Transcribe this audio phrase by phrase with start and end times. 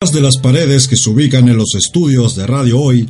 [0.00, 3.06] de las paredes que se ubican en los estudios de Radio Hoy,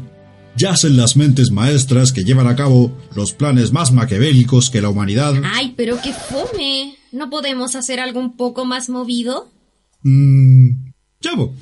[0.57, 5.35] yacen las mentes maestras que llevan a cabo los planes más maquiavélicos que la humanidad.
[5.45, 6.97] Ay, pero qué fome.
[7.13, 9.49] ¿No podemos hacer algo un poco más movido?
[10.03, 10.91] Mmm.
[11.21, 11.55] Chavo.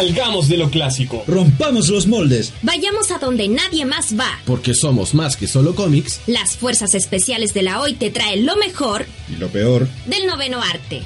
[0.00, 1.24] Salgamos de lo clásico.
[1.26, 2.52] Rompamos los moldes.
[2.60, 4.28] Vayamos a donde nadie más va.
[4.44, 6.20] Porque somos más que solo cómics.
[6.26, 9.88] Las fuerzas especiales de la hoy te traen lo mejor Y lo peor.
[10.04, 11.00] del noveno arte.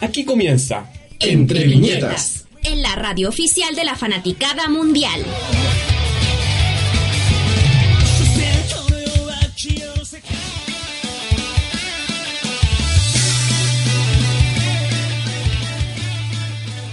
[0.00, 0.88] Aquí comienza
[1.18, 2.44] Entre Viñetas.
[2.62, 5.24] En la radio oficial de la fanaticada mundial.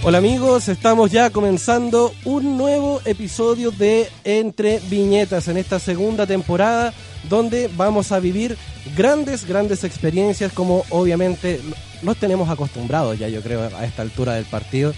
[0.06, 6.92] Hola amigos, estamos ya comenzando un nuevo episodio de Entre Viñetas en esta segunda temporada
[7.30, 8.58] donde vamos a vivir
[8.94, 11.58] grandes, grandes experiencias como obviamente
[12.02, 14.92] nos tenemos acostumbrados ya yo creo a esta altura del partido.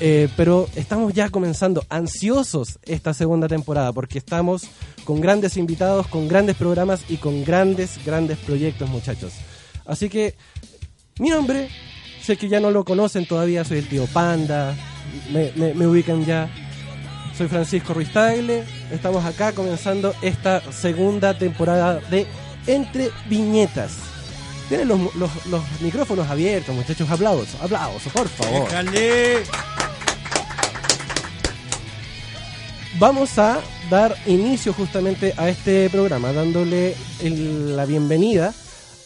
[0.00, 4.64] Eh, pero estamos ya comenzando ansiosos esta segunda temporada porque estamos
[5.04, 9.32] con grandes invitados, con grandes programas y con grandes, grandes proyectos muchachos.
[9.86, 10.34] Así que
[11.18, 11.70] mi nombre
[12.24, 14.74] Sé que ya no lo conocen todavía, soy el tío Panda,
[15.30, 16.48] me, me- me ubican ya.
[17.36, 22.26] Soy Francisco Ruiz Tagle, estamos acá comenzando esta segunda temporada de
[22.66, 23.96] Entre Viñetas.
[24.68, 28.68] Tienen los, los- los micrófonos abiertos, muchachos, hablados, hablados, por favor.
[32.98, 33.58] Vamos a
[33.90, 38.54] dar inicio justamente a este programa, dándole el- la bienvenida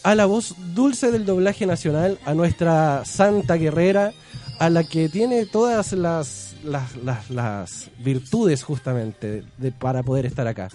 [0.03, 4.13] a la voz dulce del doblaje nacional, a nuestra santa guerrera,
[4.59, 10.47] a la que tiene todas las, las, las- las virtudes justamente de, para poder estar
[10.47, 10.69] acá.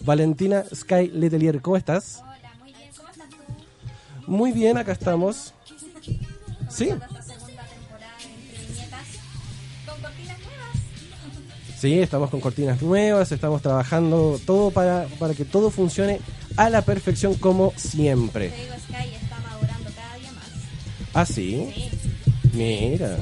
[0.00, 2.20] Valentina Sky Letelier, ¿cómo estás?
[2.22, 2.90] Hola, muy bien.
[2.96, 4.30] ¿Cómo estás tú?
[4.30, 5.52] Muy bien, acá estamos.
[6.68, 6.90] Sí,
[11.78, 16.20] sí, estamos con cortinas nuevas, estamos trabajando todo para, para que todo funcione
[16.56, 18.48] a la perfección como siempre.
[18.50, 20.44] Te digo, Sky está madurando cada día más.
[21.14, 21.72] ¿Ah, sí?
[21.74, 21.90] Sí.
[22.52, 23.16] Mira.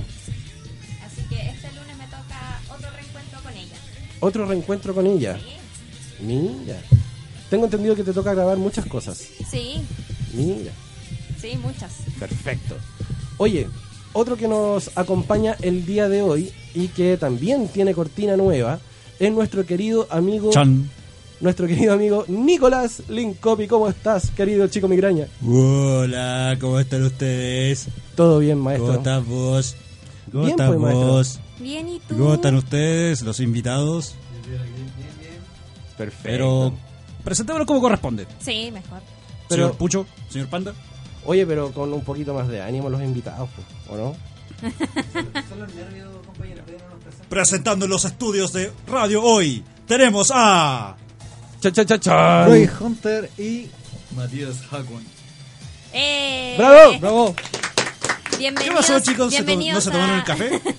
[1.04, 3.76] Así que este lunes me toca otro reencuentro con ella.
[4.20, 5.38] Otro reencuentro con ella.
[5.38, 6.24] Sí.
[6.24, 6.80] Mira.
[7.50, 9.18] Tengo entendido que te toca grabar muchas cosas.
[9.50, 9.82] Sí,
[10.32, 10.72] Mira.
[11.40, 11.92] sí, muchas.
[12.18, 12.76] Perfecto.
[13.36, 13.68] Oye,
[14.14, 18.80] otro que nos acompaña el día de hoy y que también tiene cortina nueva
[19.18, 20.88] es nuestro querido amigo, Chan.
[21.42, 23.66] Nuestro querido amigo Nicolás Linkopi.
[23.66, 25.26] ¿Cómo estás, querido chico migraña?
[25.46, 27.88] Hola, ¿cómo están ustedes?
[28.14, 28.86] Todo bien, maestro.
[28.86, 29.76] ¿Cómo estás vos?
[30.30, 31.06] ¿Cómo Bien, estás pues, maestro.
[31.08, 31.40] vos?
[31.58, 32.16] Bien, ¿y tú?
[32.16, 34.14] ¿Cómo están ustedes, los invitados?
[35.98, 36.22] Perfecto.
[36.22, 36.72] Pero
[37.24, 38.26] presentémoslo como corresponde.
[38.40, 39.00] Sí, mejor.
[39.48, 40.72] Pero- señor Pucho, señor Panda.
[41.24, 44.16] Oye, pero con un poquito más de ánimo los invitados, pues, ¿o no?
[47.28, 50.96] Presentando en los estudios de Radio Hoy, tenemos a...
[51.62, 52.44] Cha cha cha cha.
[52.46, 53.68] Roy Hunter y
[54.16, 55.04] Matías Hackwan.
[55.92, 56.54] ¡Eh!
[56.58, 56.98] ¡Bravo!
[56.98, 57.34] ¡Bravo!
[58.30, 59.32] ¿Qué Bienvenidos, pasó, chicos?
[59.32, 60.60] ¿Se to- bienvenidos ¿No se tomaron a- el café?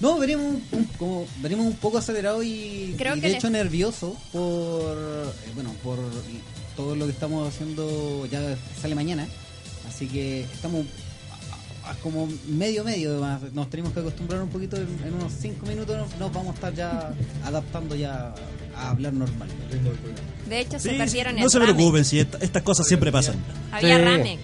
[0.00, 3.50] No, venimos un, un- como, venimos un poco acelerados y, Creo y que de hecho
[3.50, 5.96] nervioso por eh, bueno por
[6.76, 9.28] todo lo que estamos haciendo ya sale mañana.
[9.88, 10.86] Así que estamos
[11.86, 13.42] a- a- como medio medio más.
[13.52, 16.54] Nos tenemos que acostumbrar un poquito en, en unos 5 minutos nos, nos vamos a
[16.54, 17.12] estar ya
[17.44, 18.34] adaptando ya
[18.86, 19.48] a hablar normal.
[20.48, 21.74] De hecho, se Sí, perdieron no el se ramen.
[21.76, 23.36] preocupen, si esta- estas cosas siempre pasan.
[23.70, 24.02] Había Sí.
[24.04, 24.38] ramen.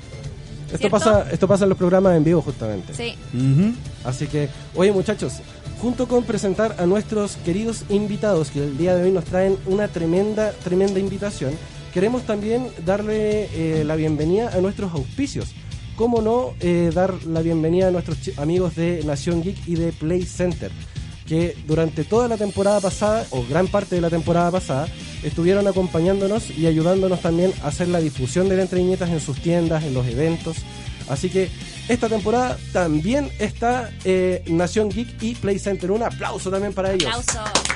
[0.67, 0.91] Esto ¿Cierto?
[0.99, 2.93] pasa, esto pasa en los programas en vivo justamente.
[2.95, 3.15] Sí.
[3.35, 3.73] Ujú.
[4.05, 5.35] Así que, oye muchachos,
[5.81, 9.89] junto con presentar a nuestros queridos invitados que el día de hoy nos traen una
[9.89, 11.53] tremenda, tremenda invitación,
[11.95, 15.49] queremos también darle eh, la bienvenida a nuestros auspicios.
[15.97, 20.23] ¿Cómo no eh, dar la bienvenida a nuestros amigos de Nación Geek y de Play
[20.25, 20.71] Center?
[21.29, 24.89] Que durante toda la temporada pasada, o gran parte de la temporada pasada,
[25.23, 29.85] estuvieron acompañándonos y ayudándonos también a hacer la difusión de Entre Viñetas en sus tiendas,
[29.85, 30.57] en los eventos.
[31.09, 31.51] Así que
[31.89, 35.91] esta temporada también está eh, Nación Geek y Play Center.
[35.91, 37.09] Un aplauso también para ellos.
[37.09, 37.69] Aplauso.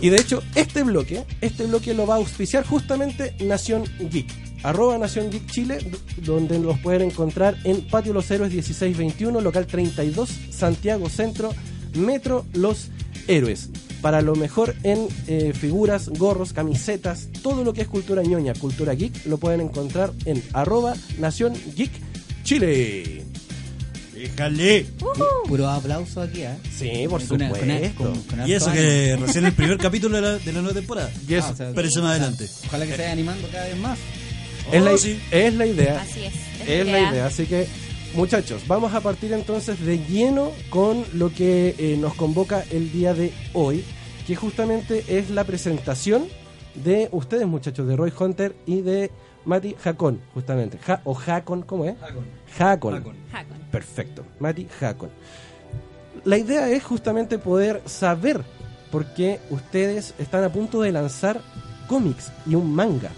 [0.00, 4.51] Y de hecho, este bloque, este bloque lo va a auspiciar justamente Nación Geek.
[4.62, 5.78] Arroba Nación Geek Chile,
[6.18, 11.52] donde los pueden encontrar en Patio Los Héroes 1621, local 32, Santiago Centro,
[11.94, 12.88] Metro Los
[13.28, 13.70] Héroes.
[14.00, 18.94] Para lo mejor en eh, figuras, gorros, camisetas, todo lo que es cultura ñoña, cultura
[18.94, 21.90] geek, lo pueden encontrar en arroba Nación Geek
[22.42, 23.24] Chile.
[24.14, 24.86] Déjale.
[25.48, 26.54] Puro aplauso aquí, ¿eh?
[26.76, 27.66] Sí, por Con- supuesto.
[27.96, 31.10] con- con Y eso que recién el primer capítulo de la, de la nueva temporada.
[31.28, 32.48] Y eso Ah, o sea, Parece más adelante.
[32.66, 33.98] Ojalá que se vaya animando cada vez más.
[34.70, 35.20] Es, la, Oh, sí.
[35.30, 36.00] es la idea.
[36.00, 36.34] Así es.
[36.68, 37.66] Es la idea, así que
[38.14, 43.14] muchachos, vamos a partir entonces de lleno con lo que eh, nos convoca el día
[43.14, 43.84] de hoy,
[44.26, 46.26] que justamente es la presentación
[46.76, 49.10] de ustedes muchachos, de Roy Hunter y de
[49.44, 50.78] Mati Jacón, justamente.
[50.78, 51.96] Ja- o Jacón, ¿cómo es?
[52.00, 52.24] Jacón.
[52.58, 53.16] Hakon.
[53.72, 55.10] Perfecto, Mati Jacón.
[56.24, 58.42] La idea es justamente poder saber
[58.92, 61.40] por qué ustedes están a punto de lanzar
[61.88, 63.10] cómics y un manga.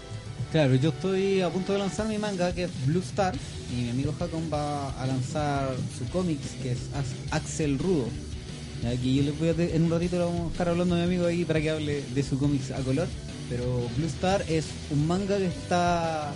[0.51, 3.35] Claro, yo estoy a punto de lanzar mi manga que es Blue Star
[3.71, 8.07] y mi amigo Hakon va a lanzar su cómics que es Ax- Axel Rudo.
[8.87, 11.03] Aquí yo les voy a en un ratito le vamos a estar hablando a mi
[11.03, 13.07] amigo ahí para que hable de su cómics a color.
[13.49, 13.65] Pero
[13.97, 16.31] Blue Star es un manga que está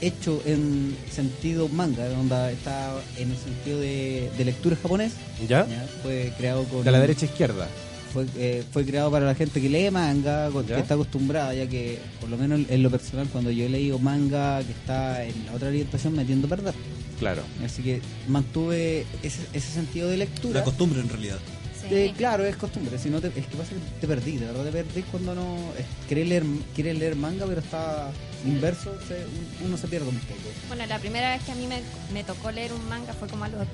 [0.00, 5.12] hecho en sentido manga, donde está en el sentido de, de lectura japonés.
[5.46, 5.66] ¿Ya?
[5.66, 5.86] ¿ya?
[6.02, 7.68] Fue creado con De la derecha a izquierda.
[8.12, 11.98] Fue, eh, fue creado para la gente que lee manga, que está acostumbrada, ya que
[12.20, 15.52] por lo menos en lo personal cuando yo he leído manga que está en la
[15.54, 16.74] otra orientación me tiendo a perder.
[17.18, 17.42] Claro.
[17.64, 20.60] Así que mantuve ese, ese sentido de lectura.
[20.60, 21.38] La costumbre en realidad.
[21.80, 21.94] Sí.
[21.94, 24.64] Eh, claro, es costumbre, si no te, es que pasa que te perdí, de verdad
[24.64, 26.42] te perdí cuando no es- querés leer,
[26.74, 28.10] quieres leer manga pero está
[28.44, 29.24] inverso, se-
[29.64, 30.40] uno se pierde un poco.
[30.66, 31.80] Bueno, la primera vez que a mí me,
[32.12, 33.66] me tocó leer un manga fue como a los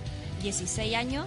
[0.42, 1.24] 16 años,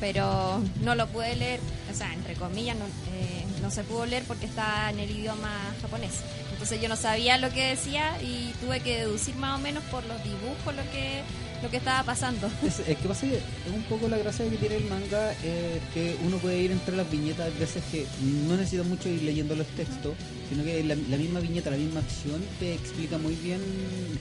[0.00, 1.60] pero no lo pude leer,
[1.92, 5.50] o sea, entre comillas, no, eh, no se pudo leer porque estaba en el idioma
[5.82, 6.14] japonés.
[6.52, 10.04] Entonces yo no sabía lo que decía y tuve que deducir más o menos por
[10.06, 11.22] los dibujos lo que,
[11.62, 12.50] lo que estaba pasando.
[12.66, 13.42] Es, es que pasa que es
[13.74, 17.10] un poco la gracia que tiene el manga, eh, que uno puede ir entre las
[17.10, 18.06] viñetas, hay veces que
[18.48, 20.14] no necesita mucho ir leyendo los textos,
[20.48, 23.60] sino que la, la misma viñeta, la misma acción te explica muy bien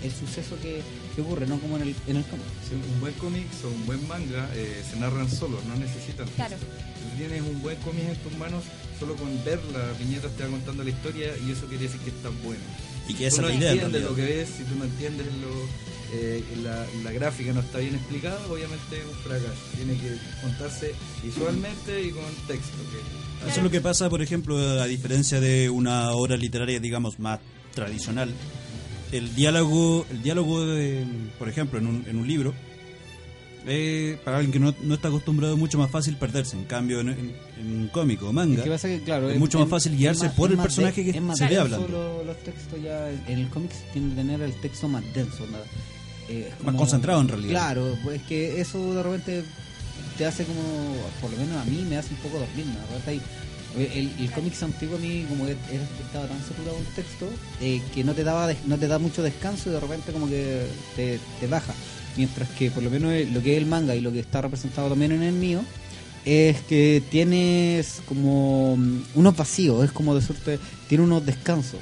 [0.04, 0.82] el suceso que,
[1.16, 2.46] que ocurre, no como en el, en el cómic.
[2.68, 6.56] Sí, un buen cómic o un buen manga eh, se narran solos, no necesitan Claro.
[6.56, 6.68] texto.
[7.00, 8.64] Si tú tienes un buen cómic en tus manos,
[9.00, 12.10] solo con ver la viñeta te va contando la historia y eso quiere decir que
[12.10, 12.62] está bueno.
[13.08, 14.76] Y que esa tú es no la idea en entiendes lo que ves, si tú
[14.76, 15.50] no entiendes lo,
[16.14, 19.54] eh, la, la gráfica no está bien explicada, obviamente es un fracaso.
[19.76, 22.78] Tiene que contarse visualmente y con texto.
[22.92, 27.20] que- Eso es lo que pasa, por ejemplo, a diferencia de una obra literaria, digamos,
[27.20, 27.40] más
[27.74, 28.34] tradicional.
[29.12, 31.06] El diálogo, el diálogo de,
[31.40, 32.54] por ejemplo, en un, en un libro,
[33.68, 36.56] eh, para alguien que no, no está acostumbrado es mucho más fácil perderse.
[36.56, 39.38] En cambio, en, en- en un cómic o manga, Es que pasa que, claro, es
[39.40, 41.88] mucho más fácil guiarse más- por el personaje de- que es más se hablando.
[41.88, 45.58] lo- Los, textos ya en el cómic tienden a tener el texto más denso, ¿no?
[46.30, 47.50] Eh, Más concentrado, en realidad.
[47.52, 49.44] Claro, pues que eso de repente
[50.18, 50.62] te hace como,
[51.22, 52.74] por lo menos a mí me hace un poco dormir, ¿no?
[52.74, 53.22] De repente hay-
[53.78, 57.30] el, el cómic antiguo a mí como que estaba tan saturado un texto
[57.62, 60.66] eh, que no te daba no te da mucho descanso y de repente como que
[60.96, 61.76] te, te baja
[62.18, 64.90] mientras que por lo menos lo que es el manga y lo que está representado
[64.90, 65.62] también en el mío
[66.26, 71.80] es que tienes como mm, unos vacíos, es como de suerte, tiene unos descansos.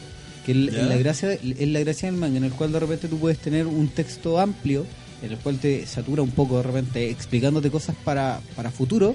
[0.47, 3.19] Que en la gracia es la gracia del manga, en el cual de repente tú
[3.19, 4.85] puedes tener un texto amplio,
[5.21, 9.13] en el cual te satura un poco de repente explicándote cosas para, para futuro,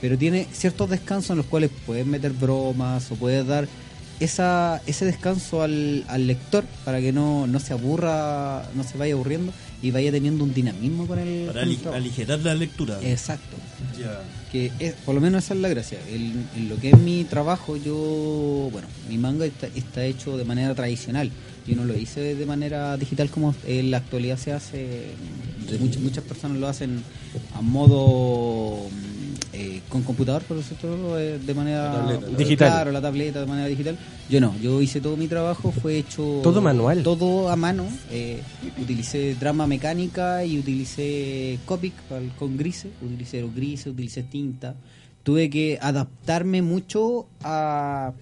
[0.00, 3.68] pero tiene ciertos descansos en los cuales puedes meter bromas o puedes dar
[4.24, 9.14] esa, ese descanso al, al lector para que no, no se aburra, no se vaya
[9.14, 9.52] aburriendo
[9.82, 12.98] y vaya teniendo un dinamismo con el, Para con el aligerar la lectura.
[13.02, 13.56] Exacto
[14.50, 15.98] que es, por lo menos esa es la gracia.
[16.10, 20.44] El- en lo que es mi trabajo, yo, bueno, mi manga está, está hecho de
[20.44, 21.30] manera tradicional.
[21.66, 25.06] Yo no lo hice de manera digital como en la actualidad se hace.
[25.80, 27.02] Muchas, muchas personas lo hacen
[27.54, 28.88] a modo
[29.62, 32.68] eh, con computador, por decirlo eh, de manera tableta, Digital.
[32.70, 33.96] Claro, la tableta de manera digital.
[34.28, 37.02] Yo no, yo hice todo mi trabajo, fue hecho Todo manual.
[37.02, 37.86] todo a mano.
[38.10, 38.40] eh,
[38.80, 41.94] utilicé drama mecánica y utilicé Copic
[42.38, 42.90] con grises.
[43.02, 44.74] Utilicé los grises, utilicé tinta.
[45.22, 48.12] Tuve que adaptarme mucho a,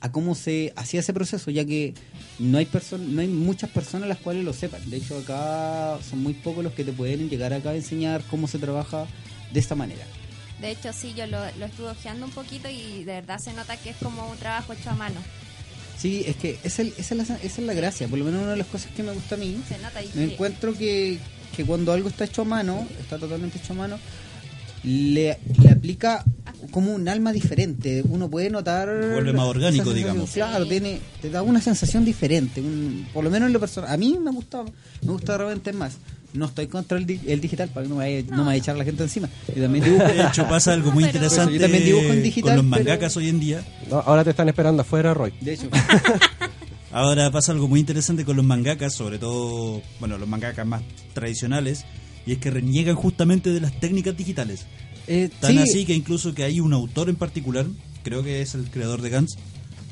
[0.00, 1.94] a cómo se hacía ese proceso, ya que
[2.38, 2.68] no hay
[3.14, 4.80] no hay muchas personas las cuales lo sepan.
[4.90, 8.46] De hecho, acá son muy pocos los que te pueden llegar acá a enseñar cómo
[8.46, 9.06] se trabaja
[9.52, 10.04] de esta manera.
[10.60, 13.76] De hecho, sí, yo lo, lo estuve ojeando un poquito y de verdad se nota
[13.76, 15.20] que es como un trabajo hecho a mano.
[15.98, 18.08] Sí, es que esa es, esa es la, esa es la gracia.
[18.08, 20.06] Por lo menos una de las cosas que me gusta a mí Se nota y
[20.14, 20.32] me sí.
[20.32, 21.18] encuentro que,
[21.56, 23.98] que cuando algo está hecho a mano, está totalmente hecho a mano,
[24.82, 26.24] le, le aplica
[26.70, 28.02] como un alma diferente.
[28.08, 28.88] Uno puede notar.
[29.12, 30.30] Vuelve más orgánico, digamos.
[30.30, 30.70] Claro, Sí.
[30.70, 32.60] tiene, te da una sensación diferente.
[32.60, 33.90] un- por lo menos en lo personal.
[33.92, 35.94] A mí me gusta, me gusta de repente más.
[36.32, 38.36] No estoy contra el, di- el digital para que no me, vaya, no.
[38.38, 39.28] me vaya a echar la gente encima.
[39.54, 40.04] Yo también dibujo.
[40.04, 42.84] De hecho, pasa algo muy Pero- interesante Yo también dibujo en digital, con los pero-
[42.84, 43.64] mangakas hoy en día.
[43.90, 45.32] No, ahora te están esperando afuera, Roy.
[45.40, 45.68] De hecho,
[46.92, 50.82] Ahora pasa algo muy interesante con los mangakas, sobre todo, bueno, los mangakas más
[51.14, 51.84] tradicionales,
[52.26, 54.66] y y es que reniegan justamente de las técnicas digitales.
[55.06, 57.66] Eh, Tan sí, así que incluso que hay un autor en particular,
[58.04, 59.36] creo que es el creador de Gantz,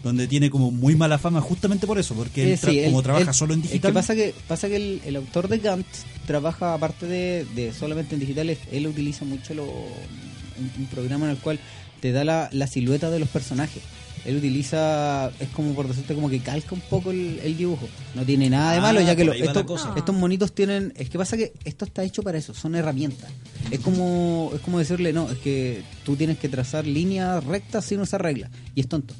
[0.02, 2.98] donde tiene como muy mala fama justamente por eso, porque él Eh, tra- sí, como
[2.98, 3.90] él- trabaja él- solo en digital.
[3.90, 5.86] que pasa que pasa que el, el autor de Gantt
[6.26, 11.32] trabaja aparte de, de solamente en digitales, él utiliza mucho lo, un, un programa en
[11.32, 11.58] el cual
[12.00, 13.82] te da la, la silueta de los personajes.
[14.24, 17.88] Él utiliza, es como por decirte, como que calca un poco el, el dibujo.
[18.14, 20.92] No tiene nada de Ah, malo, ya que lo- estos, estos monitos tienen.
[20.96, 23.30] Es que pasa que esto está hecho para eso, son herramientas.
[23.70, 28.00] Es como es como decirle, no, es que tú tienes que trazar líneas rectas sin
[28.00, 28.50] usar reglas.
[28.74, 29.14] Y es tonto.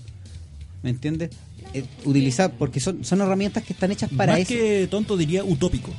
[0.82, 1.30] ¿Me entiendes?
[1.74, 4.54] Eh, utilizar, porque son, son herramientas que están hechas para Más eso.
[4.54, 5.90] que tonto diría utópico.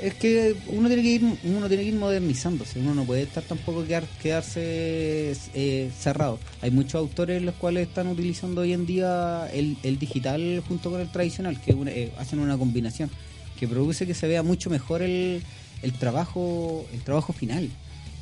[0.00, 3.42] Es que uno tiene que ir, uno tiene que ir modernizándose, uno no puede estar
[3.42, 6.38] tampoco quedar, quedarse eh, cerrado.
[6.62, 11.00] Hay muchos autores los cuales están utilizando hoy en día el, el digital junto con
[11.00, 13.10] el tradicional, que una- eh, hacen una combinación
[13.58, 15.42] que produce que se vea mucho mejor el,
[15.82, 17.68] el trabajo, el trabajo final.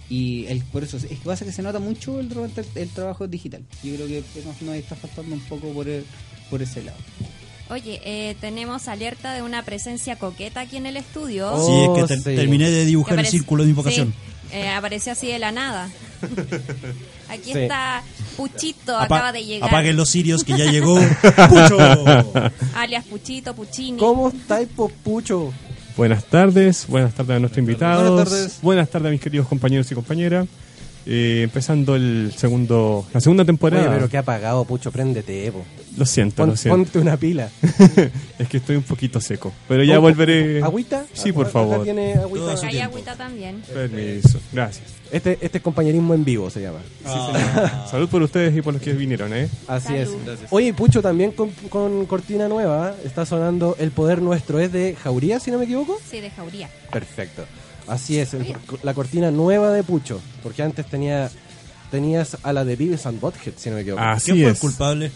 [0.08, 3.26] Y el, por eso es que pasa que se nota mucho el, el, el trabajo
[3.26, 3.62] digital.
[3.82, 6.04] Yo creo que nos, nos está faltando un poco por, el-
[6.48, 6.98] por ese lado.
[7.70, 11.50] Oye, eh, tenemos alerta de una presencia coqueta aquí en el estudio.
[11.52, 12.36] Oh, sí, es que ter- sí.
[12.40, 14.12] terminé de Que dibujar el círculo de invocación.
[14.12, 15.90] sí, eh, apareció así de la nada.
[17.28, 17.58] Aquí Sí.
[17.58, 18.02] está
[18.36, 19.68] Puchito, Apa- acaba de llegar.
[19.68, 20.94] Apaguen los sirios que ya llegó.
[21.48, 22.52] ¡Pucho!
[22.76, 23.98] Alias Puchito, Puccini.
[23.98, 24.68] ¿Cómo estáis,
[25.02, 25.52] Pucho?
[25.96, 28.10] Buenas tardes, buenas tardes a nuestros invitados.
[28.10, 28.58] Buenas tardes.
[28.60, 30.46] Buenas tardes a mis queridos compañeros y compañeras.
[31.06, 33.84] Eh, empezando el segundo, la segunda temporada.
[33.84, 35.64] Oye, pero qué apagado, Pucho, préndete, po.
[35.96, 36.76] Lo siento, Pon- lo siento.
[36.76, 37.48] ponte una pila.
[38.38, 39.52] es que estoy un poquito seco.
[39.66, 40.62] Pero ya volveré.
[40.62, 41.06] ¿Agüita?
[41.14, 41.84] Sí, por Acá favor.
[41.84, 42.50] tiene agüita.
[42.50, 42.84] Hay tiempo.
[42.92, 43.62] agüita también.
[43.72, 44.38] Permiso.
[44.52, 44.84] Gracias.
[45.10, 46.80] Este, este es compañerismo en vivo se llama.
[47.90, 49.48] Salud por ustedes y por los que vinieron, ¿eh?
[49.68, 50.28] Así Salud.
[50.28, 50.40] es.
[50.50, 54.60] Oye, Pucho, también con, con cortina nueva está sonando El Poder Nuestro.
[54.60, 55.98] ¿Es de Jauría, si no me equivoco?
[56.10, 56.68] Sí, de Jauría.
[56.92, 57.44] Perfecto.
[57.88, 60.20] Así es, el- la cortina nueva de Pucho.
[60.42, 61.30] Porque antes tenía
[61.90, 64.02] tenías a la de Beavis and Butthead, si no me equivoco.
[64.02, 64.58] Así ¿Quién fue el es.
[64.60, 65.12] culpable?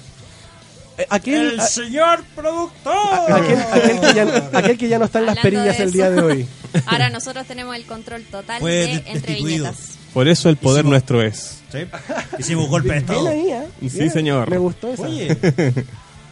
[1.01, 3.33] Eh, aquel, ¡El señor productor!
[3.33, 6.07] aquel, aquel que ya, aquel que ya no está en las Hablando perillas el día
[6.09, 6.15] eso.
[6.17, 6.47] de hoy.
[6.87, 9.65] Ahora nosotros tenemos el control total Fue de de- Entre destituido.
[9.67, 9.99] Viñetas.
[10.13, 11.59] Por eso el poder Hicimos- nuestro es.
[11.71, 11.79] Sí.
[12.39, 13.29] Hicimos golpe de estado.
[13.29, 13.63] ahí, ¿eh?
[13.83, 14.11] Sí, Bien.
[14.11, 14.51] señor.
[14.51, 15.03] Me gustó esa.
[15.05, 15.85] Oye, no lo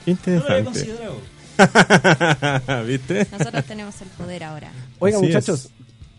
[0.06, 0.64] Interesante.
[0.64, 1.20] considerado.
[2.86, 3.26] ¿Viste?
[3.36, 4.70] Nosotros tenemos el poder ahora.
[4.98, 5.68] Oigan, Así muchachos,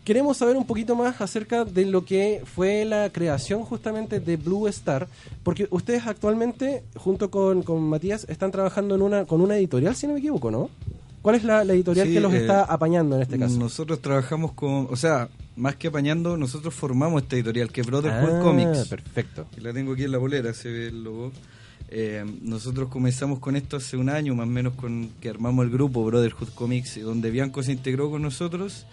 [0.09, 4.67] queremos saber un poquito más acerca de lo que fue la creación justamente de Blue
[4.67, 5.07] Star,
[5.43, 10.07] porque ustedes actualmente, junto con, con Matías, están trabajando en una con una editorial, si
[10.07, 10.71] no me equivoco, ¿no?
[11.21, 13.59] ¿Cuál es la, la editorial Sí, que los eh, está apañando en este caso?
[13.59, 18.37] Nosotros trabajamos con, o sea, más que apañando, nosotros formamos esta editorial que es Brotherhood
[18.37, 18.87] Ah, Comics.
[18.87, 19.45] Perfecto.
[19.57, 21.31] La tengo aquí en la bolera, se ve el logo.
[21.89, 25.69] Eh, nosotros comenzamos con esto hace un año, más o menos, con que armamos el
[25.71, 28.87] grupo Brotherhood Comics, y donde Bianco se integró con nosotros.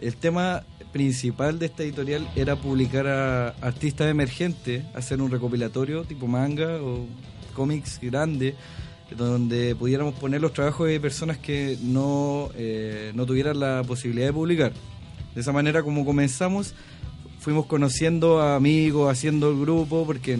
[0.00, 6.26] El tema principal de esta editorial era publicar a artistas emergentes, hacer un recopilatorio tipo
[6.26, 7.06] manga o
[7.54, 8.54] cómics grande,
[9.16, 14.32] donde pudiéramos poner los trabajos de personas que no, eh, no tuvieran la posibilidad de
[14.32, 14.72] publicar.
[15.34, 16.74] De esa manera, como comenzamos,
[17.40, 20.38] fuimos conociendo a amigos, haciendo el grupo, porque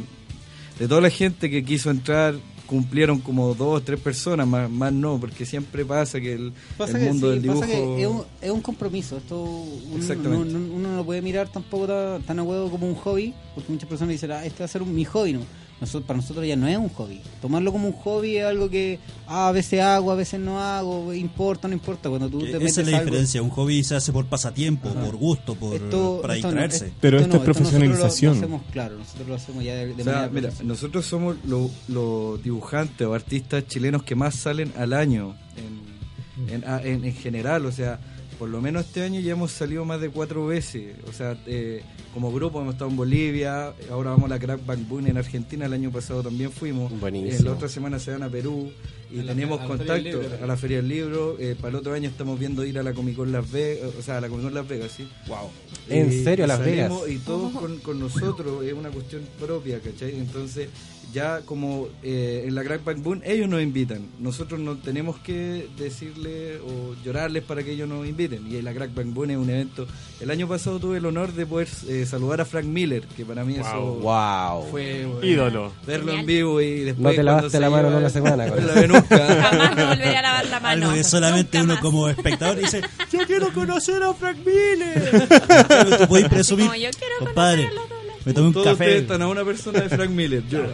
[0.79, 2.35] de toda la gente que quiso entrar,
[2.69, 7.05] cumplieron como dos, tres personas, más, más no, porque siempre pasa que el, Pasa el
[7.05, 7.61] que, mundo sí, del dibujo...
[7.63, 9.17] pasa que es, un, es un compromiso.
[9.17, 10.53] Esto uno, Exactamente.
[10.53, 13.35] no, no- uno no lo puede mirar tampoco tan, tan a huevo como un hobby,
[13.55, 15.33] porque muchas personas dicen, ah, este va a ser un- mi hobby.
[15.33, 15.41] No.
[15.81, 17.21] Nosotros, para nosotros ya no es un hobby.
[17.41, 21.15] Tomarlo como un hobby es algo que ah, a veces hago, a veces no hago,
[21.15, 22.09] importa, no importa.
[22.09, 23.43] Cuando tú te Esa metes es la algo- diferencia.
[23.43, 26.87] Un hobby se hace por pasatiempo, por gusto, por Esto- para esto no, distraerse.
[26.87, 28.33] es- Pero esto es nosotros lo- profesionalización.
[28.33, 31.37] Lo, hacemos, claro, nosotros lo hacemos ya de, de O sea, manera mira, nosotros somos
[31.47, 37.05] lo- los dibujantes o artistas chilenos que más salen al año en, en, a- en-
[37.05, 37.67] en general.
[37.67, 38.01] O sea,
[38.39, 40.95] por lo menos este año ya hemos salido más de cuatro veces.
[41.09, 41.83] O sea, eh,
[42.19, 45.67] como grupo hemos estado en Bolivia, ahora vamos a la Crack Bang Boom en Argentina,
[45.67, 46.91] el año pasado también fuimos.
[46.99, 47.33] Buenísimo.
[47.33, 48.73] Eh, la otra semana se van a Perú
[49.09, 51.37] y A tenemos la contacto a la Feria del Libro.
[51.39, 54.03] Eh, para el otro año estamos viendo ir a la Comic Con Las Vegas, o
[54.03, 55.09] sea, a la Comic Con Las Vegas, sí.
[55.29, 55.49] Wow.
[55.91, 56.93] ¿En Y- serio, Las Vegas?
[57.09, 60.17] Y todos con, con nosotros, es una cuestión propia, ¿cachai?
[60.19, 60.71] Entonces,
[61.13, 64.07] ya como eh, en la Crack Bang Boom, ellos nos invitan.
[64.19, 68.47] Nosotros no tenemos que decirle o llorarles para que ellos nos inviten.
[68.51, 69.87] Y en la Crack Bang Boom es un evento.
[70.21, 73.45] El año pasado tuve el honor de poder eh, saludar a Frank Miller, que para
[73.45, 74.67] mí eso Wow.
[74.71, 75.73] fue bueno, Ídolo.
[75.87, 76.21] verlo Genial.
[76.21, 76.99] en vivo y después.
[77.03, 78.87] No te cuando lavaste se la mano en una semana, No con la eso.
[78.89, 79.19] nunca.
[79.51, 80.83] Jamás volveré a lavar la mano.
[80.87, 85.29] Algo que solamente uno como espectador dice, yo quiero conocer a Frank Miller.
[85.69, 87.98] Pero tú podés presumir, Como yo quiero compadre, conocer a los dobles.
[88.29, 88.85] Me tomé un Todos café.
[88.85, 90.65] ustedes están a una persona de Frank Miller, yo.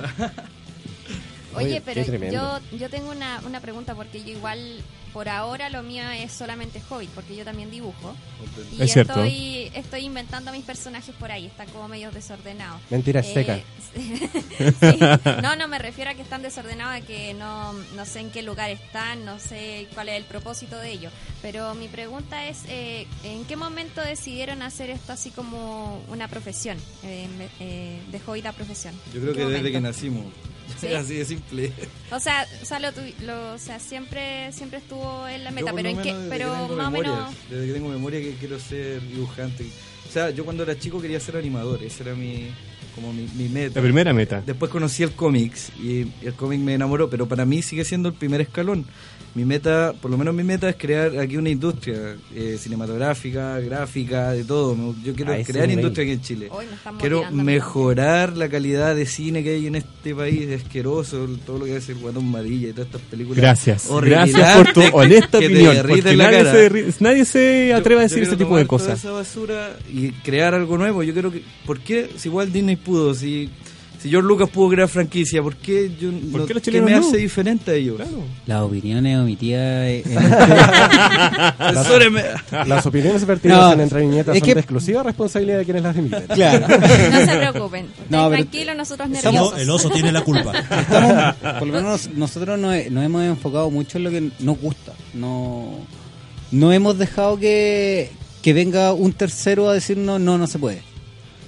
[1.55, 4.59] Oye, pero yo, yo tengo una, una pregunta porque yo igual,
[5.15, 8.15] por ahora lo mío es solamente Hobbit, porque yo también dibujo.
[8.77, 9.13] Y Es cierto.
[9.13, 12.81] estoy, estoy inventando mis personajes por ahí, están como medio desordenados.
[12.91, 13.61] Mentira Eh, seca.
[13.95, 14.99] sí.
[15.41, 18.43] No, no, me refiero a que están desordenados, a que no, no sé en qué
[18.43, 21.13] lugar están, no sé cuál es el propósito de ellos.
[21.41, 26.77] Pero mi pregunta es, eh, ¿en qué momento decidieron hacer esto así como una profesión,
[27.05, 27.29] eh,
[27.61, 28.95] eh, de Hobbit a profesión?
[29.15, 30.25] Yo creo ¿En qué que desde que nacimos.
[30.81, 30.89] ¿Sí?
[30.93, 31.73] Así de simple.
[32.11, 32.89] O sea, o sea, lo
[33.25, 36.87] lo- o sea siempre siempre estuvo en la meta, pero en qué, pero tengo más
[36.87, 39.65] o memoria, menos Desde que tengo memoria que quiero ser dibujante.
[40.09, 42.49] O sea, yo cuando era chico quería ser animador, esa era mi,
[42.95, 43.81] como mi, mi meta.
[43.81, 44.43] La primera meta.
[44.47, 48.15] Después conocí el cómics y el cómic me enamoró, pero para mí sigue siendo el
[48.15, 48.87] primer escalón.
[49.35, 54.31] Mi meta, por lo menos mi meta es crear aquí una industria eh, cinematográfica, gráfica,
[54.31, 54.77] de todo.
[54.77, 56.51] Me- Yo quiero crear industria aquí en Chile.
[57.01, 61.65] Quiero mejorar la calidad de cine que hay en este país, es asqueroso, todo lo
[61.65, 63.39] que hace el Guatón Madilla y todas estas películas.
[63.41, 63.89] Gracias.
[64.03, 65.77] Gracias por tu honesta opinión.
[65.89, 66.53] Porque nadie cara.
[66.53, 68.99] se, nadie se Yo- atreve a decir ese tipo de toda cosas.
[69.01, 71.03] esa basura y crear algo nuevo.
[71.03, 71.43] Yo creo que.
[71.67, 72.09] ¿Por qué?
[72.17, 73.51] Si igual Disney pudo, si,
[74.05, 76.91] si George Lucas pudo crear franquicia, ¿por qué yo ¿Por no- qué los ¿qué me
[76.91, 76.99] no?
[76.99, 77.97] hace diferente a ellos?
[77.97, 78.23] Claro.
[78.45, 79.63] Las opiniones omitidas.
[79.89, 80.19] eh, en-
[81.59, 82.23] Asesóreme.
[82.67, 85.83] Las opiniones vertidas No, en Entre Viñetas es son que- de exclusiva responsabilidad de quienes
[85.83, 86.27] las emiten.
[86.27, 86.67] claro.
[87.11, 87.87] No se preocupen.
[88.11, 89.53] No, pero- Tranquilos, nosotros El, nerviosos.
[89.53, 90.53] o- el oso tiene la culpa.
[90.59, 94.93] Estamos- por lo menos nosotros nos, nos hemos enfocado mucho en lo que nos gusta.
[95.15, 95.79] No,
[96.51, 98.11] no hemos dejado que,
[98.43, 100.83] que venga un tercero a decirnos no, no se puede.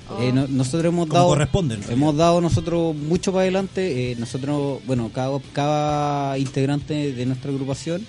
[0.09, 0.23] Oh.
[0.23, 4.13] Eh, no- nosotros hemos dado corresponde, hemos dado nosotros mucho para adelante.
[4.13, 8.07] eh, nosotros, bueno, cada, cada integrante de nuestra agrupación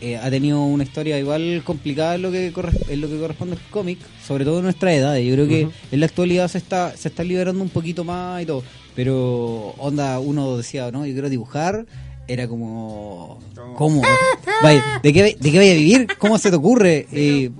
[0.00, 3.56] eh, ha tenido una historia igual complicada en lo que corre- en lo que corresponde
[3.56, 5.16] al cómic, sobre todo en nuestra edad.
[5.18, 8.46] Yo creo que en la actualidad se está se está liberando un poquito más y
[8.46, 8.62] todo,
[8.96, 11.86] pero onda uno decía, no, yo quiero dibujar.
[12.32, 13.40] Era como,
[13.76, 14.02] ¿cómo?
[15.02, 16.06] ¿de, qué, ¿De qué vaya a vivir?
[16.18, 17.06] ¿Cómo se te ocurre?
[17.12, 17.50] Eh,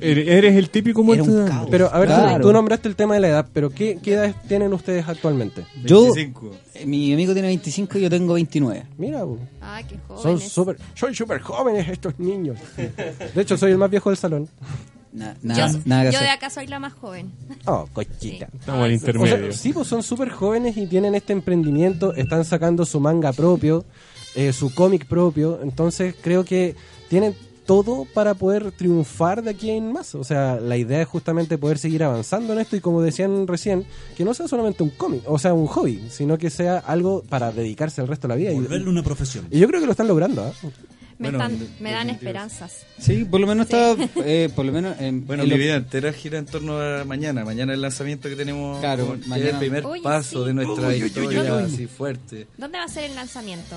[0.00, 1.66] Eres el típico Era un muerto.
[1.70, 2.42] Pero a ver, tú- Claro.
[2.44, 5.64] tú, nombraste el tema de la edad, pero ¿qué, qué edades tienen ustedes actualmente?
[5.84, 6.50] yo, 25.
[6.74, 8.82] eh, mi amigo tiene 25 y yo tengo 29.
[8.98, 9.38] Mira, bu,
[9.88, 10.48] qué son jóvenes.
[10.52, 12.58] súper, soy súper jóvenes estos niños.
[12.76, 14.48] De hecho, soy el más viejo del salón.
[15.12, 17.32] Na- Yo, nada, nada que yo de acá soy la más joven.
[17.64, 18.48] Oh, cochita.
[18.52, 19.52] Estamos al Ay, O sea, intermedio.
[19.52, 23.84] sí, pues son súper jóvenes y tienen este emprendimiento, están sacando su manga propio,
[24.38, 26.74] eh, su cómic propio, entonces creo que
[27.08, 27.34] tienen
[27.66, 30.14] todo para poder triunfar de aquí en más.
[30.14, 33.84] O sea, la idea es justamente poder seguir avanzando en esto y como decían recién,
[34.16, 37.52] que no sea solamente un cómic, o sea, un hobby, sino que sea algo para
[37.52, 38.52] dedicarse el resto de la vida.
[38.52, 39.46] Y, Volverle una profesión.
[39.50, 40.42] y yo creo que lo están logrando.
[40.44, 40.52] ¿ah?
[41.18, 42.86] Me, Bueno, están- de- me dan esperanzas.
[42.98, 45.74] Sí, por lo menos está, eh, por lo menos en, Bueno, en mi lo- vida
[45.74, 47.44] entera gira en torno a mañana.
[47.44, 48.78] Mañana el lanzamiento que tenemos.
[48.78, 50.46] Claro, como- que es mañana- el primer Oye, paso sí.
[50.46, 51.62] de nuestra Uy, historia uy.
[51.64, 52.46] así fuerte.
[52.56, 53.76] ¿Dónde va a ser el lanzamiento?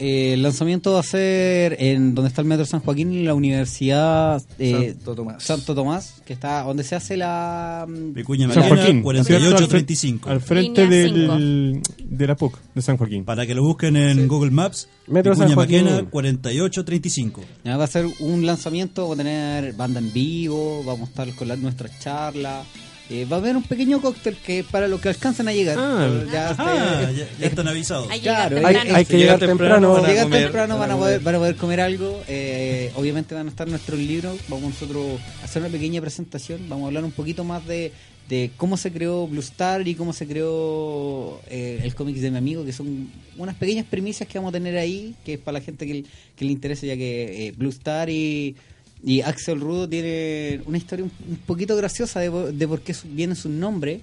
[0.00, 3.34] Eh, el lanzamiento va a ser en donde está el Metro San Joaquín, en la
[3.34, 5.42] Universidad eh, Santo Tomás.
[5.44, 9.24] Santo Tomás, que está donde se hace la mm, Vicuña San Maquena, Joaquín.
[9.24, 9.56] ¿cierto?
[9.56, 10.30] Al frente- 4835.
[10.30, 13.24] Al frente del, de la PUC de San Joaquín.
[13.24, 14.88] Para que lo busquen en Google Maps.
[15.06, 15.84] Metro San Vicuña Joaquín.
[15.84, 17.42] Maquena, 4835.
[17.64, 21.34] ya va a ser un lanzamiento, va a tener banda en vivo, vamos a estar
[21.34, 22.66] con la- nuestras charlas.
[23.10, 25.76] Eh, va a haber un pequeño cóctel que para los que alcancen a llegar.
[25.78, 26.08] Ah.
[26.32, 28.08] ya, Ah, ya, ya están avisados.
[28.10, 29.48] Hay que Claro, llegar Hay, que llegar temprano.
[29.88, 31.24] temprano, van a Llegan comer, temprano, van a poder, comer.
[31.24, 32.22] van a poder comer algo.
[32.28, 34.38] eh, obviamente van a estar nuestros libros.
[34.48, 36.68] Vamos nosotros a hacer una pequeña presentación.
[36.68, 37.92] Vamos a hablar un poquito más de,
[38.28, 42.38] de cómo se creó Blue Star y cómo se creó eh, el cómic de mi
[42.38, 45.64] amigo, que son unas pequeñas primicias que vamos a tener ahí, que es para la
[45.64, 46.04] gente que,
[46.36, 48.54] que le interese, ya que eh, Blue Star y,
[49.04, 53.08] y Axel Rudo tienen una historia un, un poquito graciosa de, de por qué su-
[53.08, 54.02] viene su nombre.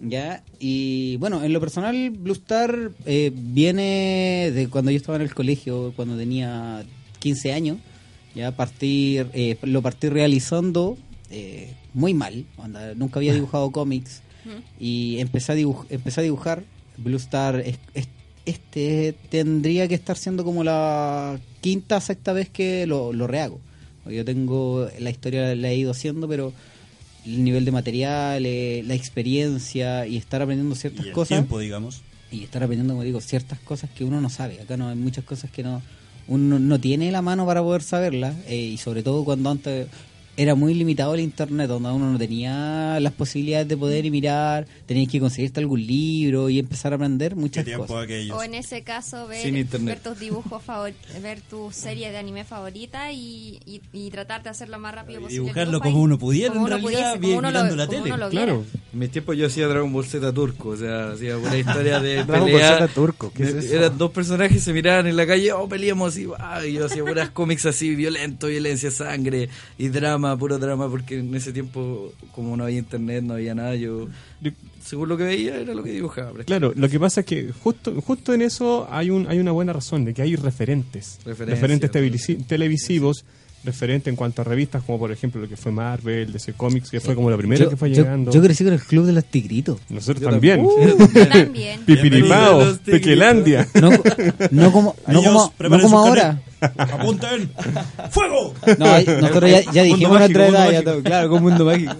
[0.00, 5.22] Ya, y bueno, en lo personal, Blue Star eh, viene de cuando yo estaba en
[5.22, 6.82] el colegio, cuando tenía
[7.18, 7.78] 15 años.
[8.34, 10.96] Ya partir, eh, lo partí realizando
[11.30, 14.22] eh, muy mal, onda, nunca había dibujado cómics
[14.80, 16.64] y empecé a, dibuj- empecé a dibujar.
[16.96, 18.08] Blue Star es- es-
[18.46, 23.60] este tendría que estar siendo como la quinta, sexta vez que lo, lo rehago.
[24.06, 26.52] Yo tengo la historia la he ido haciendo, pero
[27.24, 31.58] el nivel de material, eh, la experiencia y estar aprendiendo ciertas Y el cosas tiempo,
[31.58, 32.02] digamos.
[32.30, 34.60] y estar aprendiendo, como digo, ciertas cosas que uno no sabe.
[34.60, 35.82] Acá no hay muchas cosas que no
[36.28, 39.88] uno no tiene la mano para poder saberlas eh, y sobre todo cuando antes
[40.36, 44.66] era muy limitado el internet, donde uno no tenía las posibilidades de poder y mirar,
[44.86, 48.04] tenías que conseguirte algún libro y empezar a aprender ¿Qué muchas cosas.
[48.04, 48.36] aquellos?
[48.38, 53.60] O en ese caso ver, tus dibujos favor- ver tu serie de anime favorita y,
[53.66, 55.42] y, y tratar de hacerlo lo más rápido Y posible.
[55.44, 58.02] dibujarlo como uno pudiera, Como en uno realidad, pudiese, como uno mirando lo- la como
[58.02, 58.28] tele, uno.
[58.30, 58.64] Claro.
[58.94, 62.14] En mis tiempos yo hacía Dragon Ball Z turco, o sea, hacía una historia de
[62.24, 62.78] Dragon Ball pelea.
[62.78, 63.74] Z turco, ¿qué es eso?
[63.76, 67.04] Eran dos personajes, se miraban en la calle, oh, peleamos y, ah, y yo hacía
[67.04, 72.56] puras cómics así, violento, violencia, sangre y drama, puro drama, porque en ese tiempo, como
[72.56, 74.08] no había internet, no había nada, yo,
[74.40, 74.50] Yo-
[74.84, 76.32] según lo que veía, era lo que dibujaba.
[76.44, 79.72] Claro, lo que pasa es que justo justo en eso hay un hay una buena
[79.72, 83.24] razón de que hay referentes, referentes televisi- televisivos,
[83.64, 86.98] referentes en cuanto a revistas como por ejemplo lo que fue Marvel, DC Comics, que
[86.98, 88.32] fue como la primera yo, que fue yo- llegando.
[88.32, 89.78] yo crecí con el club de los tigritos.
[89.88, 90.66] Nosotros Yo también.
[91.30, 91.80] También.
[91.86, 93.00] Pipiripao, los tigritos.
[93.00, 93.68] Pequelandia.
[93.80, 93.90] No,
[94.50, 96.42] no como, no como, no como ahora.
[96.78, 97.50] ¡Apunten!
[98.10, 98.54] ¡Fuego!
[98.78, 101.94] No, nosotros ya, ya dijimos nuestra edad, ya todo, claro, con mundo mágico.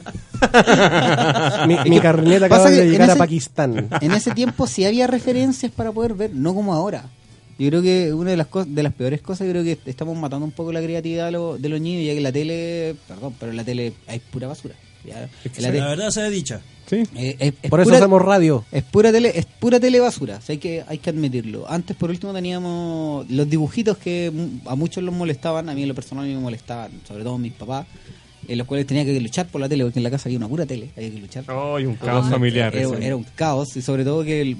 [1.66, 3.88] mi, mi carneta pasa acaba de llegar a Pakistán.
[4.00, 7.04] En ese tiempo sí había referencias para poder ver, no como ahora.
[7.58, 10.16] Yo creo que una de las cosas, de las peores cosas, yo creo que estamos
[10.16, 13.34] matando un poco la creatividad de, los- de los niños, ya que la tele, perdón,
[13.38, 14.74] pero en la tele hay pura basura.
[15.04, 15.28] Ya.
[15.58, 16.60] La La verdad sea dicha.
[16.86, 17.04] Sí.
[17.16, 18.64] eh, es- es Por eso hacemos radio.
[18.70, 21.64] Es pura tele, es pura tele basura, o sea, hay que, hay que admitirlo.
[21.70, 25.88] Antes por último teníamos los dibujitos que mu- a muchos los molestaban, a mí en
[25.88, 27.86] lo personal me molestaban, sobre todo mis papás,
[28.48, 30.48] en los cuales tenía que luchar por la tele, porque en la casa había una
[30.48, 31.44] pura tele, había que luchar.
[31.46, 32.30] Ay, un caos Ah.
[32.30, 32.74] familiar.
[32.76, 34.56] Era, un caos y sobre todo que el-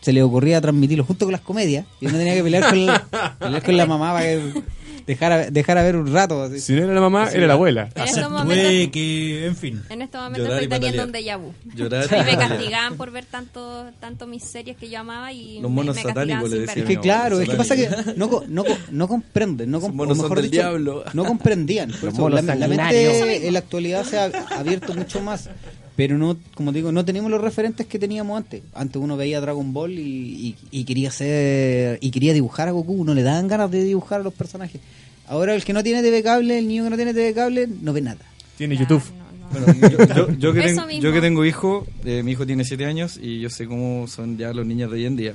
[0.00, 3.04] se le ocurría transmitirlo justo con las comedias y uno tenía que pelear con la,
[3.40, 4.62] pelear con la mamá para que
[5.06, 6.42] dejara, dejara ver un rato.
[6.42, 6.60] así.
[6.60, 7.88] Si no era la mamá, era la abuela.
[7.94, 9.82] En estos momentos, que, en fin.
[9.88, 11.52] en estos momentos estoy teniendo un déjà vu.
[11.74, 15.70] Llorar y me castigaban por ver tanto, tanto mis series que yo amaba y Los
[15.70, 16.78] monos me satánicos le decían.
[16.78, 19.90] Es que claro, es que pasa que no, co- no, co- no comprenden, no, com-
[19.90, 21.04] Esos monos o mejor son del dicho, diablo.
[21.12, 21.90] no comprendían.
[21.90, 24.24] Por Los eso monos la, la mente en la actualidad se ha
[24.56, 25.48] abierto mucho más.
[25.96, 28.62] Pero no, como digo, no tenemos los referentes que teníamos antes.
[28.74, 33.02] Antes uno veía Dragon Ball y, y- y quería ser y quería dibujar a Goku,
[33.04, 34.80] no le daban ganas de dibujar a los personajes.
[35.26, 37.92] Ahora el que no tiene TV cable, el niño que no tiene TV cable, no
[37.94, 38.20] ve nada.
[38.58, 39.12] Tiene Claro, YouTube.
[39.16, 39.66] no, no.
[39.66, 41.02] Bueno, yo, yo- yo que Eso ten- mismo.
[41.02, 44.36] yo que tengo hijo, eh, mi hijo tiene 7 años y yo sé cómo son
[44.36, 45.34] ya los niños de hoy en día.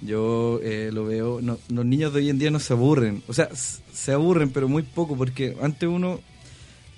[0.00, 3.32] Yo eh, lo veo, no, los niños de hoy en día no se aburren, o
[3.34, 6.20] sea, se aburren, pero muy poco, porque antes uno,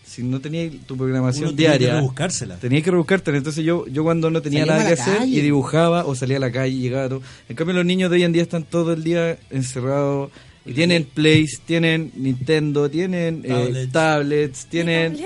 [0.05, 2.57] si no tenía tu programación Uno tiene que diaria, rebuscársela.
[2.57, 3.39] tenía que rebuscártela.
[3.39, 6.41] Entonces yo, yo cuando no tenía Salíamos nada que hacer y dibujaba o salía a
[6.41, 7.23] la calle, llegaba todo.
[7.49, 10.31] En cambio los niños de hoy en día están todo el día encerrados
[10.67, 13.93] y tienen plays, tienen Nintendo, tienen eh, Tablets.
[13.93, 15.19] tablets, tienen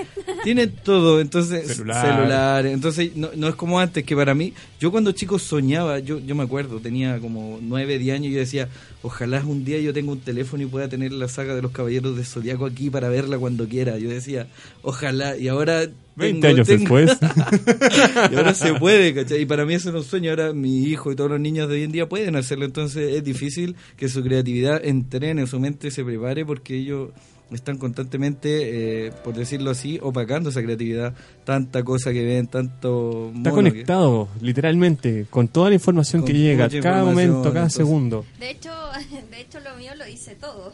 [0.45, 2.07] tienen todo, entonces Celular.
[2.17, 6.19] celular, entonces no, no es como antes que para mí, yo cuando chico soñaba, yo
[6.19, 8.69] yo me acuerdo, tenía como 9, 10 años y yo decía,
[9.03, 12.17] ojalá un día yo tenga un teléfono y pueda tener la saga de los Caballeros
[12.17, 13.99] de Zodiaco aquí para verla cuando quiera.
[13.99, 14.49] Yo decía,
[14.83, 17.19] ojalá y ahora 20 tengo- años tengo- después.
[18.33, 19.43] y ahora se puede, ¿cachai?
[19.43, 20.31] Y para mí eso era un sueño.
[20.31, 22.65] Ahora mi hijo y todos los niños de hoy en día pueden hacerlo.
[22.65, 27.11] Entonces es difícil que su creatividad entrene, su mente se prepare porque ellos
[27.53, 31.15] están constantemente, eh, por decirlo así, opacando esa creatividad.
[31.45, 33.33] Tanta cosa que ven, tanto...
[33.35, 37.75] Está que- conectado, literalmente, con toda la información Con que llega, cada momento, cada entonces-
[37.77, 38.25] segundo.
[38.39, 38.71] De hecho,
[39.31, 40.73] de hecho lo mío lo hice todo.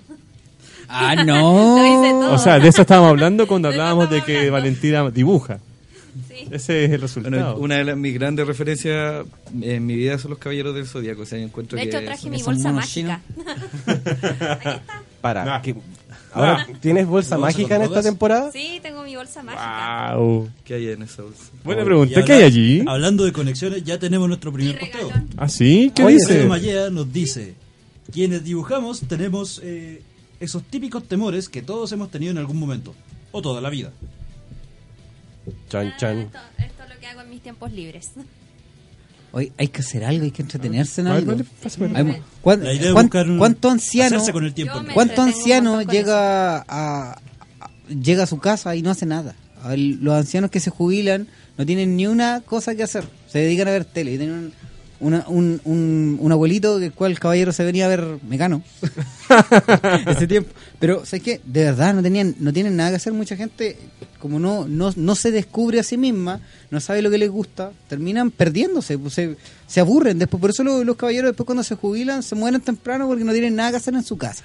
[0.89, 2.21] Ah, Lo hice no.
[2.21, 2.35] todo.
[2.35, 4.51] O sea, de eso estábamos hablando cuando hablábamos de que.
[4.51, 5.59] Valentina dibuja.
[6.29, 6.47] Sí.
[6.51, 7.57] Ese es el Bueno, resultado.
[7.57, 9.25] una de las, mis grandes referencias
[9.63, 11.23] en mi vida son los Caballeros del Zodíaco.
[11.23, 13.21] O sea, encuentro De que hecho, traje son- mi bolsa mágica.
[13.87, 14.83] Aquí está.
[15.21, 15.45] Para.
[15.45, 15.63] Nah.
[15.63, 15.75] que-
[16.35, 18.53] ahora, ¿tienes bolsa ¿Bolsa mágica en esta temporada?
[18.53, 20.15] Sí, tengo mi bolsa mágica.
[20.17, 20.51] Wow.
[20.65, 21.45] ¿Qué hay en esa bolsa?
[21.63, 22.85] Buena pregunta, ¿qué hay allí?
[22.87, 25.11] Hablando de conexiones, ya tenemos nuestro primer posteo.
[25.37, 25.93] ¿Ah, sí?
[25.95, 26.45] ¿Qué Oye, dice?
[26.47, 27.55] Mallea nos dice,
[28.13, 30.03] quienes dibujamos tenemos eh,
[30.41, 32.95] esos típicos temores que todos hemos tenido en algún momento,
[33.33, 33.93] o toda la vida.
[35.69, 36.19] Chan, chan.
[36.19, 38.13] Esto, esto es lo que hago en mis tiempos libres.
[39.37, 41.33] Hoy hay que hacer algo, hay que entretenerse en algo.
[41.33, 41.87] vale, pásame.
[41.99, 44.75] Hay- ¿cuán- La idea es cuán- buscar un- ¿Cuánto anciano, hacerse con el tiempo.
[44.95, 47.19] Cuánto anciano llega a, a-
[47.89, 49.35] llega a su casa y no hace nada?
[49.77, 51.27] Los ancianos que se jubilan
[51.59, 54.13] no tienen ni una cosa que hacer, se dedican a ver tele.
[54.13, 54.53] Y tienen un,
[55.05, 58.63] una- un, un- un abuelito que el cual el caballero se venía a ver mecano
[60.07, 60.51] ese tiempo.
[60.79, 61.41] Pero, ¿sabes qué?
[61.45, 63.13] De verdad, no tenían no tienen nada que hacer.
[63.13, 63.77] Mucha gente,
[64.19, 66.41] como no, no, no se descubre a sí misma,
[66.71, 69.37] no sabe lo que les gusta, terminan perdiéndose, pues, se,
[69.67, 70.19] se aburren.
[70.19, 73.33] después Por eso los, los caballeros, después cuando se jubilan, se mueren temprano porque no
[73.33, 74.45] tienen nada que hacer en su casa.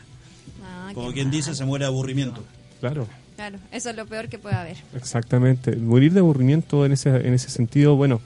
[0.63, 1.35] Ah, Como quien mal.
[1.35, 2.43] dice, se muere de aburrimiento.
[2.79, 4.75] Claro, Claro, eso es lo peor que puede haber.
[4.93, 5.73] exactamente.
[5.77, 8.19] Morir de aburrimiento en ese, en ese sentido, bueno,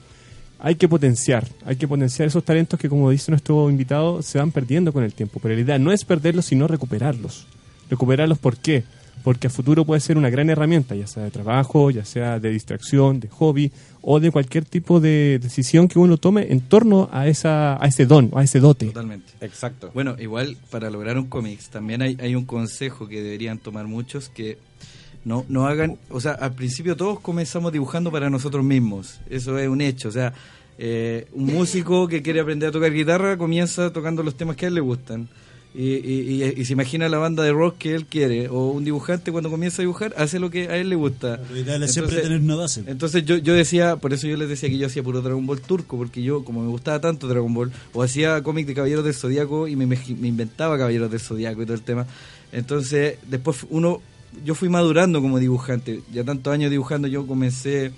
[0.58, 4.50] hay que potenciar, hay que potenciar esos talentos que, como dice nuestro invitado, se van
[4.50, 5.40] perdiendo con el tiempo.
[5.42, 7.46] Pero la idea no es perderlos, sino recuperarlos.
[7.90, 8.84] Recuperarlos, ¿por qué?
[9.22, 12.50] Porque a futuro puede ser una gran herramienta, ya sea de trabajo, ya sea de
[12.50, 17.26] distracción, de hobby o de cualquier tipo de decisión que uno tome en torno a,
[17.26, 18.86] esa, a ese don, a ese dote.
[18.86, 19.32] Totalmente.
[19.40, 19.90] Exacto.
[19.94, 24.28] Bueno, igual para lograr un cómics también hay, hay un consejo que deberían tomar muchos
[24.28, 24.58] que
[25.24, 29.68] no, no hagan, o sea, al principio todos comenzamos dibujando para nosotros mismos, eso es
[29.68, 30.32] un hecho, o sea,
[30.78, 34.68] eh, un músico que quiere aprender a tocar guitarra comienza tocando los temas que a
[34.68, 35.28] él le gustan.
[35.76, 38.48] Y, y- y- y se imagina la banda de rock que él quiere.
[38.48, 41.40] O un dibujante cuando comienza a dibujar hace lo que a él le gusta.
[41.50, 42.84] Lo ideal es siempre tener una base.
[42.86, 45.60] Entonces yo, yo decía, por eso yo les decía que yo hacía puro Dragon Ball
[45.60, 49.14] turco, porque yo, como me gustaba tanto Dragon Ball, o hacía cómic de Caballeros del
[49.14, 52.06] Zodíaco y me, me- me inventaba Caballeros del Zodíaco y todo el tema.
[52.52, 54.00] Entonces, después uno,
[54.44, 56.00] yo fui madurando como dibujante.
[56.12, 57.92] Ya tantos años dibujando, yo comencé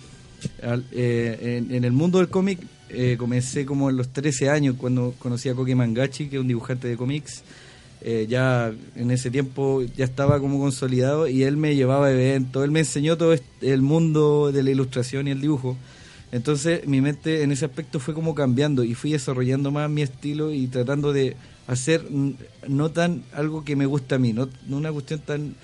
[0.63, 4.77] al- eh, en, en el mundo del cómic, eh, comencé como en los 13 años
[4.79, 7.43] cuando conocí a Koke Mangachi, que es un dibujante de cómics.
[8.03, 12.71] Eh, ya en ese tiempo ya estaba como consolidado y él me llevaba eventos, él
[12.71, 15.77] me enseñó todo el mundo de la ilustración y el dibujo.
[16.31, 20.53] Entonces mi mente en ese aspecto fue como cambiando y fui desarrollando más mi estilo
[20.53, 22.05] y tratando de hacer
[22.69, 25.55] no tan algo que me gusta a mí, no, no una cuestión tan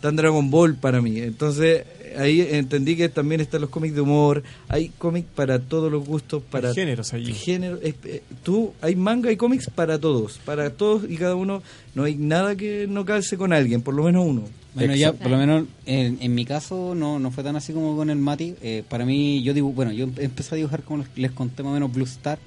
[0.00, 1.18] tan Dragon Ball para mí.
[1.20, 1.84] Entonces
[2.16, 6.42] ahí entendí que también están los cómics de humor, hay cómics para todos los gustos,
[6.50, 7.32] para géneros allí.
[7.32, 11.62] género, es- eh, tú hay manga y cómics para todos, para todos y cada uno,
[11.94, 14.44] no hay nada que no calce con alguien, por lo menos uno.
[14.74, 17.96] Bueno, ya por lo menos en, en mi caso no, no fue tan así como
[17.96, 18.54] con el Mati.
[18.62, 21.62] Eh, para mí, yo dibu bueno, yo empe- empecé a dibujar como les- les conté
[21.62, 22.38] más o menos Blue Star.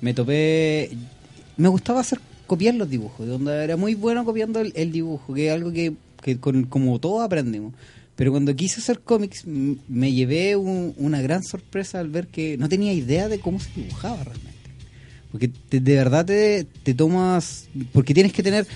[0.00, 0.90] Me topé,
[1.56, 5.34] me gustaba hacer copiar los dibujos, de donde era muy bueno copiando el, el dibujo,
[5.34, 7.74] que es algo que, que con, como todos aprendemos.
[8.16, 12.68] Pero cuando quise hacer cómics, me llevé un- una gran sorpresa al ver que no
[12.68, 14.48] tenía idea de cómo se dibujaba realmente.
[15.30, 17.68] Porque te- de verdad te, te tomas.
[17.92, 18.66] Porque tienes que tener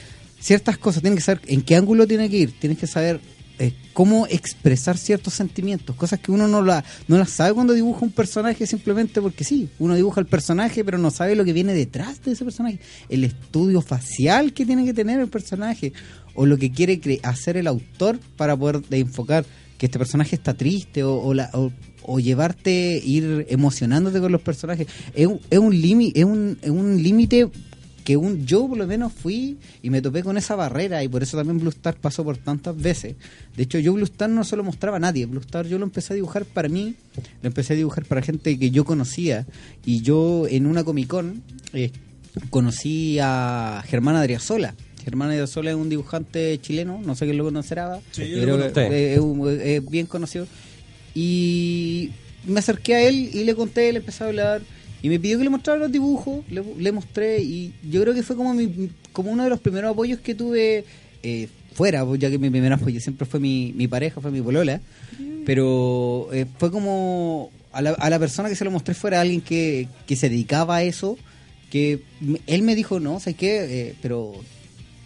[0.41, 3.21] ciertas cosas, tienes que saber en qué ángulo tiene que ir, tienes que saber
[3.59, 8.05] eh, cómo expresar ciertos sentimientos, cosas que uno no, la, no las sabe cuando dibuja
[8.05, 9.69] un personaje simplemente porque sí.
[9.79, 13.25] Uno dibuja el personaje, pero no sabe lo que viene detrás de ese personaje, el
[13.25, 15.93] estudio facial que tiene que tener el personaje,
[16.35, 19.45] o lo que quiere hacer el autor para poder de enfocar
[19.79, 21.73] que este personaje está triste o, la- o-
[22.21, 24.87] llevarte, ir emocionándote con los personajes.
[25.15, 27.49] Es un, es un límite, es un, es un límite
[28.05, 31.23] que un, yo por lo menos fui y me topé con esa barrera y por
[31.23, 33.15] eso también Blue Star pasó por tantas veces.
[33.57, 35.27] De hecho, yo Blue Star no se lo mostraba a nadie.
[35.27, 36.97] Blue Star yo lo empecé a dibujar para mí,
[37.43, 39.47] lo empecé a dibujar para gente que yo conocía
[39.85, 41.43] y yo en una Comic Con
[41.73, 41.93] eh,
[42.51, 44.75] conocí a Germán Adriasola.
[45.03, 48.67] Germán Adriasola es un dibujante chileno, no sé quién lo conocerá, Sí, yo creo lo
[48.67, 49.49] que conozco.
[49.49, 50.47] es, es bien conocido.
[51.15, 52.11] Y
[52.47, 54.63] me acerqué a él y le conté, le empecé a hablar
[55.03, 58.23] y me pidió que le mostrara los dibujos, le, le mostré y yo creo que
[58.23, 60.85] fue como mi, como uno de los primeros apoyos que tuve
[61.23, 64.41] eh, fuera, pues, ya que mi primer apoyo siempre fue mi, mi pareja, fue mi
[64.41, 64.81] polola,
[65.45, 69.41] pero eh, fue como a la, a la persona que se lo mostré fuera alguien
[69.41, 71.19] que, que se dedicaba a eso,
[71.71, 72.01] que
[72.47, 73.65] él me dijo, no, ¿sabes qué?
[73.89, 74.35] Eh, pero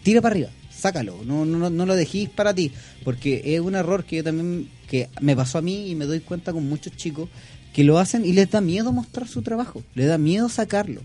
[0.07, 2.71] tira para arriba, sácalo, no, no, no lo dejéis para ti,
[3.03, 6.21] porque es un error que yo también, que me pasó a mí y me doy
[6.21, 7.29] cuenta con muchos chicos
[7.75, 11.03] que lo hacen y les da miedo mostrar su trabajo, les da miedo sacarlo.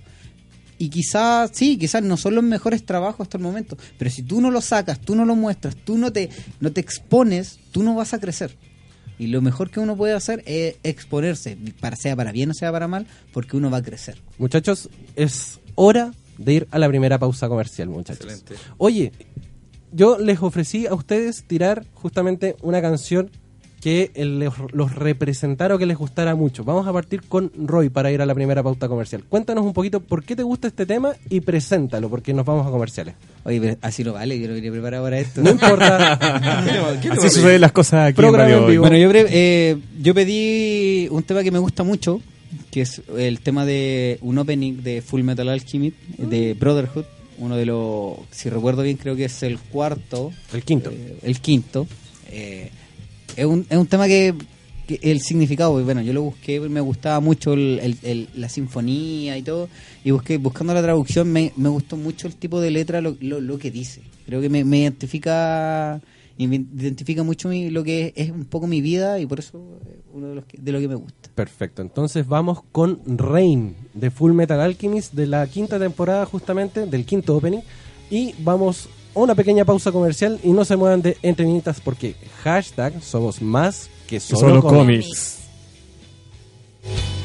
[0.77, 4.39] Y quizás, sí, quizás no son los mejores trabajos hasta el momento, pero si tú
[4.39, 7.95] no lo sacas, tú no lo muestras, tú no te, no te expones, tú no
[7.95, 8.55] vas a crecer.
[9.17, 12.71] Y lo mejor que uno puede hacer es exponerse, para sea para bien o sea
[12.71, 14.21] para mal, porque uno va a crecer.
[14.37, 16.11] Muchachos, es hora
[16.43, 18.25] de ir a la primera pausa comercial, muchachos.
[18.25, 18.55] Excelente.
[18.77, 19.11] Oye,
[19.91, 23.29] yo les ofrecí a ustedes tirar justamente una canción
[23.81, 26.63] que les- los representara o que les gustara mucho.
[26.63, 29.23] Vamos a partir con Roy para ir a la primera pauta comercial.
[29.27, 32.69] Cuéntanos un poquito por qué te gusta este tema y preséntalo, porque nos vamos a
[32.69, 33.15] comerciales.
[33.43, 35.41] Oye, pero así no vale, yo no vine preparado para esto.
[35.41, 36.13] No importa.
[37.11, 38.71] Así suceden las cosas aquí en Programa Radio en Hoy.
[38.71, 38.81] vivo.
[38.83, 42.21] Bueno, yo, eh, yo pedí un tema que me gusta mucho,
[42.71, 47.05] que es el tema de un opening de Full Metal Alchemist, de Brotherhood,
[47.37, 50.31] uno de los, si recuerdo bien, creo que es el cuarto.
[50.53, 50.89] El quinto.
[50.91, 51.87] eh, el quinto.
[52.31, 52.69] Eh,
[53.35, 54.33] es, un, es un tema que,
[54.87, 58.47] que el significado, pues, bueno, yo lo busqué, me gustaba mucho el- el- el- la
[58.47, 59.69] sinfonía y todo,
[60.03, 63.41] y busqué buscando la traducción me, me gustó mucho el tipo de letra, lo, lo,
[63.41, 64.01] lo que dice.
[64.25, 65.99] Creo que me, me identifica
[66.37, 69.99] identifica mucho mi- lo que es, es un poco mi vida y por eso eh,
[70.13, 71.29] uno de, los que, de lo que me gusta.
[71.35, 77.05] Perfecto, entonces vamos con Rain de Full Metal Alchemist de la quinta temporada justamente, del
[77.05, 77.61] quinto opening.
[78.09, 82.15] Y vamos a una pequeña pausa comercial y no se muevan de entre Minitas porque
[82.43, 85.39] hashtag somos más que solo, solo cómics.
[86.83, 87.20] cómics.6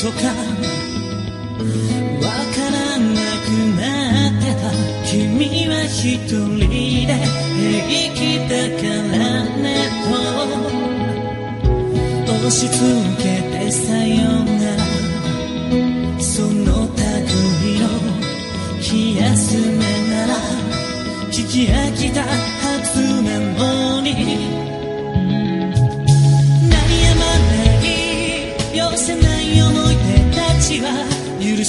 [0.00, 0.22] とかわ
[2.54, 3.82] からなくな
[4.30, 4.64] ってた
[5.06, 6.58] 君は一人
[7.06, 7.12] で
[7.54, 7.68] 平
[8.14, 8.82] 気だか
[9.18, 9.68] らね
[12.26, 12.78] と押し付
[13.18, 13.22] け
[13.58, 14.80] てさよなら。
[16.22, 17.88] その類の
[18.80, 20.34] 気休めなら
[21.30, 22.28] 聞き飽きたは
[22.82, 24.59] ずなのに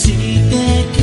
[0.01, 1.00] see that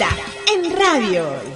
[0.00, 1.48] en Radio Hoy.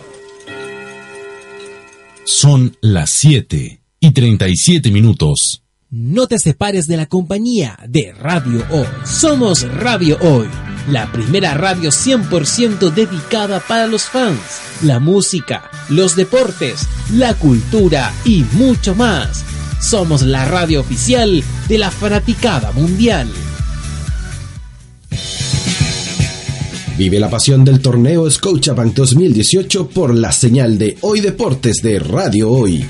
[2.24, 5.62] Son las 7 y 37 minutos.
[5.90, 8.86] No te separes de la compañía de Radio Hoy.
[9.04, 10.48] Somos Radio Hoy,
[10.88, 14.40] la primera radio 100% dedicada para los fans,
[14.82, 19.44] la música, los deportes, la cultura y mucho más.
[19.80, 23.28] Somos la radio oficial de la fanaticada mundial.
[27.02, 32.48] Vive la pasión del torneo Scotiabank 2018 por la señal de Hoy Deportes de Radio
[32.48, 32.84] Hoy.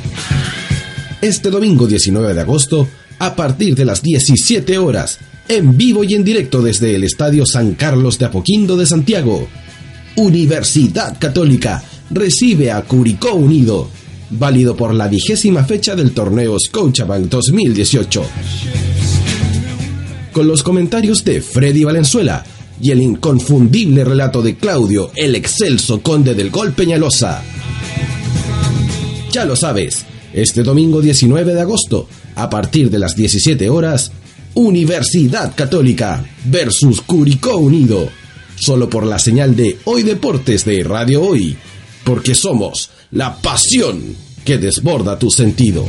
[1.23, 2.87] Este domingo 19 de agosto,
[3.19, 7.73] a partir de las 17 horas, en vivo y en directo desde el Estadio San
[7.73, 9.49] Carlos de Apoquindo de Santiago,
[10.17, 13.89] Universidad Católica recibe a Curicó Unido,
[14.29, 18.25] válido por la vigésima fecha del torneo Scotiabank 2018.
[20.33, 22.45] Con los comentarios de Freddy Valenzuela
[22.83, 27.43] y el inconfundible relato de Claudio, el excelso conde del gol Peñalosa.
[29.31, 34.11] Ya lo sabes, este domingo 19 de agosto, a partir de las 17 horas,
[34.55, 38.09] Universidad Católica versus Curicó Unido,
[38.57, 41.57] solo por la señal de Hoy Deportes de Radio Hoy,
[42.05, 44.03] porque somos la pasión
[44.45, 45.89] que desborda tus sentidos.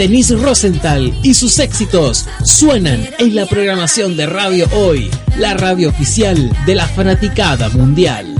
[0.00, 6.50] Denise Rosenthal y sus éxitos suenan en la programación de Radio Hoy, la radio oficial
[6.64, 8.39] de la fanaticada mundial.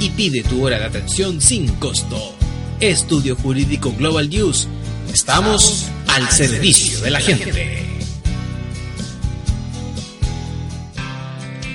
[0.00, 2.34] y pide tu hora de atención sin costo.
[2.80, 4.68] Estudio Jurídico Global News.
[5.12, 7.84] Estamos al servicio de la gente.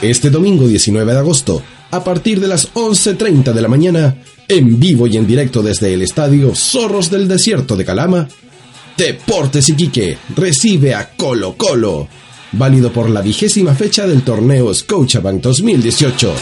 [0.00, 4.16] Este domingo 19 de agosto, a partir de las 11.30 de la mañana,
[4.56, 8.28] en vivo y en directo desde el estadio Zorros del Desierto de Calama,
[8.96, 12.08] Deportes Iquique recibe a Colo Colo,
[12.52, 16.34] válido por la vigésima fecha del torneo Scotiabank 2018.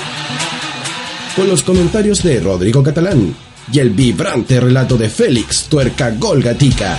[1.36, 3.34] Con los comentarios de Rodrigo Catalán
[3.72, 6.98] y el vibrante relato de Félix Tuerca Golgatica.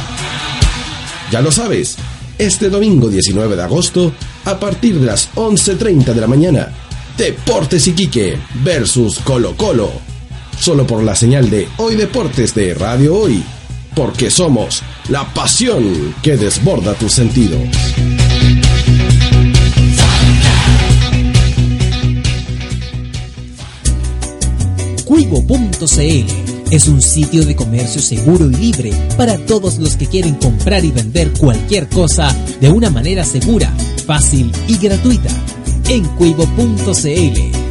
[1.30, 1.98] Ya lo sabes,
[2.38, 4.14] este domingo 19 de agosto,
[4.46, 6.72] a partir de las 11.30 de la mañana,
[7.18, 10.11] Deportes Iquique versus Colo Colo.
[10.62, 13.44] Solo por la señal de Hoy Deportes de Radio Hoy,
[13.96, 17.60] porque somos la pasión que desborda tus sentidos.
[25.04, 30.86] Cuivo.cl es un sitio de comercio seguro y libre para todos los que quieren comprar
[30.86, 33.74] y vender cualquier cosa de una manera segura,
[34.06, 35.32] fácil y gratuita.
[35.90, 37.71] En Cuivo.cl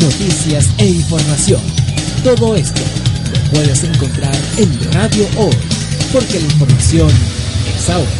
[0.00, 1.60] noticias e información.
[2.22, 2.80] Todo esto
[3.32, 5.54] lo puedes encontrar en Radio Hoy,
[6.12, 7.10] porque la información
[7.74, 8.10] es ahora.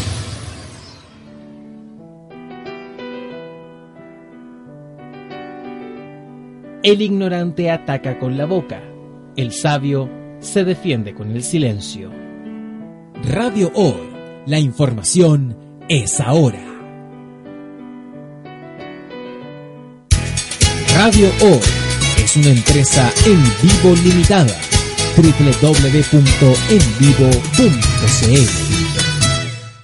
[6.83, 8.81] El ignorante ataca con la boca,
[9.37, 10.09] el sabio
[10.39, 12.11] se defiende con el silencio.
[13.25, 14.09] Radio Hoy,
[14.47, 15.57] la información
[15.89, 16.76] es ahora.
[20.97, 21.61] Radio Hoy
[22.17, 24.57] es una empresa en vivo limitada.
[25.15, 25.53] www.envivo.cl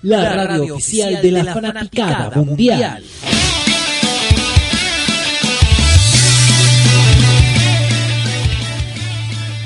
[0.00, 3.04] La radio oficial de la fanaticada mundial.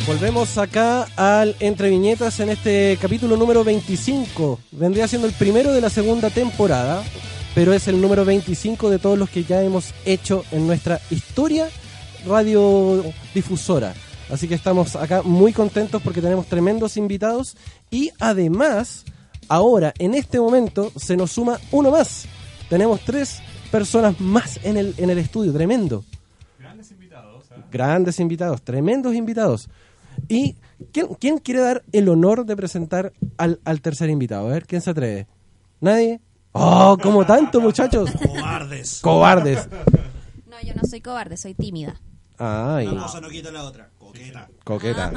[0.04, 4.58] Volvemos acá al Entre Viñetas en este capítulo número 25.
[4.72, 7.04] Vendría siendo el primero de la segunda temporada,
[7.56, 11.70] pero es el número 25 de todos los que ya hemos hecho en nuestra historia
[12.26, 13.94] radiodifusora.
[14.30, 17.56] Así que estamos acá muy contentos porque tenemos tremendos invitados
[17.90, 19.06] y además,
[19.48, 22.26] ahora, en este momento, se nos suma uno más.
[22.68, 23.38] Tenemos tres
[23.70, 26.04] personas más en el, en el estudio, tremendo.
[26.58, 27.46] Grandes invitados.
[27.72, 29.70] Grandes invitados, tremendos invitados.
[30.28, 30.56] ¿Y
[30.92, 34.46] quién, quién quiere dar el honor de presentar al, al tercer invitado?
[34.46, 35.26] A ver, ¿quién se atreve?
[35.80, 36.20] ¿Nadie?
[36.58, 38.10] ¡Oh, como tanto, muchachos!
[38.24, 39.00] Cobardes.
[39.00, 39.68] Cobardes.
[40.48, 41.96] No, yo no soy cobarde, soy tímida.
[42.38, 43.90] Ay, Una cosa no quita la otra.
[43.98, 44.48] Coqueta.
[44.64, 45.12] coqueta.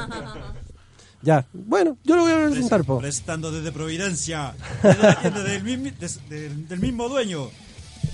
[1.21, 2.99] Ya, bueno, yo lo voy a presentar, po.
[2.99, 7.49] Prestando desde Providencia, desde la tienda del, mismi- des- del- del mismo dueño,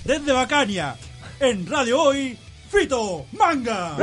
[0.04, 0.96] desde Bacania,
[1.38, 2.36] en Radio Hoy,
[2.68, 3.94] Fito Manga.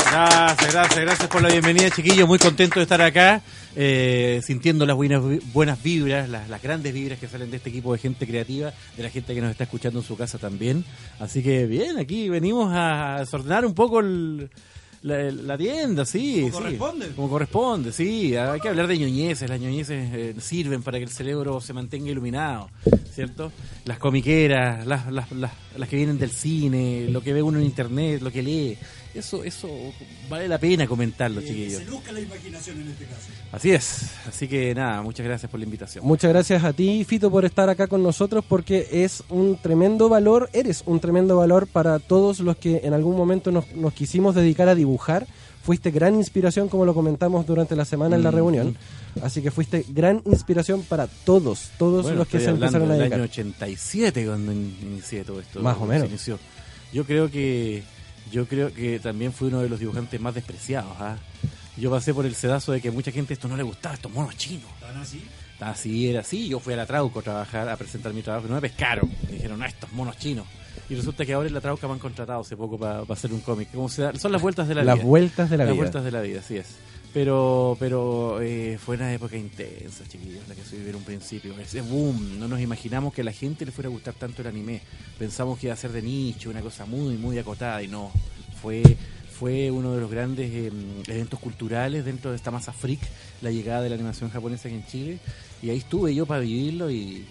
[0.00, 2.26] Gracias, gracias, gracias por la bienvenida, chiquillos.
[2.28, 3.40] Muy contento de estar acá,
[3.76, 7.92] eh, sintiendo las buenas, buenas vibras, las, las grandes vibras que salen de este equipo
[7.92, 10.84] de gente creativa, de la gente que nos está escuchando en su casa también.
[11.18, 14.50] Así que bien, aquí venimos a desordenar un poco el-
[15.04, 16.42] la, la tienda, sí.
[16.42, 16.62] Como sí.
[16.62, 17.08] corresponde.
[17.08, 18.36] Como corresponde, sí.
[18.36, 19.50] Hay que hablar de ñoñeces.
[19.50, 22.70] Las ñoñeces eh, sirven para que el cerebro se mantenga iluminado,
[23.12, 23.50] ¿cierto?
[23.84, 27.64] Las comiqueras, las, las, las, las que vienen del cine, lo que ve uno en
[27.64, 28.78] internet, lo que lee.
[29.14, 29.68] Eso, eso
[30.30, 31.82] vale la pena comentarlo, chiquillos.
[31.82, 33.26] Se luzca la imaginación en este caso.
[33.52, 34.10] Así es.
[34.26, 36.04] Así que nada, muchas gracias por la invitación.
[36.06, 40.48] Muchas gracias a ti, Fito, por estar acá con nosotros, porque es un tremendo valor,
[40.54, 44.68] eres un tremendo valor para todos los que en algún momento nos, nos quisimos dedicar
[44.68, 45.26] a dibujar.
[45.62, 48.76] Fuiste gran inspiración, como lo comentamos durante la semana en la reunión.
[49.22, 53.20] Así que fuiste gran inspiración para todos, todos Bueno, los que se empezaron a dedicar.
[53.20, 55.60] año 87 cuando in- inicié todo esto.
[55.60, 56.08] Más o menos.
[56.08, 56.38] inició.
[56.92, 57.84] Yo creo que
[58.30, 60.92] yo creo que también fui uno de los dibujantes más despreciados.
[60.98, 61.16] ¿ah?
[61.76, 64.36] Yo pasé por el sedazo de que mucha gente esto no le gustaba, estos monos
[64.36, 64.68] chinos.
[64.80, 65.22] ¿Tan así?
[65.60, 66.48] Así era así.
[66.48, 69.10] Yo fui a la Trauco a trabajar, a presentar mi trabajo y no me pescaron.
[69.26, 70.46] Me dijeron, no, estos monos chinos.
[70.88, 73.40] Y resulta que ahora en la Trauca me han contratado hace poco para hacer un
[73.40, 73.68] cómic.
[73.72, 75.04] Como se da- son las vueltas de la Las vida.
[75.06, 75.80] vueltas de la Las vida.
[75.82, 76.66] vueltas de la vida, así es.
[77.12, 81.58] Pero, pero eh, fue una época intensa, chiquillos, la que se vivió un principio.
[81.58, 84.48] Ese boom, no nos imaginamos que a la gente le fuera a gustar tanto el
[84.48, 84.80] anime.
[85.18, 88.10] Pensamos que iba a ser de nicho, una cosa muy, muy acotada, y no.
[88.62, 88.82] Fue,
[89.38, 90.72] fue uno de los grandes eh,
[91.06, 93.00] eventos culturales dentro de esta masa freak,
[93.42, 95.18] la llegada de la animación japonesa aquí en Chile.
[95.62, 97.26] Y ahí estuve yo para vivirlo y, y-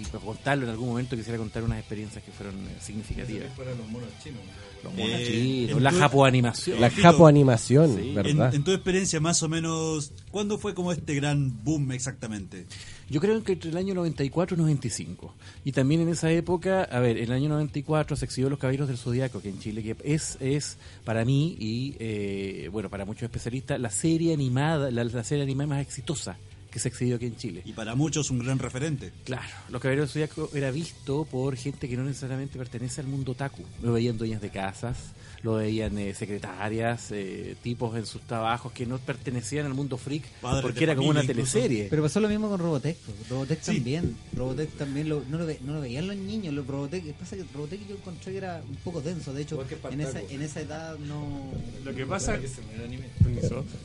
[0.00, 1.16] y para contarlo en algún momento.
[1.16, 3.52] Quisiera contar unas experiencias que fueron eh, significativas.
[3.54, 4.40] Fueron los monos chinos.
[4.82, 5.26] Los monos Eh,
[5.66, 6.80] chinos, la japoanimación.
[6.80, 8.12] La japoanimación, Sí.
[8.14, 8.50] ¿verdad?
[8.50, 12.66] En, en tu experiencia, más o menos, ¿cuándo fue como este gran boom exactamente?
[13.10, 15.34] Yo creo que entre el año 94 y 95.
[15.64, 18.86] Y también en esa época, a ver, en el año 94 se exhibió Los Caballeros
[18.88, 23.24] del Zodiaco, que en Chile que es, es para mí y, eh, bueno, para muchos
[23.24, 26.36] especialistas, la serie animada, la, la serie animada más exitosa
[26.70, 27.62] que se exhibió aquí en Chile.
[27.64, 29.12] Y para muchos un gran referente.
[29.24, 33.32] Claro, Los Caballeros del Zodiaco era visto por gente que no necesariamente pertenece al mundo
[33.32, 33.64] otaku.
[33.82, 35.12] Lo veían dueñas de casas,
[35.42, 40.24] lo veían eh, secretarias, eh, tipos en sus trabajos que no pertenecían al mundo freak
[40.62, 41.52] porque era como una incluso.
[41.52, 41.86] teleserie.
[41.90, 42.96] Pero pasó lo mismo con Robotech.
[43.30, 43.74] Robotech Sí.
[43.76, 44.16] también.
[44.34, 46.52] Robotech también lo- no, lo ve- no lo veían los niños.
[46.54, 49.32] Lo Robotech, pasa que Robotech yo encontré que era un poco denso.
[49.32, 51.52] De hecho, en esa, en esa edad no.
[51.84, 52.38] Lo que pasa.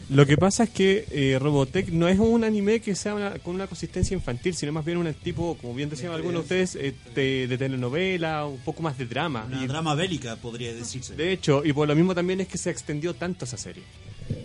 [0.10, 3.56] Lo que pasa es que eh, Robotech no es un anime que sea una- con
[3.56, 6.94] una consistencia infantil, sino más bien un tipo, como bien decían algunos de ustedes, eh,
[7.16, 9.46] de, de telenovela, un poco más de drama.
[9.48, 11.16] Una Y, drama bélica, podría decirse.
[11.16, 13.84] de hecho, y por lo mismo también es que se extendió tanto esa serie.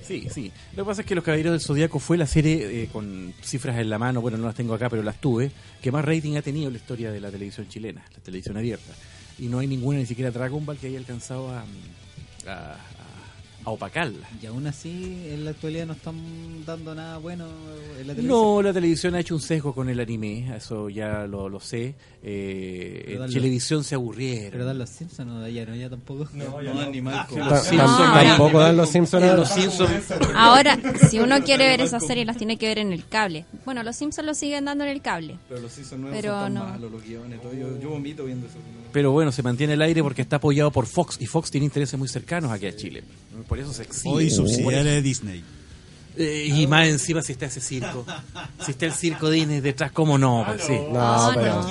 [0.03, 0.51] Sí, sí.
[0.75, 3.79] Lo que pasa es que Los Caballeros del Zodíaco fue la serie eh, con cifras
[3.79, 6.43] en la mano, bueno, no las tengo acá, pero las tuve, que más rating ha
[6.43, 8.93] tenido en la historia de la televisión chilena, la televisión abierta.
[9.39, 11.65] Y no hay ninguna, ni siquiera Dragon Ball, que haya alcanzado a,
[12.47, 12.77] a,
[13.69, 14.29] a- a opacarla.
[14.43, 17.47] Y aún así, en la actualidad no están dando nada bueno
[18.01, 18.27] en la televisión.
[18.29, 21.95] No, la televisión ha hecho un sesgo con el anime, eso ya lo, lo sé.
[22.23, 24.51] Eh, en dan televisión se aburrieron.
[24.53, 26.29] Pero dan los Simpsons, no, ya no, ya tampoco.
[26.33, 26.61] No,
[26.91, 29.37] ni mal como- Los Ta- Simpsons, tam- ahora- tampoco dan los Simpsons ahora.
[29.37, 33.07] Los Simpsons Ahora, si uno quiere ver esa serie, las tiene que ver en el
[33.07, 33.45] cable.
[33.65, 35.39] Bueno, los Simpsons lo siguen dando en el cable.
[35.49, 36.65] Pero los Simpsons nuevos Pero son tan no.
[36.65, 37.53] malos, los guiones, todo.
[37.55, 38.57] Yo, yo vomito viendo eso.
[38.93, 41.99] Pero bueno, se mantiene el aire porque está apoyado por Fox y Fox tiene intereses
[41.99, 43.03] muy cercanos aquí a Chile.
[43.49, 44.15] Por eso se exhibe.
[44.15, 45.45] Hoy subsidiaria de Disney.
[46.21, 48.05] Eh, y más encima si está ese circo.
[48.67, 50.43] Si está el circo Disney detrás, ¿cómo no?
[50.45, 50.73] Pues sí.
[50.93, 51.65] No, pero-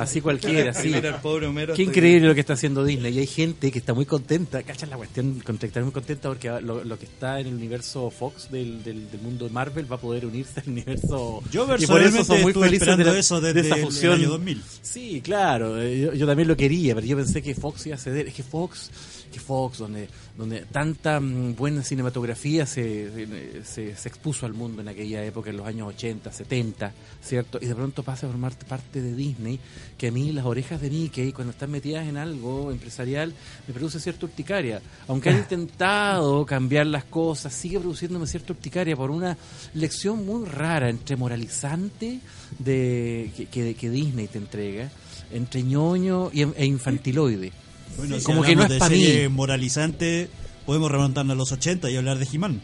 [0.00, 0.94] Así cualquiera, sí.
[1.20, 3.14] Pobre Homero Qué increíble lo que está haciendo Disney.
[3.14, 4.62] Y hay gente que está muy contenta.
[4.62, 5.42] ¿Cachas la cuestión?
[5.60, 9.20] Está muy contenta porque lo, lo que está en el universo Fox del, del, del
[9.20, 11.42] mundo de Marvel va a poder unirse al universo.
[11.52, 13.80] Yo y por eso personalmente son muy felices de, la- eso de desde esa el-
[13.82, 14.14] el fusión.
[14.14, 14.62] año 2000.
[14.80, 15.78] Sí, claro.
[15.78, 18.28] eh, Yo, yo también lo quería, pero yo pensé que Fox iba a ceder.
[18.28, 18.90] Es que Fox,
[19.30, 24.88] que Fox, donde, donde tanta mm, buena cinematografía se, se, se expuso al mundo en
[24.88, 27.58] aquella época, en los años 80, 70, ¿cierto?
[27.60, 29.58] Y de pronto pasa a formar parte de Disney,
[29.96, 33.32] que a mí las orejas de Mickey, cuando están metidas en algo empresarial,
[33.66, 34.80] me produce cierta urticaria.
[35.08, 39.36] Aunque han intentado cambiar las cosas, sigue produciéndome cierta urticaria por una
[39.74, 42.20] lección muy rara entre moralizante
[42.58, 44.90] de que, que, que Disney te entrega,
[45.32, 47.52] entre ñoño y, e infantiloide.
[47.96, 49.28] Bueno, si Como que no es para mí.
[49.30, 50.28] moralizante,
[50.66, 52.60] podemos remontarnos a los 80 y hablar de He-Man.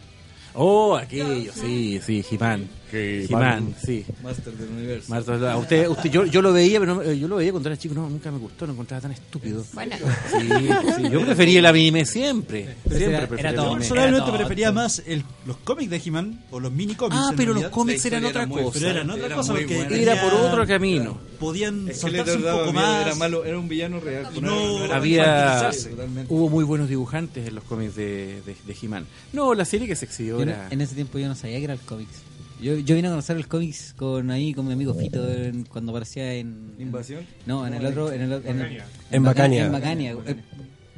[0.54, 2.68] Oh, aquello, sí, sí, He-Man.
[3.28, 4.04] He-Man, sí.
[4.22, 5.10] Master del universo.
[5.12, 7.68] Master- a usted, usted, yo, yo lo veía, pero no- eh, yo lo veía cuando
[7.68, 9.64] era chico, no, nunca me gustó, lo encontraba tan estúpido.
[9.72, 9.96] Bueno.
[10.30, 10.48] Sí,
[10.96, 12.76] sí, yo prefería el anime siempre.
[12.84, 13.78] Pero siempre era- preferí era el todo- anime.
[13.80, 17.16] Personalmente prefería más el- los cómics de He-Man o los mini cómics.
[17.18, 17.70] Ah, pero los realidad.
[17.70, 18.70] cómics La eran otra era cosa.
[18.78, 19.96] Pero eran otra Era cosa porque buena.
[19.96, 21.18] Era por otro camino.
[21.38, 23.06] Podían Es que saltarse un poco miedo, más.
[23.06, 24.26] era malo, era un villano real.
[24.40, 25.70] No- era Había,
[26.28, 29.06] hubo muy buenos dibujantes en los cómics de, de, de He-Man.
[29.32, 30.68] No, la serie que se exhibió era...
[30.70, 32.10] en ese tiempo yo no sabía que era el cómics.
[32.60, 35.92] Yo, yo vine a conocer el cómics con ahí con mi amigo Fito en- cuando
[35.92, 37.26] aparecía en ¿Invasión?
[37.44, 39.66] No, en el otro en el, en En Bacania.
[39.66, 40.16] En Bacania.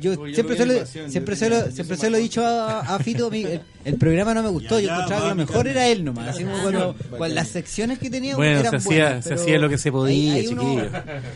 [0.00, 2.80] Yo siempre se lo, Invasión, siempre yo se lo, siempre se lo he dicho a,
[2.94, 5.34] a Fito, a mí, el, el programa no me gustó, Ya, yo encontraba que lo
[5.34, 8.70] mi mejor era él nomás, así como cuando, cuando las secciones que tenía Bueno, eran
[8.70, 10.88] se hacía- buenas, se hacía lo que se podía, ahí chiquillo.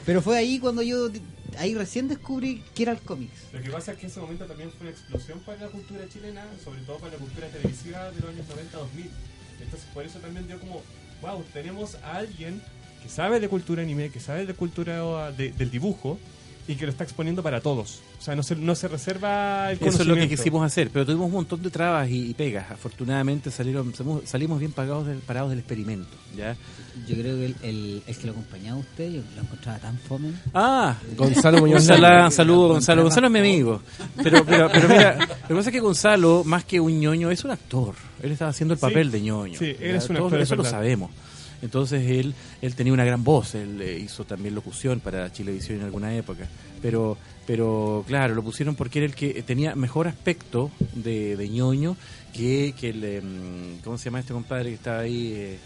[0.07, 1.11] pero fue ahí cuando yo
[1.59, 3.33] ahí recién descubrí que era el cómics.
[3.53, 6.45] Lo que pasa es que ese momento también fue una explosión para la cultura chilena,
[6.63, 9.07] sobre todo para la cultura televisiva de los años 90-2000.
[9.63, 10.83] Entonces, por eso también dio como,
[11.23, 12.61] wow, tenemos a alguien
[13.03, 16.19] que sabe de cultura anime, que sabe de cultura de- del dibujo
[16.69, 18.01] y que lo está exponiendo para todos.
[18.21, 20.37] O sea, no se, no se reserva el Eso es lo que conocimiento.
[20.37, 22.71] quisimos hacer, pero tuvimos un montón de trabas y, y pegas.
[22.71, 26.09] Afortunadamente salieron, salimos, salimos bien pagados del, parados del experimento.
[26.37, 26.55] ¿ya?
[27.09, 29.99] Yo creo que el, el, el que lo acompañaba a usted, yo lo encontraba tan
[29.99, 30.33] fome.
[30.55, 33.03] Ah, Gonzalo Muñoz Gonzalo, saludo Gonzalo.
[33.03, 33.83] Gonzalo es mi amigo.
[34.23, 37.43] Pero, pero, pero mira, lo que pasa es que Gonzalo, más que un ñoño, es
[37.45, 37.95] un actor.
[38.23, 38.87] Él estaba haciendo el Sí.
[38.87, 39.59] papel de ñoño.
[39.59, 41.11] Sí, él un Todos actor, es Eso lo sabemos.
[41.63, 45.85] Entonces él, él tenía una gran voz, él eh, hizo también locución para Chilevisión en
[45.85, 46.49] alguna época.
[46.83, 51.97] Pero, pero claro, lo pusieron porque era el que tenía mejor aspecto de, de ñoño
[52.35, 55.33] que, que el, em, ¿cómo se llama este compadre que estaba ahí?
[55.35, 55.59] Eh,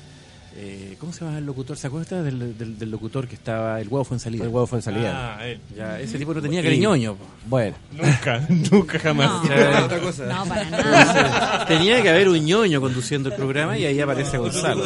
[0.56, 1.76] eh, ¿Cómo se llama el locutor?
[1.76, 4.44] ¿Se acuerda del, del, del locutor que estaba, el huevo fue en salida?
[4.44, 5.36] El huevo fue en salida.
[5.38, 5.60] Ah, él.
[5.76, 7.14] Ya, ese tipo no tenía cariñoño.
[7.14, 7.24] po.
[7.48, 7.76] Bueno.
[7.92, 9.44] Nunca, nunca jamás.
[9.44, 10.24] No, Ya, otra cosa.
[10.26, 11.66] no, para nada.
[11.66, 14.82] Tenía que haber un ñoño conduciendo el programa y ahí aparece Gonzalo.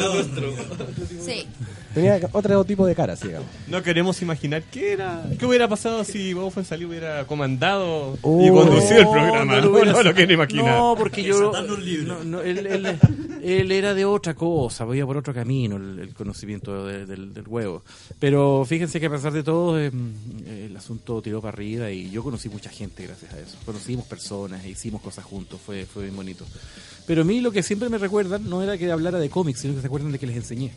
[1.25, 1.47] Sí.
[1.93, 3.49] Tenía otro tipo de cara, sí, digamos.
[3.67, 8.53] No queremos imaginar qué era, qué hubiera pasado si Bobo Fonsalí hubiera comandado y Oh,
[8.53, 9.43] conducido el No, programa.
[9.45, 10.65] no No, lo hubiera- no lo quiero imaginar.
[10.77, 11.51] No, porque yo.
[11.51, 12.97] No, no, él, él-
[13.43, 17.47] él era de otra cosa, iba por otro camino el, el conocimiento de- del, del
[17.47, 17.83] huevo.
[18.19, 19.91] Pero fíjense que a pesar de todo, eh,
[20.47, 23.57] el asunto tiró para arriba y yo conocí mucha gente gracias a eso.
[23.65, 26.45] Conocimos personas, e hicimos cosas juntos, fue, fue bien bonito.
[27.07, 29.73] Pero a mí lo que siempre me recuerdan no era que hablara de cómics, sino
[29.75, 30.71] que se acuerdan de que les enseñé.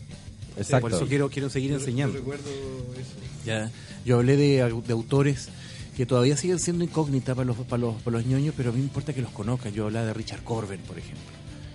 [0.56, 0.82] Exacto.
[0.88, 2.14] Por eso quiero, quiero seguir Yo- enseñando.
[2.14, 2.50] Yo recuerdo
[2.94, 3.10] eso.
[3.44, 3.70] Ya,
[4.04, 4.56] yo hablé de,
[4.86, 5.48] de autores
[5.96, 8.78] que todavía siguen siendo incógnitas para los, para, los, para los ñoños, pero a mí
[8.78, 9.72] me importa que los conozcan.
[9.72, 11.22] Yo hablaba de Richard Corben, por ejemplo.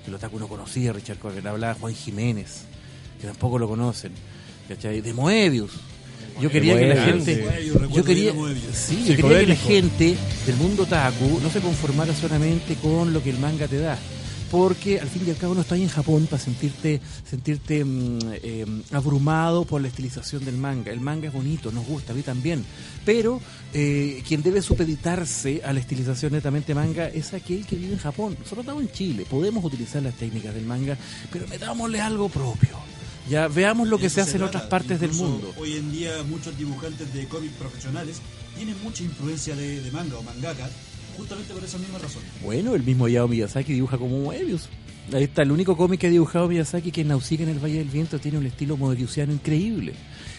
[0.07, 1.45] El otaku no conocía Richard Corben.
[1.45, 2.61] Hablaba de Juan Jiménez,
[3.19, 4.13] que tampoco lo conocen.
[4.69, 5.01] ¿cachai?
[5.01, 5.71] De Moebius.
[6.39, 7.45] Yo quería que la gente.
[7.93, 8.33] Yo quería,
[8.71, 13.31] sí, yo que la gente del mundo otaku no se conformara solamente con lo que
[13.31, 13.97] el manga te da.
[14.51, 18.65] Porque al fin y al cabo no estás en Japón para sentirte, sentirte mm, eh,
[18.91, 20.91] abrumado por la estilización del manga.
[20.91, 22.65] El manga es bonito, nos gusta, a mí también.
[23.05, 23.39] Pero
[23.73, 28.35] eh, quien debe supeditarse a la estilización netamente manga es aquel que vive en Japón.
[28.39, 30.97] Nosotros estamos en Chile, podemos utilizar las técnicas del manga,
[31.31, 32.77] pero metámosle algo propio.
[33.29, 35.53] Ya veamos lo que se hace en otras partes del mundo.
[35.57, 38.21] Hoy en día muchos dibujantes de cómics profesionales
[38.55, 40.67] tienen mucha influencia de, de manga o mangaka,
[41.19, 42.21] justamente por esa misma razón.
[42.43, 44.69] Bueno, el mismo Yao Miyazaki dibuja como Moebius.
[45.13, 47.79] Ahí está, el único cómic que ha dibujado Miyazaki, que es Nausicaa en el Valle
[47.79, 49.93] del Viento, tiene un estilo moebiusiano increíble.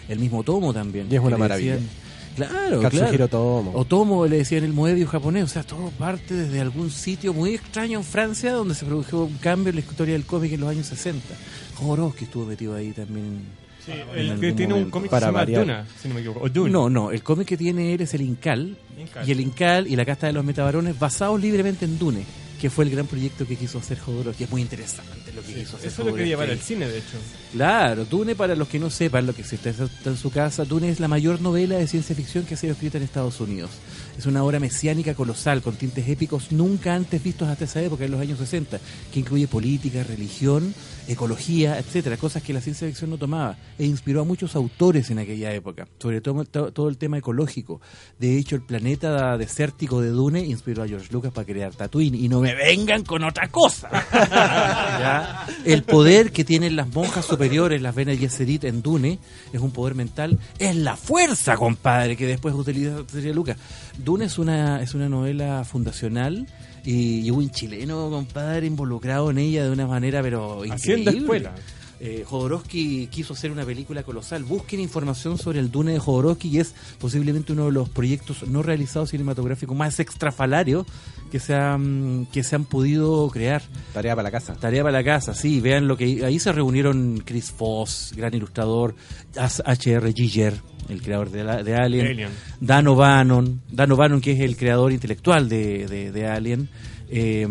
[0.08, 1.06] El mismo Tomo también.
[1.10, 1.74] Y es una maravilla.
[1.74, 1.90] decían-
[2.36, 3.28] Claro, Katsuhiro claro.
[3.28, 3.72] Tomo.
[3.74, 7.54] O Tomo le decían el Moebius japonés, o sea, todo parte desde algún sitio muy
[7.54, 10.70] extraño en Francia donde se produjo un cambio en la historia del cómic en los
[10.70, 11.34] años 60.
[11.74, 13.40] Jodorowsky estuvo metido ahí también.
[13.84, 15.60] Sí, el que tiene un cómic que Para se llama variar.
[15.62, 16.40] Duna, si no me equivoco.
[16.44, 16.70] O Dune.
[16.70, 19.28] No, no, el cómic que tiene él es el Incal, Incal.
[19.28, 22.24] y el Incal y la casta de los metabarones basados libremente en Dune.
[22.60, 24.44] que fue el gran proyecto que quiso hacer Jodorowsky.
[24.44, 26.74] Es muy interesante lo que quiso hacer Eso lo quería llevar al Jodorowsky.
[26.74, 27.16] cine, de hecho.
[27.54, 30.66] Claro, Dune, para los que no sepan lo que si usted está en su casa,
[30.66, 33.70] Dune es la mayor novela de ciencia ficción que ha sido escrita en Estados Unidos.
[34.18, 38.10] Es una obra mesiánica colosal, con tintes épicos nunca antes vistos hasta esa época, en
[38.10, 38.78] los años 60,
[39.10, 40.74] que incluye política, religión,
[41.08, 45.18] ecología, etcétera, cosas que la ciencia ficción no tomaba, e inspiró a muchos autores en
[45.18, 47.80] aquella época, sobre todo to- todo el tema ecológico.
[48.18, 52.28] De hecho, el planeta desértico de Dune inspiró a George Lucas para crear Tatooine, y
[52.28, 53.88] no me vengan con otra cosa.
[54.12, 55.46] ¿Ya?
[55.64, 59.18] El poder que tienen las monjas superiores, las Bene Gesserit en Dune,
[59.52, 63.56] es un poder mental, es la fuerza, compadre, que después utiliza utiliza Lucas.
[63.98, 66.46] Dune es una, es una novela fundacional
[66.84, 71.18] y, y hubo un chileno, compadre, involucrado en ella de una manera, pero increíble.
[71.18, 71.54] escuela.
[72.02, 74.42] Eh, Jodorowsky quiso hacer una película colosal.
[74.42, 78.62] Busquen información sobre el Dune de Jodorowsky y es posiblemente uno de los proyectos no
[78.62, 80.86] realizados cinematográficos más extrafalarios
[81.30, 83.62] que se han, que se han podido crear.
[83.92, 84.54] Tarea para la casa.
[84.54, 85.60] Tarea para la casa, sí.
[85.60, 88.94] Vean lo que ahí se reunieron Chris Foss, gran ilustrador,
[89.36, 90.12] H.R.
[90.14, 90.54] Giger,
[90.90, 92.30] el creador de, la- de Alien, Alien.
[92.60, 96.68] Dan O'Bannon, Dan O'Bannon que es el creador intelectual de, de- de Alien.
[97.08, 97.46] eh,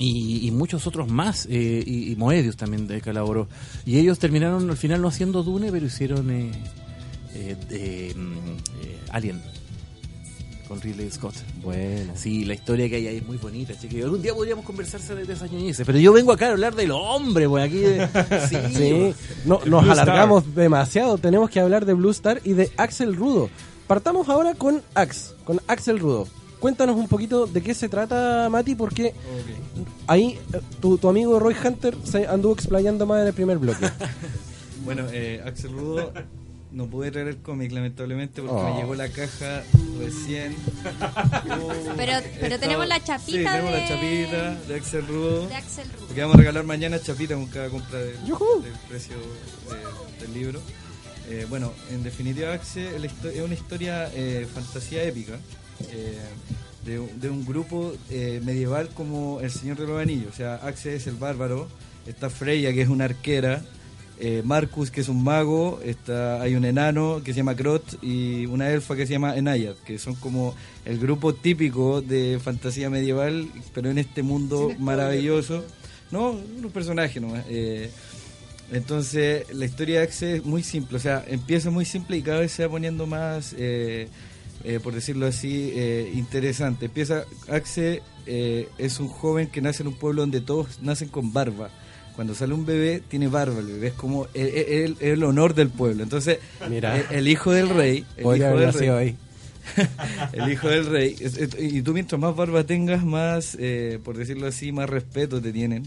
[0.00, 3.48] y, y muchos otros más, eh, y, y Moebius también de colaboró.
[3.84, 6.52] Y ellos terminaron al final no haciendo Dune, pero hicieron eh,
[7.34, 8.32] eh, de, mm,
[8.84, 9.40] eh, Alien
[10.68, 11.34] con Ridley Scott.
[11.62, 12.12] Bueno.
[12.14, 14.04] Sí, la historia que hay ahí es muy bonita, chiquillos.
[14.04, 17.48] Algún día podríamos conversarse de esas ñoñeces, pero yo vengo acá a hablar del hombre,
[17.48, 17.78] pues aquí.
[17.78, 18.08] de-
[18.48, 19.14] Sí, Sí,
[19.46, 21.18] no, nos Blue alargamos demasiado.
[21.18, 23.48] Tenemos que hablar de Blue Star y de Axel Rudo.
[23.86, 26.28] Partamos ahora con Ax, con Axel Rudo.
[26.60, 29.14] Cuéntanos un poquito de qué se trata, Mati, porque
[30.08, 33.88] ahí eh, tu, tu amigo Roy Hunter se anduvo explayando más en el primer bloque.
[34.84, 36.12] Bueno, eh, Axel Rudo,
[36.78, 38.72] no pude traer el cómic lamentablemente porque Oh.
[38.74, 39.62] me llegó la caja
[39.98, 40.54] recién.
[41.96, 43.80] Pero, pero tenemos la Sí, chapita tenemos de...
[43.80, 45.48] la chapita de Axel Rudo.
[45.48, 46.14] de Axel Rudo.
[46.14, 50.60] Que vamos a regalar mañana chapita con cada compra del, del precio de- del libro.
[51.28, 53.12] Eh, bueno, en definitiva, Axel es
[53.42, 55.34] una historia eh, fantasía épica
[55.90, 56.16] eh,
[56.84, 60.32] de, un- de un grupo eh, medieval como el Señor de los Anillos.
[60.32, 61.68] O sea, Axel es el bárbaro,
[62.06, 63.62] está Freya, que es una arquera,
[64.20, 68.46] eh, Marcus, que es un mago, está, hay un enano que se llama Krot y
[68.46, 70.54] una elfa que se llama Enayat, que son como
[70.84, 75.64] el grupo típico de fantasía medieval, pero en este mundo maravilloso.
[76.10, 77.44] No, unos personajes nomás.
[77.48, 77.90] eh,
[78.70, 82.40] entonces, la historia de Axe es muy simple, o sea, empieza muy simple y cada
[82.40, 84.08] vez se va poniendo más, eh,
[84.62, 85.72] eh, por decirlo así,
[86.12, 86.86] interesante.
[86.86, 91.32] Empieza, Axe eh, es un joven que nace en un pueblo donde todos nacen con
[91.32, 91.70] barba.
[92.18, 95.68] Cuando sale un bebé, tiene barba el bebé, es como el, el- el honor del
[95.68, 96.02] pueblo.
[96.02, 96.38] Entonces,
[96.68, 96.96] Mira.
[96.98, 99.16] el, el hijo del rey, el Podría hijo haber del rey, ahí.
[100.32, 101.14] el hijo del rey.
[101.60, 105.84] Y tú mientras más barba tengas, más, eh, por decirlo así, más respeto te tienen.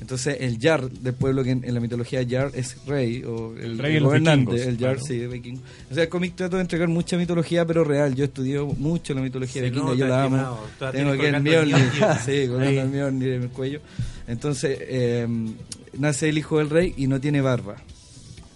[0.00, 3.78] Entonces el Jar del pueblo, que en, en la mitología Jar es rey, o el,
[3.78, 5.06] rey gobernante, vikingos, el Jar, claro.
[5.06, 5.60] sí, vikingo.
[5.90, 8.14] O sea, el cómic trata de entregar mucha mitología, pero real.
[8.14, 10.60] Yo estudié mucho la mitología vikinga, yo la amo.
[10.92, 11.76] Tengo aquí el Mjolnir,
[12.24, 12.78] sí, Ahí.
[12.78, 13.80] el Mjolnir en el cuello.
[14.26, 15.26] Entonces, eh,
[15.98, 17.76] nace el hijo del rey y no tiene barba,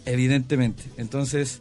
[0.06, 0.84] evidentemente.
[0.96, 1.60] Entonces,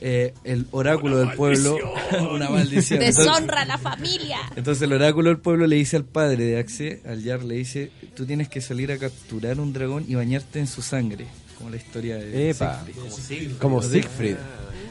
[0.00, 1.78] eh, el oráculo del pueblo,
[2.32, 3.00] una maldición.
[3.02, 4.38] Entonces- Deshonra a la familia.
[4.56, 7.90] entonces el oráculo del pueblo le dice al padre de Axe, al Yar, le dice,
[8.14, 11.26] tú tienes que salir a capturar un dragón y bañarte en su sangre,
[11.56, 12.82] como la historia de Epa.
[12.84, 13.02] Siegfried.
[13.02, 13.56] Como Siegfried.
[13.58, 14.36] Como Siegfried.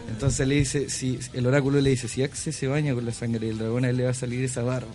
[0.10, 3.48] Entonces le dice, si el oráculo le dice, si Axe se baña con la sangre
[3.48, 4.90] del dragón, a él le va a salir esa barba.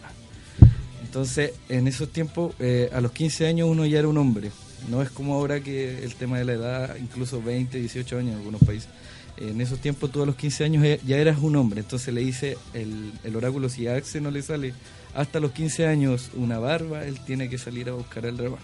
[1.11, 4.53] Entonces, en esos tiempos, eh, a los 15 años uno ya era un hombre.
[4.89, 8.39] No es como ahora que el tema de la edad, incluso 20, 18 años en
[8.39, 8.89] algunos países.
[9.37, 11.81] En esos tiempos tú a los 15 años ya- eras un hombre.
[11.81, 14.73] Entonces le dice el, el oráculo, si a Axe no le sale
[15.13, 18.61] hasta los 15 años una barba, él tiene que salir a buscar al dragón.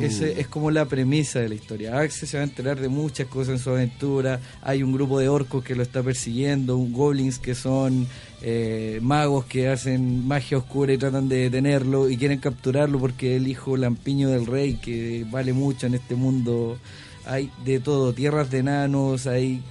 [0.00, 0.40] Ese Uh.
[0.40, 1.98] es como la premisa de la historia.
[1.98, 4.38] Axe se va a enterar de muchas cosas en su aventura.
[4.62, 8.06] Hay un grupo de orcos que lo está persiguiendo, un goblins que son
[8.42, 13.42] eh, magos que hacen magia oscura y tratan de detenerlo y quieren capturarlo porque es
[13.42, 16.78] el hijo lampiño del rey que vale mucho en este mundo.
[17.26, 19.62] Hay de todo, tierras de enanos, hay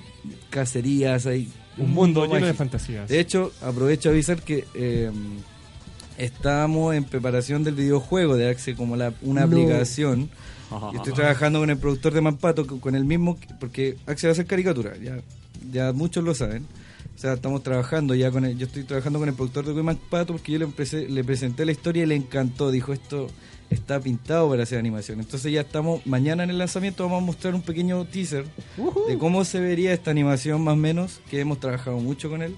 [0.49, 3.09] cacerías, hay Un mundo lleno de fantasías.
[3.09, 5.09] De hecho, aprovecho a avisar que eh,
[6.17, 9.47] estamos en preparación del videojuego de Axe como la, una No.
[9.47, 10.30] aplicación.
[10.93, 14.32] Y estoy trabajando con el productor de Mampato, con con el mismo, porque Axe va
[14.32, 15.17] a hacer caricatura, ya,
[15.72, 16.67] ya muchos lo saben.
[17.20, 20.32] O sea, estamos trabajando ya con el, yo estoy trabajando con el productor de Mampato
[20.32, 23.28] porque yo le, empecé- le presenté la historia y le encantó, dijo esto
[23.70, 25.20] está pintado para hacer animación.
[25.20, 28.45] Entonces ya estamos, mañana en el lanzamiento vamos a mostrar un pequeño teaser
[29.09, 32.55] de cómo se vería esta animación más o menos, que hemos trabajado mucho con él.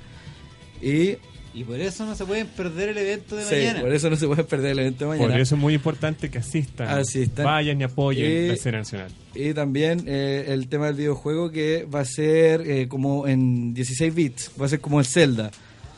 [0.80, 1.18] Y
[1.54, 3.82] Y por eso no se pueden perder el evento de Sí, mañana.
[3.82, 5.32] por eso no se puede perder el evento de mañana.
[5.34, 7.44] Por eso es muy importante que asistan, Asistan.
[7.46, 9.12] vayan y apoyen Y- la escena nacional.
[9.36, 14.16] Y también eh, el tema del videojuego que va a ser eh, como en 16
[14.16, 15.52] bits, va a ser como el Zelda.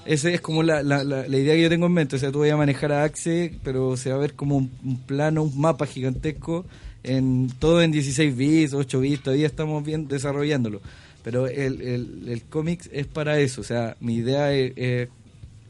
[0.06, 2.16] Esa es como la, la, la, la idea que yo tengo en mente.
[2.16, 4.72] O sea, tú vas a manejar a Axe, pero se va a ver como un,
[4.84, 6.66] un plano, un mapa gigantesco,
[7.04, 10.82] en todo en 16 bits, 8 bits, todavía estamos bien desarrollándolo.
[11.24, 13.62] Pero el, el, el cómic es para eso.
[13.62, 15.10] O sea, mi idea es, es-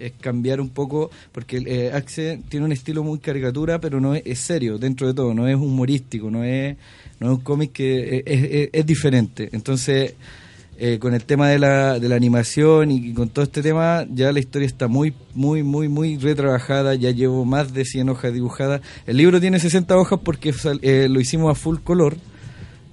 [0.05, 4.23] es cambiar un poco, porque eh, Axe tiene un estilo muy caricatura, pero no es,
[4.25, 6.75] es serio dentro de todo, no es humorístico, no es,
[7.19, 9.49] no es un cómic que eh, es, es- es diferente.
[9.51, 10.13] Entonces,
[10.79, 14.31] eh, con el tema de la, de la animación y, con todo este tema, ya
[14.31, 18.81] la historia está muy, muy, muy, muy retrabajada, ya llevo más de 100 hojas dibujadas.
[19.05, 22.17] El libro tiene 60 hojas porque eh, lo hicimos a full color,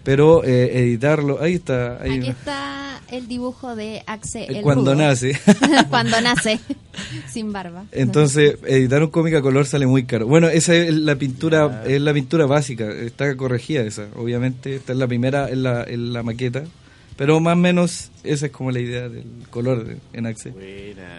[0.05, 5.33] pero eh, editarlo, ahí está, ahí Aquí está el dibujo de Axe el cuando nace.
[5.89, 6.61] Cuando nace,
[7.33, 7.85] sin barba.
[7.93, 10.27] Entonces, editar un cómic a color sale muy caro.
[10.27, 14.99] Bueno, esa es la pintura, es la pintura básica, está corregida esa, obviamente, esta es
[14.99, 16.65] la primera en la, en la maqueta,
[17.17, 20.55] pero más o menos esa es como la idea del color de- en Axe.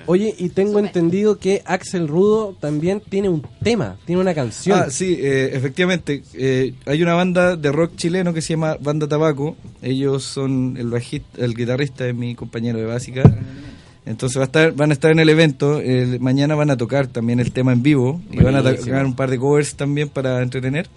[0.08, 4.80] Oye, y tengo entendido que Axel Rudo también tiene un tema, tiene una canción.
[4.80, 6.24] Ah, sí, eh, efectivamente.
[6.34, 9.56] eh, hay una banda de rock chileno que se llama Banda Tabaco.
[9.84, 13.22] Ellos son el bajista, el guitarrista es mi compañero de básica.
[14.06, 15.80] Entonces va a estar, van a estar en el evento.
[15.80, 19.16] el- mañana van a tocar también el tema en vivo y van a tocar un
[19.16, 20.88] par de covers también para entretener.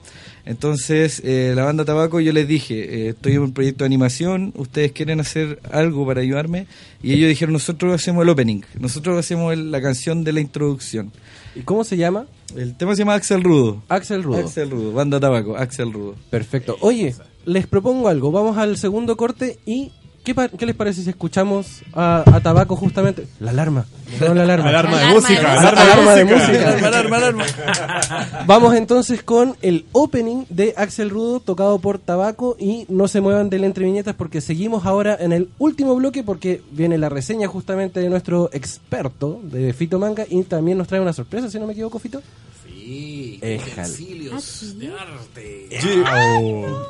[0.47, 2.75] Entonces, eh, la banda Tabaco, yo les dije,
[3.07, 6.67] eh, estoy en un proyecto de animación, ustedes quieren hacer algo para ayudarme.
[7.03, 11.13] Y ellos dijeron, nosotros hacemos el opening, nosotros hacemos el- la canción de la introducción.
[11.55, 12.27] ¿Y cómo se llama?
[12.57, 13.83] El tema se llama Axel Rudo.
[13.89, 14.39] Axel Rudo.
[14.39, 16.15] Axel Rudo, banda Tabaco, Axel Rudo.
[16.31, 16.77] Perfecto.
[16.81, 17.15] Oye,
[17.47, 18.31] les propongo algo.
[18.31, 19.93] Vamos al segundo corte y
[20.25, 23.27] ¿qué, qué les parece si escuchamos a, a Tabaco justamente?
[23.39, 23.87] La alarma.
[24.21, 24.69] No la alarma.
[24.69, 26.69] Alarma de música, alarma de Alarma de música.
[26.69, 28.45] Alarma, alarma, alarma.
[28.47, 33.51] Vamos entonces con el opening de Axel Rudo tocado por Tabaco y no se muevan
[33.51, 38.01] del entre viñetas porque seguimos ahora en el último bloque porque viene la reseña justamente
[38.01, 41.73] de nuestro experto de Fito Manga y también nos trae una sorpresa, si no me
[41.73, 42.23] equivoco, Fito.
[42.65, 45.69] Sí, utensilios de arte.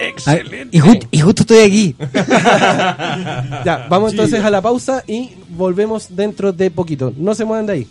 [0.01, 0.77] Excelente.
[0.77, 1.97] Y, ju- y justo estoy aquí.
[3.65, 7.13] ya, vamos entonces a la pausa y volvemos dentro de poquito.
[7.17, 7.87] No se muevan de ahí.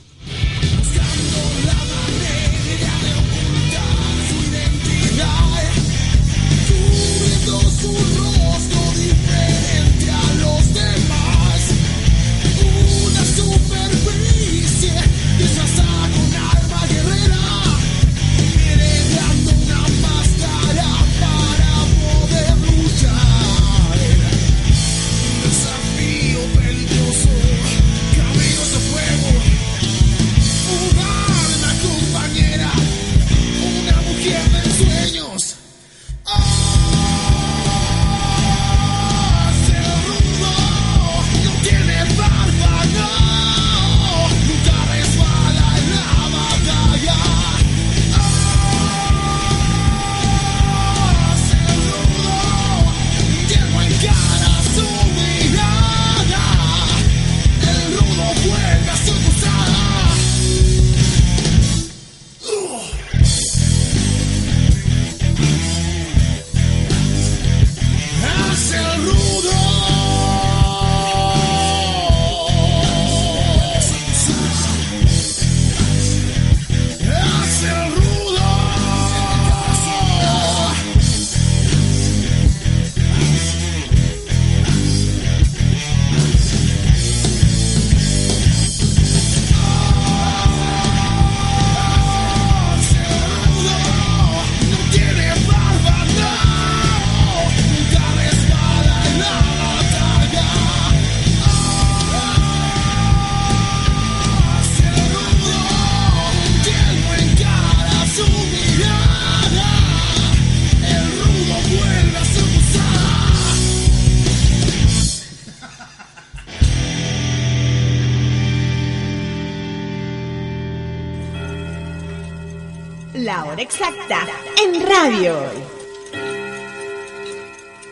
[125.04, 125.58] Radio Hoy.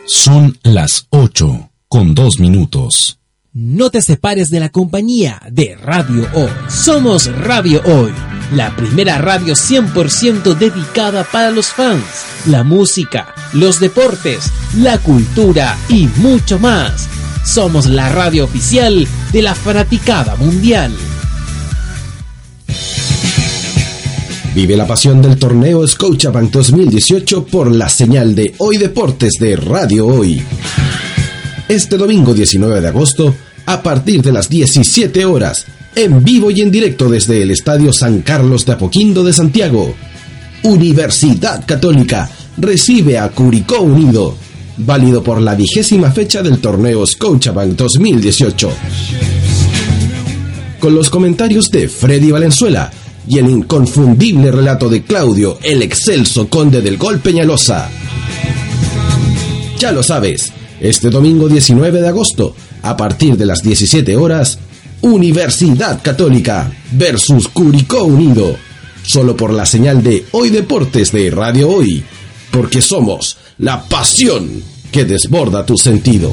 [0.06, 3.18] Son las 8 con 2 minutos.
[3.52, 6.48] No te separes de la compañía de Radio Hoy.
[6.70, 8.12] Somos Radio Hoy,
[8.54, 16.06] la primera radio 100% dedicada para los fans, la música, los deportes, la cultura y
[16.16, 17.10] mucho más.
[17.44, 20.96] Somos la radio oficial de la fanaticada mundial.
[24.54, 30.06] Vive la pasión del torneo Scotiabank 2018 por la señal de Hoy Deportes de Radio
[30.06, 30.42] Hoy.
[31.68, 33.34] Este domingo 19 de agosto,
[33.64, 38.20] a partir de las 17 horas, en vivo y en directo desde el Estadio San
[38.20, 39.94] Carlos de Apoquindo de Santiago.
[40.64, 42.28] Universidad Católica
[42.58, 44.36] recibe a Curicó Unido,
[44.76, 48.70] válido por la vigésima fecha del torneo Scotiabank 2018.
[50.78, 52.92] Con los comentarios de Freddy Valenzuela
[53.26, 57.90] y el inconfundible relato de Claudio, el excelso conde del gol Peñalosa.
[59.78, 64.58] Ya lo sabes, este domingo 19 de agosto, a partir de las 17 horas,
[65.02, 68.56] Universidad Católica versus Curicó Unido.
[69.04, 72.04] Solo por la señal de Hoy Deportes de Radio Hoy.
[72.52, 74.62] Porque somos la pasión
[74.92, 76.32] que desborda tus sentidos.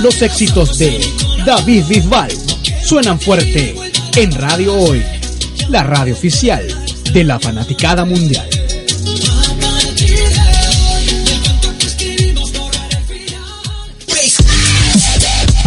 [0.00, 1.00] Los éxitos de
[1.44, 2.30] David Bisbal
[2.84, 3.74] suenan fuerte
[4.16, 5.02] en Radio Hoy,
[5.70, 6.66] la radio oficial
[7.12, 8.55] de la fanaticada mundial.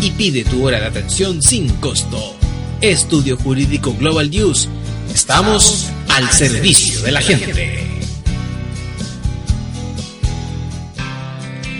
[0.00, 2.34] y pide tu hora de atención sin costo.
[2.80, 4.68] Estudio Jurídico Global News.
[5.12, 7.84] Estamos al servicio de la gente.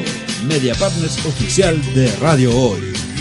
[0.46, 3.11] media partners oficial de Radio Hoy.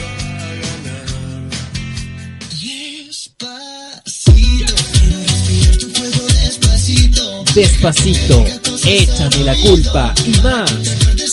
[7.54, 8.46] Despacito,
[8.86, 10.72] échame la culpa y más.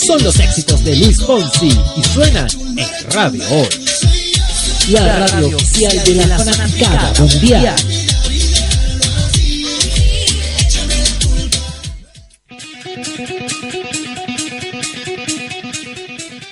[0.07, 3.69] Son los éxitos de Luis Fonsi y suenan en Radio Hoy.
[4.91, 7.77] La radio oficial de la fanaticada mundial.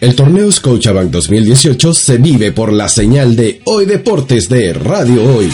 [0.01, 5.51] El torneo Scotiabank 2018 se vive por la señal de Hoy Deportes de Radio Hoy.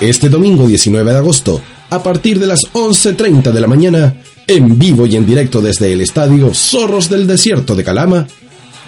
[0.00, 4.14] Este domingo 19 de agosto, a partir de las 11.30 de la mañana,
[4.46, 8.26] en vivo y en directo desde el estadio Zorros del Desierto de Calama,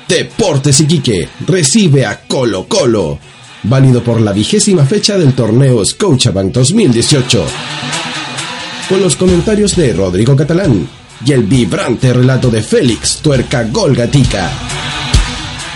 [0.08, 3.18] Deportes Iquique recibe a Colo Colo,
[3.64, 7.44] válido por la vigésima fecha del torneo Scotiabank 2018.
[8.88, 10.88] Con los comentarios de Rodrigo Catalán
[11.24, 14.50] y el vibrante relato de Félix Tuerca Golgatica.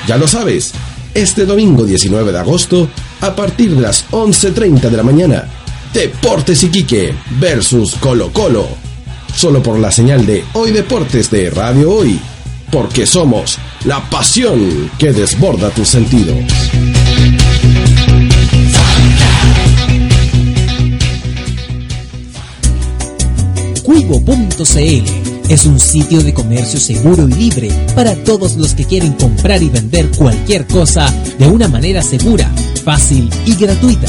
[0.07, 0.73] Ya lo sabes,
[1.15, 2.89] este domingo 19 de agosto,
[3.21, 5.49] a partir de las 11.30 de la mañana,
[5.93, 8.69] Deportes Iquique versus Colo Colo.
[9.35, 12.21] Solo por la señal de Hoy Deportes de Radio Hoy.
[12.71, 16.37] Porque somos la pasión que desborda tus sentidos.
[23.83, 29.63] Cuivo.cl es un sitio de comercio seguro y libre para todos los que quieren comprar
[29.63, 31.09] y vender cualquier cosa
[31.39, 32.51] de una manera segura,
[32.85, 34.09] fácil y gratuita.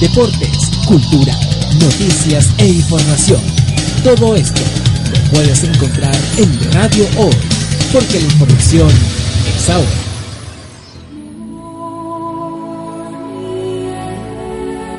[0.00, 1.32] Deportes, cultura,
[1.80, 3.40] noticias e información.
[4.02, 7.32] Todo esto lo puedes encontrar en Radio Hoy,
[7.92, 8.90] porque la información
[9.56, 9.88] es ahora.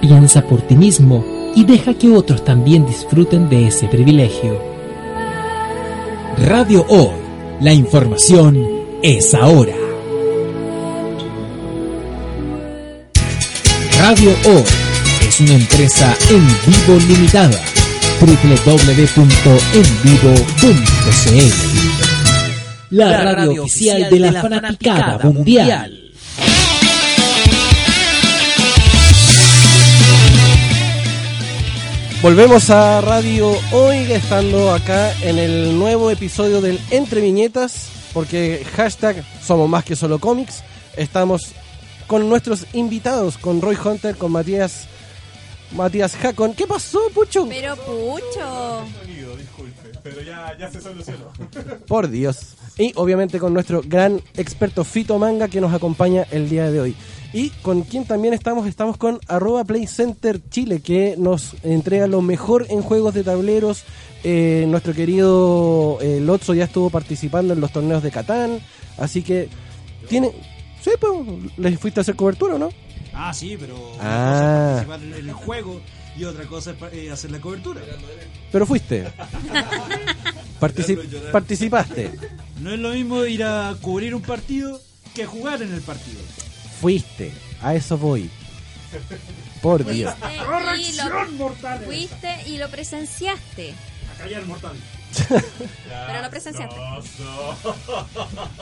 [0.01, 1.25] Piensa por ti mismo
[1.55, 4.59] y deja que otros también disfruten de ese privilegio.
[6.37, 7.15] Radio Hoy,
[7.59, 8.65] la información
[9.03, 9.75] es ahora.
[13.99, 14.84] Radio Hoy
[15.35, 17.59] es una empresa en vivo limitada.
[18.19, 19.05] www.envivo.cl
[22.91, 26.11] La radio oficial de la fanaticada mundial.
[32.21, 39.23] Volvemos a Radio Hoy, estando acá en el nuevo episodio del Entre Viñetas, porque hashtag
[39.43, 40.63] somos más que solo cómics.
[40.95, 41.51] Estamos
[42.07, 44.87] con nuestros invitados, con Roy Hunter, con Matías
[45.71, 46.53] Matías Jacon.
[46.53, 47.47] ¿Qué pasó, Pucho?
[47.47, 48.83] Pero Pucho.
[50.03, 51.31] pero ya, ya se solucionó.
[51.87, 52.55] Por Dios.
[52.77, 56.95] Y obviamente con nuestro gran experto Fito Manga que nos acompaña el día de hoy.
[57.33, 62.21] Y con quien también estamos, estamos con arroba Play Center Chile, que nos entrega lo
[62.21, 63.83] mejor en juegos de tableros.
[64.23, 68.59] Eh, nuestro querido eh, Lotso ya estuvo participando en los torneos de Catán,
[68.97, 69.49] así que
[70.07, 70.31] tiene...
[70.81, 71.11] Sí, pues,
[71.57, 72.69] ¿les fuiste a hacer cobertura no?
[73.13, 74.03] Ah, sí, pero Ah.
[74.03, 75.81] una cosa es participar en el juego
[76.17, 77.81] y otra cosa es eh, hacer la cobertura.
[78.51, 79.07] Pero fuiste.
[80.59, 82.11] Partici- participaste.
[82.61, 84.81] No es lo mismo ir a cubrir un partido
[85.13, 86.19] que jugar en el partido.
[86.81, 87.31] Fuiste.
[87.61, 88.29] A eso voy.
[89.61, 90.13] Por Dios.
[90.15, 90.95] Fuiste y
[91.37, 91.49] lo,
[91.85, 93.73] fuiste y lo presenciaste.
[94.13, 94.73] A callar mortal.
[95.27, 96.75] Pero presenciaste.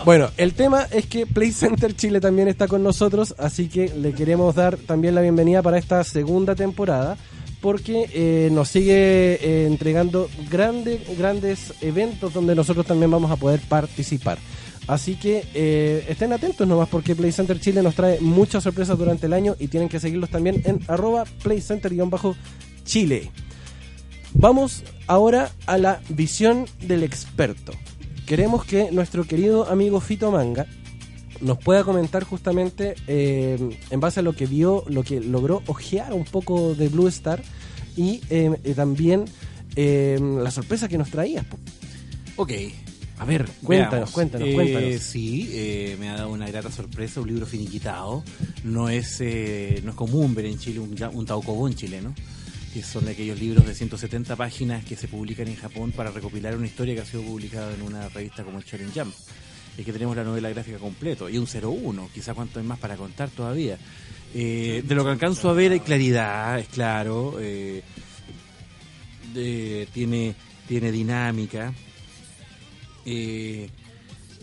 [0.05, 4.13] Bueno, el tema es que Play Center Chile también está con nosotros, así que le
[4.13, 7.15] queremos dar también la bienvenida para esta segunda temporada,
[7.61, 13.61] porque eh, nos sigue eh, entregando grandes, grandes eventos donde nosotros también vamos a poder
[13.61, 14.37] participar.
[14.87, 19.27] Así que eh, estén atentos nomás porque Play Center Chile nos trae muchas sorpresas durante
[19.27, 23.31] el año y tienen que seguirlos también en arroba playcenter-chile.
[24.35, 27.71] Vamos ahora a la visión del experto.
[28.25, 30.65] Queremos que nuestro querido amigo Fito Manga
[31.41, 36.13] nos pueda comentar justamente eh, en base a lo que vio, lo que logró ojear
[36.13, 37.41] un poco de Blue Star
[37.97, 39.25] y eh, también
[39.75, 41.45] eh, la sorpresa que nos traías.
[42.37, 42.51] Ok,
[43.19, 44.11] a ver, Cuéntanos, veamos.
[44.11, 45.01] cuéntanos, Eh, cuéntanos.
[45.01, 48.23] Sí, eh, me ha dado una grata sorpresa, un libro finiquitado.
[48.63, 52.13] No es eh, no es común ver en Chile un, un taokobon chileno,
[52.73, 56.65] que son aquellos libros de 170 páginas que se publican en Japón para recopilar una
[56.65, 59.13] historia que ha sido publicada en una revista como el Shonen Jump.
[59.77, 62.95] Y que tenemos la novela gráfica completo, y un 01, quizá cuánto hay más para
[62.95, 63.77] contar todavía.
[64.33, 67.81] Eh, de lo que alcanzo a ver hay claridad, es claro, eh,
[69.33, 70.35] de- tiene,
[70.67, 71.73] tiene dinámica,
[73.05, 73.67] eh,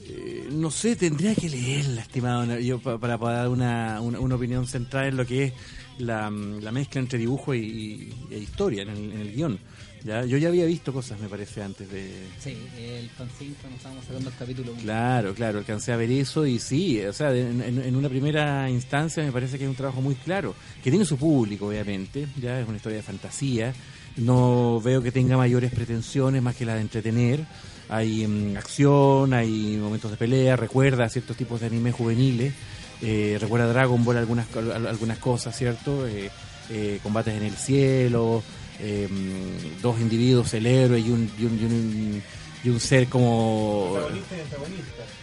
[0.09, 4.35] eh, no sé, tendría que leerla, estimado, yo pa- para, para dar una, una, una
[4.35, 5.53] opinión central en lo que es
[6.01, 9.59] la, la mezcla entre dibujo y, y- e historia en el, en el guion.
[10.05, 10.25] ¿ya?
[10.25, 12.11] Yo ya había visto cosas, me parece, antes de...
[12.43, 14.73] Sí, el fanzine cuando estábamos sacando el capítulo.
[14.73, 14.81] uno.
[14.81, 19.23] Claro, claro, alcancé a ver eso y sí, o sea, en, en- una primera instancia
[19.23, 22.67] me parece que es un trabajo muy claro, que tiene su público, obviamente, ya es
[22.67, 23.75] una historia de fantasía,
[24.17, 27.45] no veo que tenga mayores pretensiones más que la de entretener,
[27.91, 32.55] hay mm, acción, hay momentos de pelea, recuerda ciertos tipos de anime juveniles,
[33.03, 36.07] eh, recuerda Dragon Ball algunas, al- algunas cosas, ¿cierto?
[36.07, 36.31] Eh,
[36.71, 38.43] eh, combates en el cielo,
[38.81, 42.23] mm, dos individuos, el héroe y un, y un, y un,
[42.65, 43.97] y un ser como...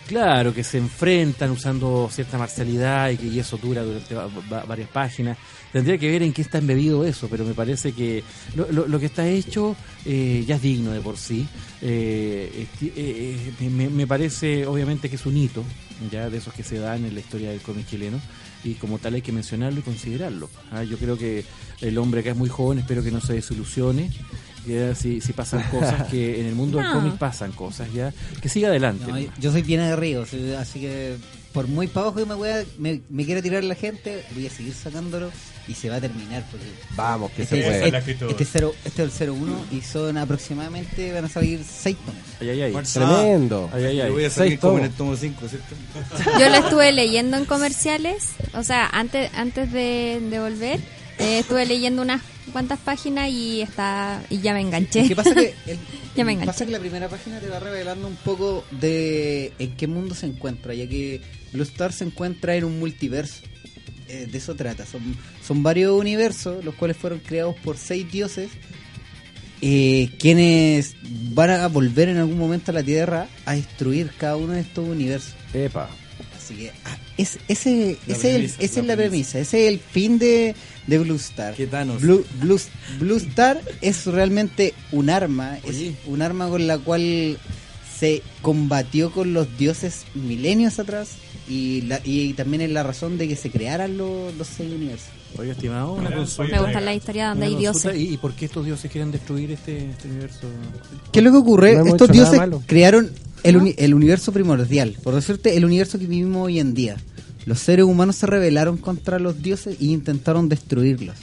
[0.08, 4.64] Claro, que se enfrentan usando cierta marcialidad y que y eso dura durante va- va-
[4.64, 5.38] varias páginas.
[5.78, 8.24] Tendría que ver en qué está embebido eso, pero me parece que
[8.56, 9.76] lo, lo- lo que está hecho
[10.06, 11.46] eh, ya es digno de por sí.
[11.84, 12.92] Eh, eh,
[13.62, 15.64] eh, me, me parece, obviamente, que es un hito,
[16.12, 18.20] ya de esos que se dan en la historia del cómic chileno,
[18.64, 20.50] y como tal hay que mencionarlo y considerarlo.
[20.72, 21.46] Ah, Yo creo que
[21.82, 24.10] el hombre acá es muy joven, espero que no se desilusione.
[24.68, 26.94] Ya, si, si pasan cosas que en el mundo del No.
[26.94, 28.14] cómic pasan cosas, ya.
[28.42, 29.06] Que siga adelante.
[29.40, 31.16] Yo- soy bien aguerrido, sí, así que
[31.54, 34.50] por muy para abajo que me, voy me, me quiera tirar la gente, voy a
[34.50, 35.32] seguir sacándolo
[35.68, 36.44] y se va a terminar.
[36.52, 36.66] Porque
[36.96, 37.98] Vamos, que este, se puede.
[37.98, 42.22] este- este, cero, este es el 01 y son aproximadamente, van a salir 6 tomos.
[42.42, 42.74] Ay, ay, ay.
[42.94, 43.70] Tremendo.
[43.74, 44.08] Ay, ay, ay.
[44.10, 45.76] Yo voy a salir Seis como en el tomo 5, ¿cierto?
[46.40, 50.80] Yo lo estuve leyendo en comerciales, o sea, antes antes de, de volver,
[51.20, 55.08] eh, estuve leyendo unas cuantas páginas y está y ya me enganché.
[55.08, 55.78] ¿Qué pasa que el-
[56.16, 56.66] ya me pasa enganché.
[56.66, 60.74] que la primera página te va revelando un poco de en qué mundo se encuentra,
[60.74, 61.22] ya que
[61.54, 63.42] Blue Star se encuentra en un multiverso.
[64.10, 64.86] Eh, de eso trata.
[64.86, 65.02] Son,
[65.46, 68.50] son varios universos, los cuales fueron creados por seis dioses,
[69.62, 70.96] eh, quienes
[71.34, 74.88] van a volver en algún momento a la Tierra a destruir cada uno de estos
[74.88, 75.34] universos.
[75.54, 75.90] Epa.
[76.48, 79.32] Así que ah, es, ese, La ese el- premisa, esa la es la premisa.
[79.34, 80.56] premisa, ese es el fin de,
[80.88, 81.54] de Blue Star.
[81.56, 81.66] ¿Qué?
[81.66, 82.60] Blue, Blue,
[83.00, 85.90] Blue Star es realmente un arma, Oye.
[85.90, 87.38] es un arma con la cual
[88.00, 91.10] se combatió con los dioses milenios atrás
[91.50, 95.10] y, la, y también es la razón de que se crearan los, los seis universos.
[95.38, 96.56] Oye, estimado, una consulta.
[96.56, 98.10] Me gusta la historia donde Una hay consulta, dioses.
[98.10, 100.48] ¿Y, y por qué estos dioses quieren destruir este, este universo?
[101.12, 101.76] ¿Qué es lo que ocurre?
[101.76, 103.12] No Estos dioses crearon
[103.50, 106.98] el, uni- el universo primordial, por decirte, el universo que vivimos hoy en día.
[107.46, 111.16] Los seres humanos se rebelaron contra los dioses y intentaron destruirlos.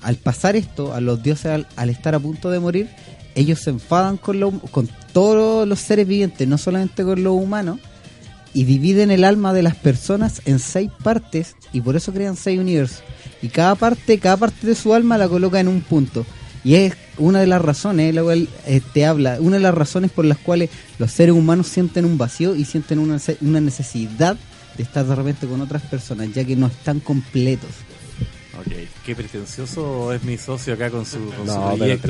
[0.00, 2.88] Al pasar esto, a los dioses al, al estar a punto de morir,
[3.34, 7.80] ellos se enfadan con, lo- con todos los seres vivientes, no solamente con los humanos,
[8.54, 12.58] y dividen el alma de las personas en seis partes y por eso crean seis
[12.58, 13.02] universos.
[13.42, 16.24] Y cada parte, cada parte de su alma la coloca en un punto.
[16.66, 20.10] Y es una de las razones, la cual eh, te habla, una de las razones
[20.10, 20.68] por las cuales
[20.98, 24.36] los seres humanos sienten un vacío y sienten una, una necesidad
[24.76, 27.70] de estar de repente con otras personas, ya que no están completos.
[28.58, 28.72] Ok,
[29.04, 32.08] qué pretencioso es mi socio acá con su, con No, su proyecto.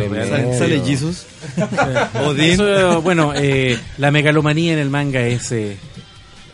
[0.59, 1.27] ¿Sale Jesus?
[2.25, 2.53] Odín.
[2.53, 5.77] eso, bueno, eh, la megalomanía en el manga es, eh,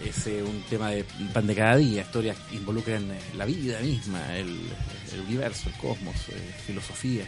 [0.05, 2.03] es eh, un tema de pan de cada día.
[2.03, 4.49] Historias que involucran eh, la vida misma, el,
[5.13, 7.25] el universo, el cosmos, eh, filosofía.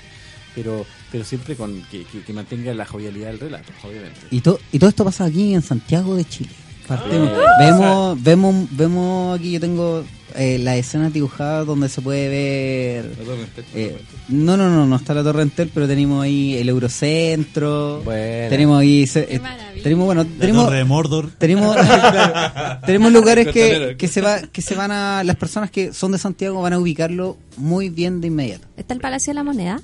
[0.55, 4.21] Pero, pero siempre con que, que- que mantenga la jovialidad del relato, obviamente.
[4.31, 6.51] Y, to- y todo esto pasa aquí en Santiago de Chile.
[6.87, 7.55] Partimos- Ah.
[7.59, 10.05] vemos, vemos, vemos aquí, yo tengo
[10.37, 13.05] eh, las escenas dibujadas donde se puede ver...
[13.19, 15.87] La Torre Entel, la eh, Torre no, no, no, no está la Torre Entel, pero
[15.87, 18.03] tenemos ahí el Eurocentro.
[18.05, 18.49] Buena.
[18.49, 19.07] Tenemos ahí...
[19.07, 19.41] se- eh,
[19.83, 20.65] tenemos, bueno, tenemos...
[20.67, 21.31] Torre de Mordor.
[21.39, 21.77] Tenemos,
[22.87, 25.23] tenemos lugares que, que se va, que se van a...
[25.25, 28.67] Las personas que son de Santiago van a ubicarlo muy bien de inmediato.
[28.77, 29.81] ¿Está el Palacio de la Moneda?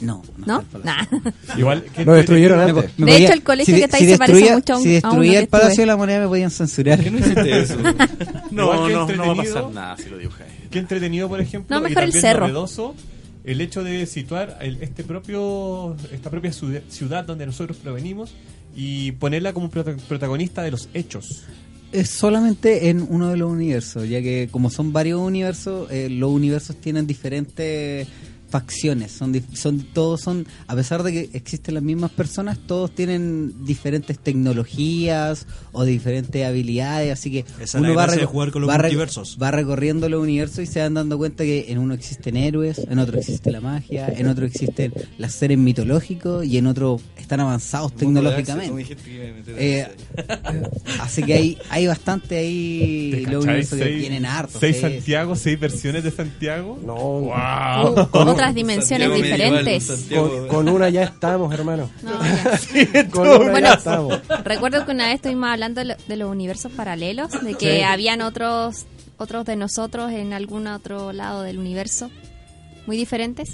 [0.00, 0.64] No, ¿No?
[0.84, 1.04] Nah.
[1.58, 2.74] Igual que Lo destruyeron antes.
[2.96, 4.88] me De podía- hecho, el colegio que está ahí se parece mucho a un- Si
[4.90, 5.82] destruía el Palacio estuve.
[5.82, 6.96] de la Moneda me podían censurar.
[6.96, 7.76] ¿Por qué no hiciste eso?
[8.50, 10.50] No, no, no va a pasar nada si lo dibujáis.
[10.70, 12.40] Qué entretenido, por ejemplo, No, y mejor el también cerro.
[12.46, 12.94] novedoso
[13.44, 18.32] el hecho de situar el- este propio esta propia ciudad, ciudad donde nosotros provenimos
[18.76, 21.44] y ponerla como prota- protagonista de los hechos.
[21.92, 26.30] Es solamente en uno de los universos, ya que como son varios universos, eh, los
[26.30, 28.06] universos tienen diferentes
[28.50, 34.18] facciones, son, todos son, a pesar de que existen las mismas personas, todos tienen diferentes
[34.18, 39.38] tecnologías o diferentes habilidades, así que Esa la va, de jugar con los va multiversos.
[39.40, 42.98] va recorriendo los universos y se van dando cuenta que en uno existen héroes, en
[42.98, 47.94] otro existe la magia, en otro existen los seres mitológicos y en otro están avanzados
[47.94, 48.86] tecnológicamente.
[49.56, 49.86] Eh,
[51.00, 54.58] así que hay, hay bastante ahí ¿Te los universos que tienen harto.
[54.58, 55.36] ¿Seis Santiago?
[55.36, 56.78] ¿Seis versiones de Santiago?
[56.84, 56.94] No.
[56.94, 58.08] ¡Wow!
[58.10, 60.06] Con otras dimensiones Santiago diferentes.
[60.14, 61.90] Con, con una ya estamos, hermano.
[62.02, 62.12] No,
[62.92, 63.08] ya.
[63.08, 64.20] Con una Bueno, ya estamos.
[64.44, 67.82] recuerdo que una vez estuvimos hablando de, lo- de los universos paralelos, de que Sí.
[67.82, 68.86] habían otros
[69.18, 72.10] otros de nosotros en algún otro lado del universo,
[72.86, 73.50] muy diferentes,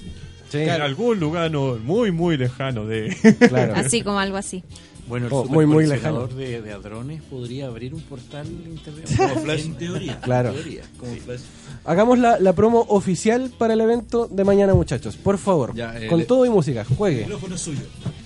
[0.53, 3.15] En algún lugar no, muy, muy lejano de...
[3.49, 3.75] Claro.
[3.75, 4.63] así como algo así.
[5.09, 9.09] Bueno, el Oh, muy, muy coleccionador de, de hadrones podría abrir un portal internet.
[9.17, 9.61] Como Flash.
[9.67, 10.21] En teoría.
[10.21, 10.49] Claro.
[10.51, 10.83] En teoría.
[10.99, 11.21] Como sí.
[11.21, 11.41] Flash.
[11.85, 15.17] Hagamos la, la promo oficial para el evento de mañana, muchachos.
[15.17, 15.75] Por favor.
[15.77, 16.85] Ya, eh, con le- todo y música.
[16.85, 17.25] Juegue.
[17.25, 17.81] El es suyo.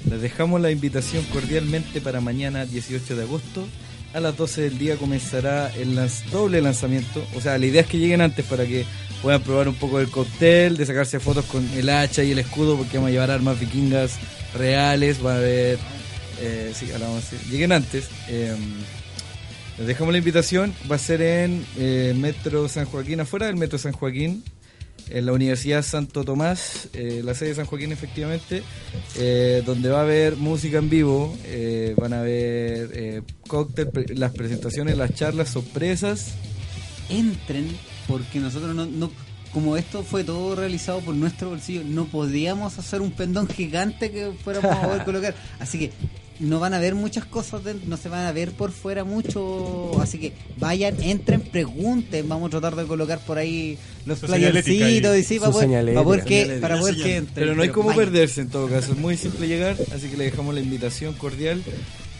[0.08, 3.64] Les dejamos la invitación cordialmente para mañana 18 de agosto.
[4.14, 7.22] A las 12 del día comenzará el lanz- doble lanzamiento.
[7.36, 8.84] O sea, la idea es que lleguen antes para que
[9.22, 12.76] puedan probar un poco del cóctel, de sacarse fotos con el hacha y el escudo,
[12.76, 14.16] porque vamos a llevar armas vikingas
[14.56, 15.24] reales.
[15.24, 15.78] Va a haber.
[16.40, 17.50] Eh, sí, ahora vamos a decir.
[17.50, 18.06] Lleguen antes.
[18.28, 18.54] eh,
[19.78, 20.74] les dejamos la invitación.
[20.90, 24.42] Va a ser en eh, Metro San Joaquín, afuera del Metro San Joaquín
[25.08, 28.62] en la Universidad Santo Tomás, eh, la sede de San Joaquín efectivamente,
[29.16, 31.36] eh, donde va a haber música en vivo,
[31.96, 36.28] van a haber cóctel, pre- las presentaciones, las charlas, sorpresas.
[37.08, 37.66] Entren
[38.06, 39.10] porque nosotros no, no-
[39.52, 44.30] como esto fue todo realizado por nuestro bolsillo, no podíamos hacer un pendón gigante que
[44.44, 45.34] fuéramos a poder colocar.
[45.58, 45.90] Así que
[46.40, 49.92] no van a ver muchas cosas, de- no se van a ver por fuera mucho.
[50.00, 52.28] Así que vayan, entren, pregunten.
[52.28, 54.18] Vamos a tratar de colocar por ahí los
[55.14, 55.20] ahí.
[55.20, 57.34] y sí, Su para poder, para poder que, para poder que entren.
[57.34, 58.04] Pero no hay como vayan.
[58.06, 61.62] perderse en todo caso, es muy simple llegar, así que le dejamos la invitación cordial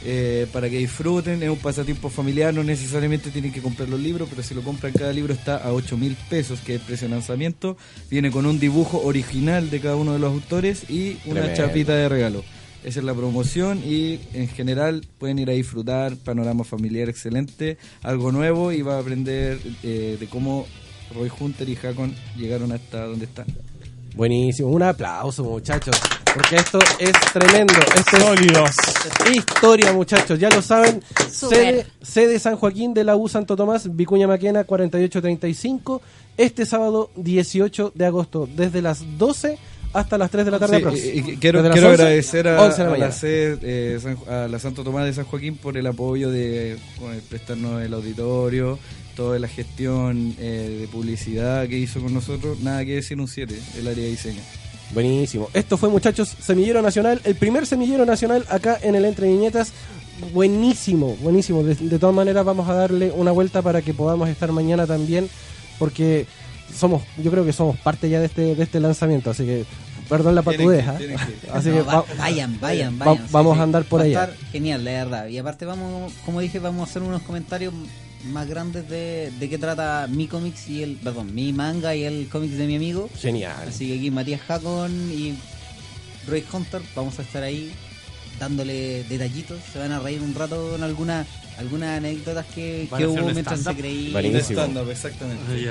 [0.04, 4.28] eh, para que disfruten, es un pasatiempo familiar, no necesariamente tienen que comprar los libros,
[4.30, 7.06] pero si lo compran cada libro está a 8 mil pesos, que es el precio
[7.08, 7.76] de lanzamiento,
[8.10, 11.54] viene con un dibujo original de cada uno de los autores y una Tremendo.
[11.56, 12.44] chapita de regalo.
[12.82, 18.32] Esa es la promoción y en general pueden ir a disfrutar, panorama familiar excelente, algo
[18.32, 20.66] nuevo y va a aprender eh, de cómo
[21.14, 23.46] Roy Hunter y Hakon llegaron hasta donde están.
[24.14, 25.94] Buenísimo, un aplauso muchachos,
[26.34, 27.74] porque esto es tremendo.
[27.94, 28.70] Esto es Sólidos.
[29.30, 31.02] historia muchachos, ya lo saben.
[31.30, 36.00] Sede, sede San Joaquín de la U Santo Tomás, Vicuña Maquena 4835,
[36.36, 39.58] este sábado 18 de agosto, desde las 12
[39.92, 41.04] hasta las 3 de la tarde Sí, aprox.
[41.04, 43.06] y- y quiero quiero 11, agradecer a, 11 de la a mañana.
[43.08, 46.76] la, sede, eh, San- a la Santo Tomás de San Joaquín por el apoyo de
[46.98, 48.78] con el prestarnos el auditorio,
[49.16, 52.60] toda la gestión eh, de publicidad que hizo con nosotros.
[52.60, 54.40] Nada que decir un 7, el área de diseño.
[54.94, 55.48] Buenísimo.
[55.54, 59.72] Esto fue, muchachos, Semillero Nacional, el primer Semillero Nacional acá en el Entre Viñetas.
[60.34, 61.62] Buenísimo, buenísimo.
[61.62, 65.28] De, de todas maneras, vamos a darle una vuelta para que podamos estar mañana también,
[65.78, 66.26] porque
[66.74, 69.64] somos, yo creo que somos parte ya de este, de este lanzamiento, así que,
[70.08, 70.86] perdón la patudez.
[71.52, 73.26] Así No, que va- va- vayan, vayan, va- vayan.
[73.26, 73.60] sí, vamos sí.
[73.60, 74.24] a andar por allá.
[74.24, 75.26] estar genial, la verdad.
[75.28, 77.72] Y aparte vamos, como dije, vamos a hacer unos comentarios
[78.32, 82.28] más grandes de, de qué trata mi cómics y el, perdón, mi manga y el
[82.28, 83.08] cómics de mi amigo.
[83.18, 83.54] Genial.
[83.68, 85.34] Así que aquí Matías Hakon y
[86.28, 87.70] Roy Hunter vamos a estar ahí
[88.38, 89.58] dándole detallitos.
[89.72, 91.26] Se van a reír un rato con alguna,
[91.58, 94.12] algunas anécdotas que, que hubo mientras se creía.
[94.12, 94.60] Buenísimo.
[94.60, 95.42] Stand-up, exactamente.
[95.48, 95.62] Ah, ya.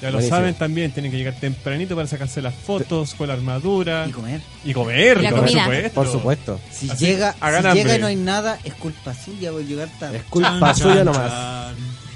[0.00, 0.36] Ya lo Buenísimo.
[0.36, 4.06] saben también, tienen que llegar tempranito para sacarse las fotos con la armadura.
[4.08, 4.40] Y comer.
[4.64, 5.64] Y comer, Y la por comida.
[5.64, 5.94] supuesto.
[5.94, 6.60] Por supuesto.
[6.70, 9.88] Si Así, llega, hagan si llega y no hay nada, es culpa suya por llegar
[9.98, 10.18] tarde.
[10.18, 11.72] Es culpa suya nomás.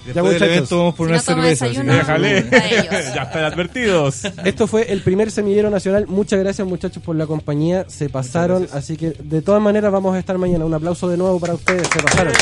[0.07, 0.71] Ya, del evento muchachos.
[0.71, 1.67] vamos por Si una no cerveza.
[1.67, 2.47] desayuno, Déjale.
[3.15, 4.25] Ya están advertidos.
[4.45, 6.07] Esto fue el primer semillero nacional.
[6.09, 7.85] Muchas gracias muchachos por la compañía.
[7.89, 10.65] Se pasaron, así que de todas maneras vamos a estar mañana.
[10.65, 11.87] Un aplauso de nuevo para ustedes.
[11.89, 12.33] Se pasaron.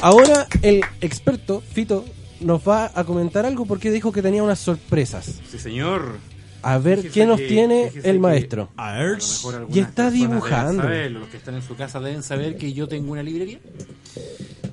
[0.00, 2.04] Ahora el experto Fito
[2.40, 5.40] nos va a comentar algo porque dijo que tenía unas sorpresas.
[5.48, 6.16] Sí, señor.
[6.64, 8.68] A ver Fíjese qué nos que- tiene el maestro.
[8.76, 10.82] a algunas Y está dibujando.
[11.10, 13.58] los que están en su casa deben saber que yo tengo una librería.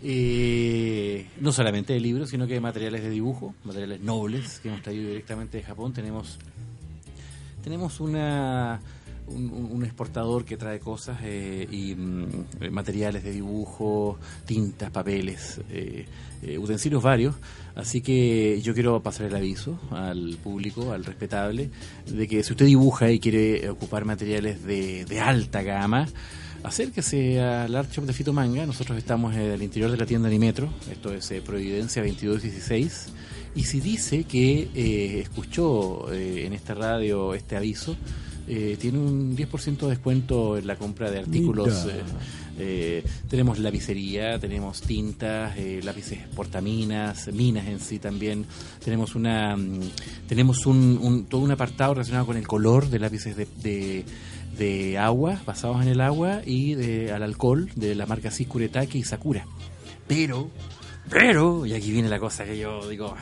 [0.01, 5.07] No solamente de libros, sino que de materiales de dibujo, materiales nobles que hemos traído
[5.09, 5.93] directamente de Japón.
[5.93, 6.37] Tenemos
[7.63, 8.79] tenemos una
[9.27, 12.25] un, un- un exportador que trae cosas eh, y mm,
[12.61, 16.05] eh, materiales de dibujo, tintas, papeles, eh,
[16.41, 17.35] eh, utensilios varios.
[17.75, 21.69] Así que yo quiero pasar el aviso al público, al respetable,
[22.07, 26.07] de que si usted dibuja y quiere ocupar materiales de, de alta gama,
[26.63, 28.65] acérquese al Art Shop de Fito Manga.
[28.65, 33.07] Nosotros estamos en el interior de la tienda Animetro, esto es eh, Providencia 2216.
[33.55, 37.95] Y si dice que eh, escuchó eh, en esta radio este aviso,
[38.47, 41.85] eh, tiene un 10% de descuento en la compra de artículos.
[41.85, 42.01] Eh,
[42.61, 48.45] eh, tenemos lapicería, tenemos tintas, eh, lápices portaminas, minas en sí también.
[48.83, 49.79] Tenemos una mm,
[50.27, 54.03] tenemos un, un- todo un apartado relacionado con el color de lápices de, de,
[54.59, 59.03] de agua, basados en el agua, y de, al alcohol de la marca Sikuretake y
[59.03, 59.47] Sakura.
[60.07, 60.51] Pero,
[61.09, 63.15] pero, y aquí viene la cosa que yo digo,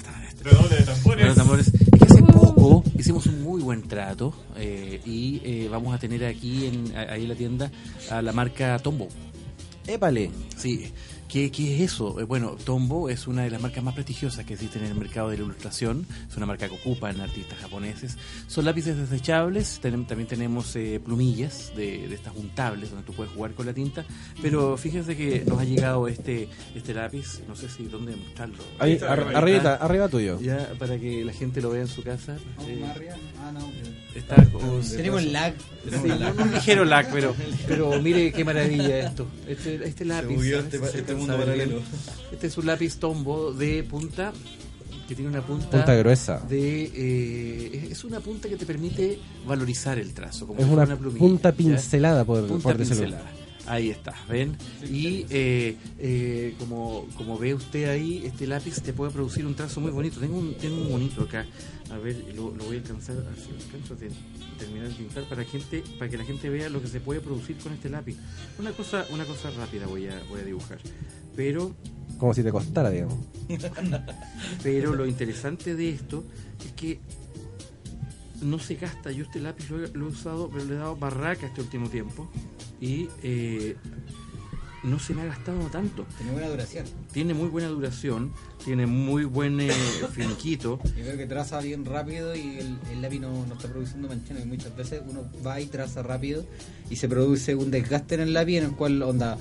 [0.44, 1.36] de tambores.
[1.36, 1.68] tambores.
[1.68, 6.26] Es que hace poco hicimos un muy buen trato eh, y eh, vamos a tener
[6.26, 7.72] aquí en, ahí en la tienda
[8.10, 9.10] a la marca Tombow.
[9.86, 10.32] Épale.
[10.58, 10.92] Sí.
[11.28, 12.20] ¿Qué, qué es eso?
[12.20, 15.30] Eh, Bueno, Tombow es una de las marcas más prestigiosas que existen en el mercado
[15.30, 16.06] de la ilustración.
[16.30, 18.18] Es una marca que ocupan artistas japoneses.
[18.48, 19.80] Son lápices desechables.
[19.82, 24.06] También tenemos eh, plumillas de, de estas juntables donde tú puedes jugar con la tinta.
[24.42, 27.42] Pero fíjense que nos ha llegado este este lápiz.
[27.48, 28.58] No sé si dónde mostrarlo.
[28.80, 29.76] Ahí, está, ar- está.
[29.76, 30.40] arriba tuyo.
[30.40, 32.38] Ya, para que la gente lo vea en su casa.
[32.68, 32.84] Eh,
[33.40, 33.60] Ah, no.
[34.16, 35.54] está con- Tenemos lag.
[35.90, 37.34] Sí, un, un ligero lag, pero,
[37.68, 39.26] pero mire qué maravilla esto.
[39.48, 40.36] Este, este lápiz.
[41.20, 41.82] Este- mundo paralelo.
[42.42, 44.34] es un lápiz tombo de punta
[45.08, 46.40] que tiene una punta, Punta gruesa.
[46.50, 50.98] de eh, es una punta que te permite valorizar el trazo como Es si una
[50.98, 53.04] plumilla, punta pincelada, por, Punta por decirlo.
[53.04, 53.32] pincelada.
[53.68, 54.56] Ahí está, ¿ven?
[54.90, 59.82] Y eh, eh, como, como ve usted ahí, este lápiz te puede producir un trazo
[59.82, 60.22] muy bonito.
[60.22, 61.46] Tengo un, tengo un bonito acá.
[61.92, 64.12] A ver, lo, lo voy a alcanzar, a si alcanzo a ten-
[64.58, 67.58] terminar de pintar para, gente, para que la gente vea lo que se puede producir
[67.58, 68.18] con este lápiz.
[68.60, 70.80] Una cosa, una cosa rápida voy a, voy a dibujar.
[71.36, 71.76] Pero
[72.18, 73.18] Como si te costara, digamos.
[74.64, 76.24] Pero lo interesante de esto
[76.66, 77.00] es que
[78.42, 79.12] no se gasta.
[79.12, 81.90] Yo este lápiz lo he, lo he usado, pero le he dado barraca este último
[81.90, 82.30] tiempo.
[82.80, 83.76] Y eh,
[84.88, 86.06] no se me ha gastado tanto.
[86.18, 86.86] Tiene buena duración.
[87.12, 88.32] Tiene muy buena duración,
[88.64, 89.72] tiene muy buen eh,
[90.12, 90.80] finiquito.
[90.84, 94.46] Yo creo que traza bien rápido y el, el lápiz no, no está produciendo manchones.
[94.46, 96.46] Muchas veces uno va y traza rápido
[96.90, 99.38] y se produce un desgaste en el lápiz en el cual onda,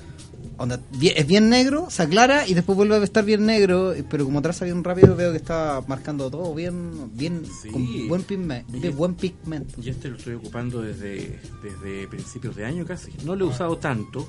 [0.59, 4.43] onda es bien negro, se aclara y después vuelve a estar bien negro, pero como
[4.43, 7.43] traza bien rápido veo que está marcando todo bien, bien
[7.73, 8.93] con buen pigmento.
[8.93, 9.81] Buen pigmento.
[9.81, 13.12] Y este lo estoy ocupando desde, desde principios de año casi.
[13.24, 14.28] No lo he usado tanto,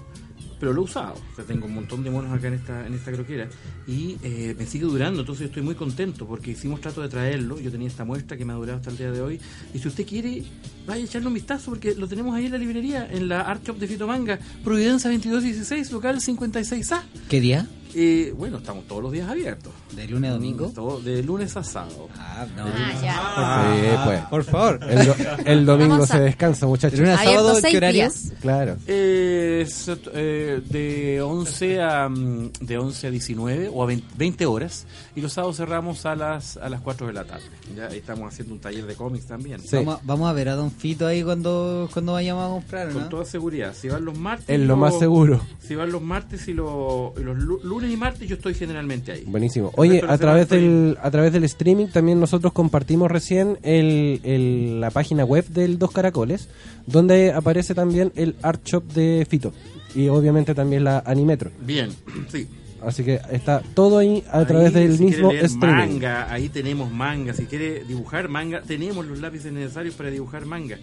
[0.59, 1.15] pero lo he usado.
[1.31, 3.47] O sea, tengo un montón de monos acá en esta, en esta croquera
[3.87, 5.21] y eh, me sigue durando.
[5.21, 7.59] Entonces estoy muy contento porque hicimos trato de traerlo.
[7.59, 9.39] Yo tenía esta muestra que me ha durado hasta el día de hoy.
[9.73, 10.43] Y si usted quiere,
[10.85, 13.65] vaya a echarle un vistazo porque lo tenemos ahí en la librería, en la Art
[13.65, 17.01] Shop de Fito Manga, Providencia 2216, local 56A.
[17.29, 17.67] ¿Qué día?
[17.95, 19.71] Eh, bueno, estamos todos los días abiertos.
[19.95, 20.71] ¿De lunes a domingo?
[20.75, 22.09] Todo- de lunes a sábado.
[22.17, 22.65] Ah, no.
[22.67, 24.21] Sí, pues.
[24.25, 24.79] por favor.
[24.87, 25.15] El, do-
[25.45, 26.99] el domingo a- se descansa, muchachos.
[26.99, 28.01] ¿De lunes a sábado, seis qué horario?
[28.01, 28.31] días.
[28.41, 28.77] Claro.
[28.85, 34.85] Es, eh, de 11 a mm, de 11 a 19 o a 20, 20 horas
[35.15, 37.45] y los sábados cerramos a las a las 4 de la tarde.
[37.75, 39.61] Ya estamos haciendo un taller de cómics también.
[39.71, 43.03] Vamos, a- vamos a ver a Don Fito ahí cuando, cuando vayamos a comprar, Con
[43.03, 43.09] ¿no?
[43.09, 43.73] toda seguridad.
[43.73, 44.49] Si van los martes.
[44.49, 45.41] Es lo más seguro.
[45.59, 49.11] Si van los martes y, lo- y los lu- lunes y martes, yo estoy generalmente
[49.11, 49.23] ahí.
[49.25, 49.71] Buenísimo.
[49.75, 54.81] Oye, a través estoy- del a través del streaming también nosotros compartimos recién el, el-
[54.81, 56.49] la página web del Dos Caracoles,
[56.85, 59.53] donde aparece también el art shop de Fito
[59.95, 61.51] y obviamente también la Animetro.
[61.61, 61.89] Bien,
[62.29, 62.47] sí.
[62.79, 65.93] Así que está todo ahí a través del si mismo leer streaming.
[65.93, 67.33] manga, ahí tenemos manga.
[67.33, 70.77] Si quiere dibujar manga, tenemos los lápices necesarios para dibujar manga.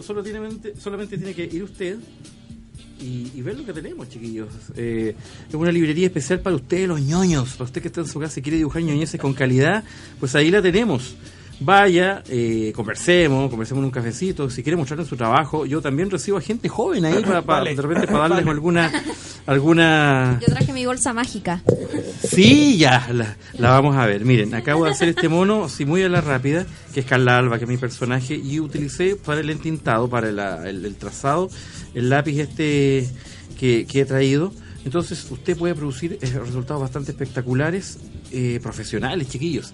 [0.00, 0.40] Solo tiene,
[0.78, 1.98] solamente tiene que ir usted
[3.00, 4.48] y, y ver lo que tenemos, chiquillos.
[4.76, 5.14] Eh,
[5.48, 7.50] es una librería especial para ustedes, los ñoños.
[7.52, 9.84] Para usted que está en su casa y quiere dibujar ñoñeces con calidad,
[10.20, 11.14] pues ahí la tenemos.
[11.64, 14.50] Vaya, eh, conversemos, conversemos en un cafecito.
[14.50, 17.74] Si quiere mostrarnos su trabajo, yo también recibo a gente joven ahí para, para- Vale.
[17.76, 18.90] de repente para darles alguna
[19.46, 21.62] alguna Yo traje mi bolsa mágica.
[22.22, 24.24] Sí, ya, la, la vamos a ver.
[24.24, 27.58] Miren, acabo de hacer este mono, sí, muy a la rápida, que es Carla Alba,
[27.58, 31.48] que es mi personaje, y utilicé para el entintado, para la- el, el trazado,
[31.94, 33.08] el lápiz este
[33.58, 34.52] que, que he traído.
[34.84, 37.98] Entonces, usted puede producir eh, resultados bastante espectaculares,
[38.32, 39.72] eh, profesionales, chiquillos,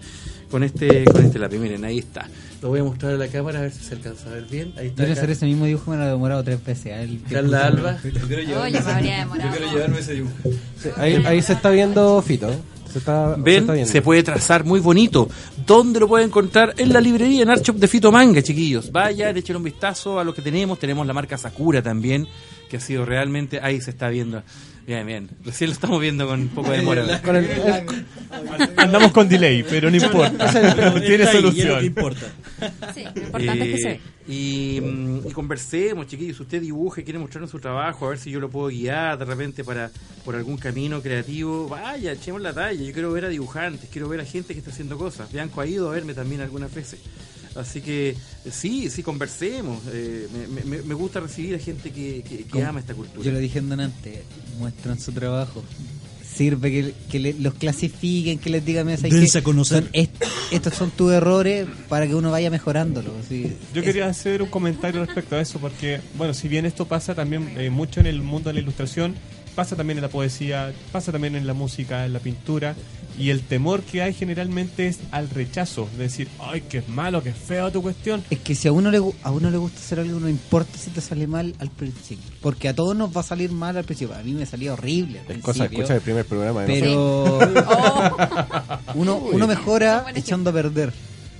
[0.51, 1.59] con este con este lápiz.
[1.59, 2.29] Miren, ahí está.
[2.61, 4.75] Lo voy a mostrar a la cámara a ver si se alcanza a ver bien.
[4.77, 4.97] Ahí está.
[4.97, 5.21] quiero acá.
[5.21, 6.87] hacer ese mismo dibujo, me lo he demorado tres veces.
[6.87, 7.99] él que Carla Alba.
[8.03, 8.73] Yo quiero llevarme.
[9.43, 10.35] Yo quiero llevarme ese dibujo.
[10.83, 12.51] Sí, ahí, ahí se está viendo Fito.
[12.93, 15.29] Se está, se Ven, está se puede trazar muy bonito.
[15.67, 16.75] ¿Dónde lo puede encontrar?
[16.79, 18.91] En la librería, en Archop de Fito Manga, chiquillos.
[18.91, 20.79] Vayan, echen un vistazo a lo que tenemos.
[20.79, 22.27] Tenemos la marca Sakura también,
[22.71, 23.61] que ha sido realmente...
[23.63, 24.43] Ahí se está viendo.
[24.89, 25.29] Bien, bien.
[25.45, 27.21] Recién lo estamos viendo con un poco de demora.
[27.21, 27.47] Con el-
[28.75, 30.51] Andamos con delay, pero no importa.
[31.07, 31.81] Tiene solución.
[32.95, 33.95] Sí, lo importante es que se ve.
[33.95, 34.01] Eh,
[34.33, 36.39] y, mm, y conversemos, chiquillos.
[36.39, 39.27] Si usted dibuje, quiere mostrarnos su trabajo, a ver si yo lo puedo guiar de
[39.27, 39.91] repente para
[40.25, 41.69] por algún camino creativo.
[41.69, 42.83] Vaya, echemos la talla.
[42.83, 45.31] Yo quiero ver a dibujantes, quiero ver a gente que está haciendo cosas.
[45.31, 46.99] Bianco ha ido a verme también algunas veces.
[47.59, 48.17] Así que eh,
[48.51, 49.81] sí, sí, conversemos.
[49.93, 53.25] Eh, me, me- me gusta recibir a gente que, que- que ama esta cultura.
[53.25, 54.21] Yo lo dije en antes,
[54.59, 55.63] muestran su trabajo.
[56.25, 58.97] Sirve que, que le- los clasifiquen, que les digan, a
[59.43, 59.83] conocer.
[59.85, 60.23] Son est-
[60.53, 63.13] estos son tus errores para que uno vaya mejorándolo.
[63.25, 63.57] así.
[63.75, 67.55] Yo quería hacer un comentario respecto a eso, porque, bueno, si bien esto pasa también
[67.59, 69.17] eh, mucho en el mundo de la ilustración,
[69.57, 72.77] pasa también en la poesía, pasa también en la música, en la pintura,
[73.19, 77.23] y el temor que hay generalmente es al rechazo, de decir, ay, que es malo,
[77.23, 78.23] que es feo tu cuestión.
[78.31, 80.91] Es que si a uno le a uno le gusta hacer algo, no importa si
[80.91, 82.25] te sale mal al principio.
[82.41, 84.15] Porque a todos nos va a salir mal al principio.
[84.15, 86.61] A mí me salía horrible al Es cosa escuchar el primer programa.
[86.63, 86.67] ¿no?
[86.67, 87.39] Pero
[88.95, 90.93] uno, uno mejora echando a perder.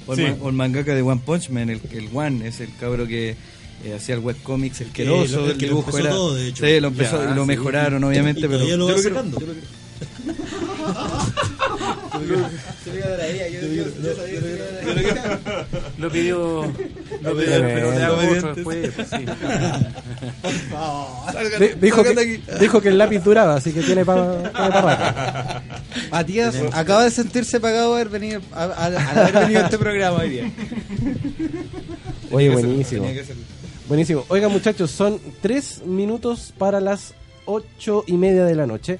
[0.07, 2.75] O el, man- o el mangaka de One Punch Man, el, el One, es el
[2.81, 3.37] cabro que
[3.85, 6.11] eh, hacía el webcomics asqueroso, lo- el el que lo dibujo empezó era...
[6.17, 6.67] todo, de hecho.
[6.67, 7.49] Sí, lo empezó Ya, y lo sí.
[7.49, 8.59] mejoraron, obviamente, Y pero...
[8.59, 9.39] lo yo va creo que- sacando.
[15.99, 16.63] Lo pidió,
[17.23, 18.91] lo pidió, pero le hago otro después.
[20.43, 25.63] pues, dijo, que, dijo que el lápiz duraba, así que tiene para
[26.11, 30.51] Matías acaba de sentirse pagado haber venido, a, haber venido a este programa hoy día.
[32.31, 33.07] Oye, buenísimo.
[33.89, 34.25] Buenísimo.
[34.29, 37.15] Oiga, muchachos, son tres minutos para las
[37.49, 38.99] ocho y media de la noche.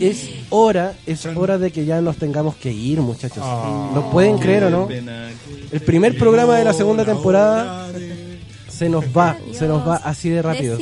[0.00, 3.44] Es hora, es hora de que ya nos tengamos que ir, muchachos.
[3.94, 4.88] ¿Lo pueden creer o no?
[4.88, 7.88] El primer programa de la segunda temporada
[8.68, 10.78] se nos va, se nos va así de rápido.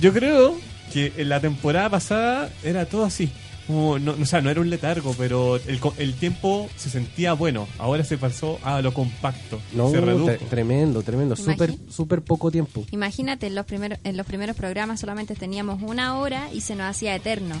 [0.00, 0.56] Yo creo
[0.92, 3.30] que en la temporada pasada era todo así.
[3.66, 7.66] Como no, o sea, no era un letargo, pero el, el tiempo se sentía bueno.
[7.78, 9.60] Ahora se pasó a lo compacto.
[9.72, 10.26] No, se redujo.
[10.30, 11.36] tre- tremendo, tremendo.
[11.36, 12.84] Súper, súper poco tiempo.
[12.90, 16.86] Imagínate, en los, primeros, en los primeros programas solamente teníamos una hora y se nos
[16.90, 17.54] hacía eterno.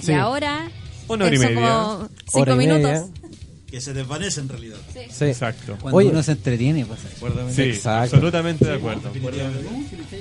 [0.00, 0.12] Sí.
[0.12, 0.68] Y ahora
[1.08, 1.68] Una hora y son media.
[1.68, 2.82] como cinco Hora y minutos.
[2.82, 3.04] media.
[3.74, 4.76] Que se desvanece en realidad.
[5.10, 5.24] Sí.
[5.24, 5.76] Exacto.
[5.80, 6.08] Cuando Oye.
[6.10, 7.08] uno se entretiene, pasa.
[7.50, 8.14] Sí, Exacto.
[8.14, 9.10] absolutamente de acuerdo.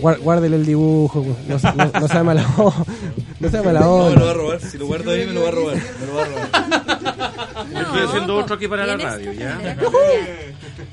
[0.02, 2.84] Guar- Guárdele el dibujo, no, no, no sea mala onda.
[3.40, 4.10] No sea mala No, onda.
[4.10, 4.60] me lo va a robar.
[4.62, 5.76] Si lo guardo ahí, me lo va a robar.
[5.76, 7.84] Me lo va a robar.
[7.84, 9.78] Estoy haciendo otro aquí para la radio, ¿ya?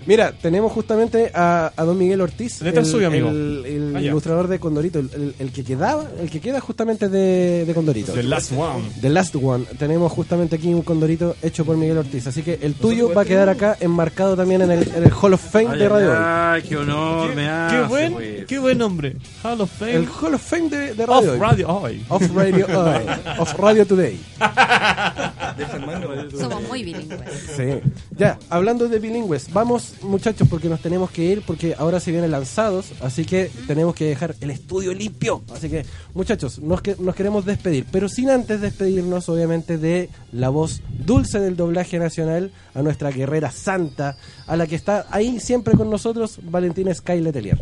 [0.06, 3.28] Mira, tenemos justamente a, a don Miguel Ortiz, ¿Dónde está el suyo, amigo?
[3.28, 7.08] el- el Ah, ilustrador de Condorito, el, el- el que quedaba, el que queda justamente
[7.08, 8.12] de, de Condorito.
[8.12, 8.84] The Last One.
[9.00, 9.64] The Last One.
[9.78, 13.24] Tenemos justamente aquí un Condorito hecho por Miguel Ortiz, así que el tuyo va a
[13.24, 16.16] quedar acá enmarcado también en el, en el Hall of Fame Ay, de Radio Hoy.
[16.18, 18.46] ay, qué honor me hace, Qué buen, pues.
[18.46, 19.16] qué buen nombre.
[19.44, 19.94] Hall of Fame.
[19.96, 21.38] El Hall of Fame de, de Radio Of Hoy.
[21.38, 22.04] Radio Hoy.
[22.08, 23.04] Of Radio Hoy.
[23.38, 24.18] Of Radio Today.
[26.38, 27.20] Somos muy bilingües.
[27.56, 27.64] Sí.
[28.16, 32.30] Ya, hablando de bilingües, vamos muchachos porque nos tenemos que ir porque ahora se vienen
[32.30, 35.42] lanzados, así que tenemos que dejar el estudio limpio.
[35.54, 35.84] Así que
[36.14, 41.40] muchachos, nos, que- nos queremos despedir, pero sin antes despedirnos obviamente de la voz dulce
[41.40, 46.38] del doblaje nacional, a nuestra guerrera santa, a la que está ahí siempre con nosotros,
[46.42, 47.58] Valentina Sky Letelier.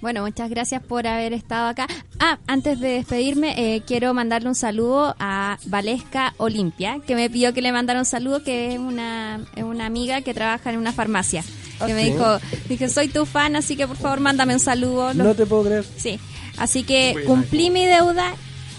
[0.00, 1.88] Bueno, muchas gracias por haber estado acá.
[2.20, 7.52] Ah, antes de despedirme, eh, quiero mandarle un saludo a Valesca Olimpia, que me pidió
[7.52, 10.92] que le mandara un saludo, que es una, es una amiga que trabaja en una
[10.92, 11.42] farmacia.
[11.86, 15.14] Que me dijo, dije, soy tu fan, así que por favor mándame un saludo.
[15.14, 15.84] No te puedo creer.
[15.96, 16.18] Sí,
[16.56, 17.26] así que Buena.
[17.28, 18.34] cumplí mi deuda,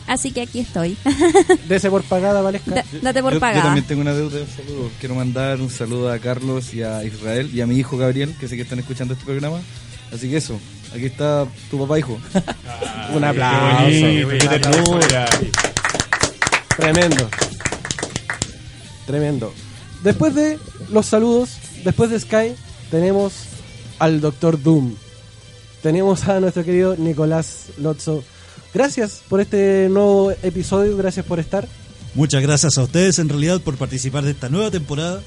[0.07, 0.97] así que aquí estoy.
[1.67, 2.71] Dese por pagada, Valesca.
[2.75, 3.63] Da- date por yo, yo pagada.
[3.63, 4.91] también tengo una deuda de un saludo.
[4.99, 8.47] Quiero mandar un saludo a Carlos y a Israel y a mi hijo Gabriel, que
[8.47, 9.59] sé que están escuchando este programa.
[10.13, 10.59] Así que eso,
[10.93, 12.19] aquí está tu papá, hijo.
[13.15, 13.87] Un aplauso.
[13.89, 15.25] Qué bonito, qué ternura.
[16.77, 17.29] Tremendo.
[19.05, 19.53] Tremendo.
[20.03, 20.57] Después de
[20.91, 21.49] los saludos,
[21.83, 22.55] después de Sky,
[22.91, 23.33] tenemos
[23.99, 24.95] al Doctor Doom.
[25.81, 28.23] Tenemos a nuestro querido Nicolás Lotso.
[28.73, 31.67] Gracias por este nuevo episodio, gracias por estar.
[32.15, 35.21] Muchas gracias a ustedes en realidad por participar de esta nueva temporada.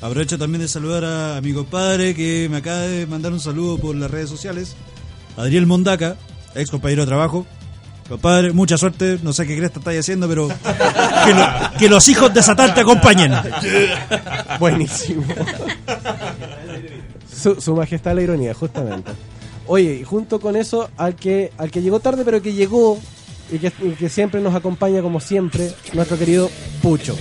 [0.00, 3.78] Aprovecho también de saludar a, a mi compadre que me acaba de mandar un saludo
[3.78, 4.74] por las redes sociales.
[5.36, 6.16] Adriel Mondaca,
[6.54, 7.46] ex compañero de trabajo.
[8.08, 9.18] Compadre, mucha suerte.
[9.22, 12.74] No sé qué crees que estáis haciendo, pero que, lo- que los hijos de Satán
[12.74, 13.32] te acompañen.
[14.58, 15.24] Buenísimo.
[17.42, 19.10] Su, su majestad la ironía, justamente.
[19.66, 22.98] Oye, y junto con eso, al que, al que llegó tarde, pero que llegó
[23.50, 26.50] y que, siempre nos acompaña como siempre, nuestro querido
[26.80, 27.16] Pucho.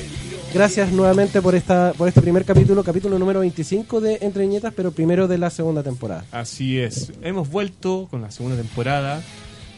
[0.53, 4.91] Gracias nuevamente por esta por este primer capítulo, capítulo número 25 de Entre Viñetas, pero
[4.91, 6.25] primero de la segunda temporada.
[6.31, 7.13] Así es.
[7.21, 9.21] Hemos vuelto con la segunda temporada.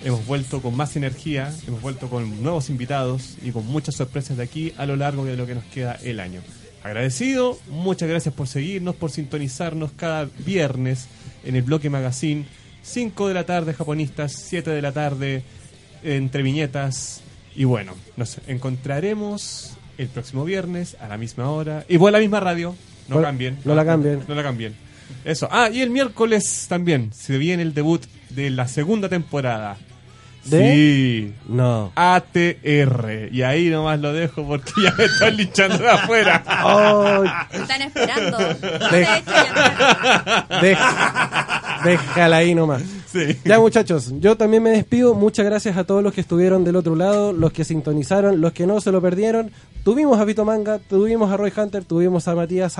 [0.03, 1.53] Hemos vuelto con más energía.
[1.67, 5.37] Hemos vuelto con nuevos invitados y con muchas sorpresas de aquí a lo largo de
[5.37, 6.41] lo que nos queda el año.
[6.83, 7.57] Agradecido.
[7.69, 11.07] Muchas gracias por seguirnos, por sintonizarnos cada viernes
[11.45, 12.45] en el bloque magazine.
[12.83, 15.43] 5 de la tarde japonistas, 7 de la tarde
[16.03, 17.21] entre viñetas.
[17.55, 21.85] Y bueno, nos encontraremos el próximo viernes a la misma hora.
[21.87, 22.75] Y a la misma radio.
[23.07, 23.57] No Bueno, cambien.
[23.63, 24.23] no la cambien.
[24.27, 24.75] No la cambien.
[25.23, 25.47] Eso.
[25.51, 29.77] Ah, y el miércoles también se viene el debut de la segunda temporada.
[30.45, 30.73] ¿De?
[30.73, 31.33] Sí.
[31.47, 31.91] No.
[31.95, 33.29] ATR.
[33.31, 36.43] Y ahí nomás lo dejo porque ya me están linchando de afuera.
[36.65, 38.37] Oh, Están esperando.
[38.91, 42.81] Deja- Deja- déjala ahí nomás.
[43.11, 43.37] Sí.
[43.45, 45.13] Ya muchachos, yo también me despido.
[45.13, 48.65] Muchas gracias a todos los que estuvieron del otro lado, los que sintonizaron, los que
[48.65, 49.51] no se lo perdieron.
[49.83, 52.77] Tuvimos a Vito Manga, tuvimos a Roy Hunter, tuvimos a Matías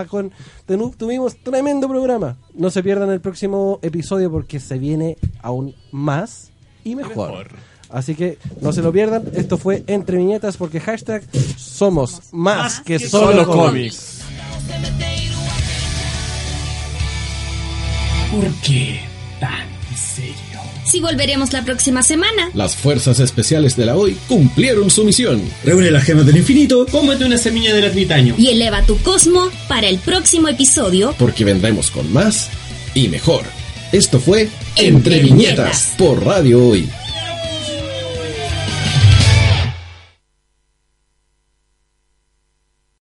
[0.68, 2.38] tenu- tuvimos tremendo programa.
[2.56, 6.52] No se pierdan el próximo episodio porque se viene aún más
[6.84, 7.30] y mejor.
[7.30, 7.48] Mejor.
[7.90, 9.24] Así que no se lo pierdan.
[9.36, 11.24] Esto fue Entre Viñetas porque hashtag
[11.58, 14.22] somos más que, solo, cómics.
[18.32, 19.00] ¿Por qué
[19.40, 20.34] tan serio?
[20.86, 22.50] Si volveremos la próxima semana.
[22.56, 25.42] Las fuerzas especiales de la hoy cumplieron su misión.
[25.64, 26.88] Reúne las gemas del infinito.
[26.92, 28.34] Cómete una semilla del ermitaño.
[28.40, 31.14] Y eleva tu cosmo para el próximo episodio.
[31.20, 32.50] Porque vendremos con más
[32.96, 33.44] y mejor.
[33.94, 35.20] Esto fue Entre.
[35.20, 36.90] Viñetas por Radio Hoy.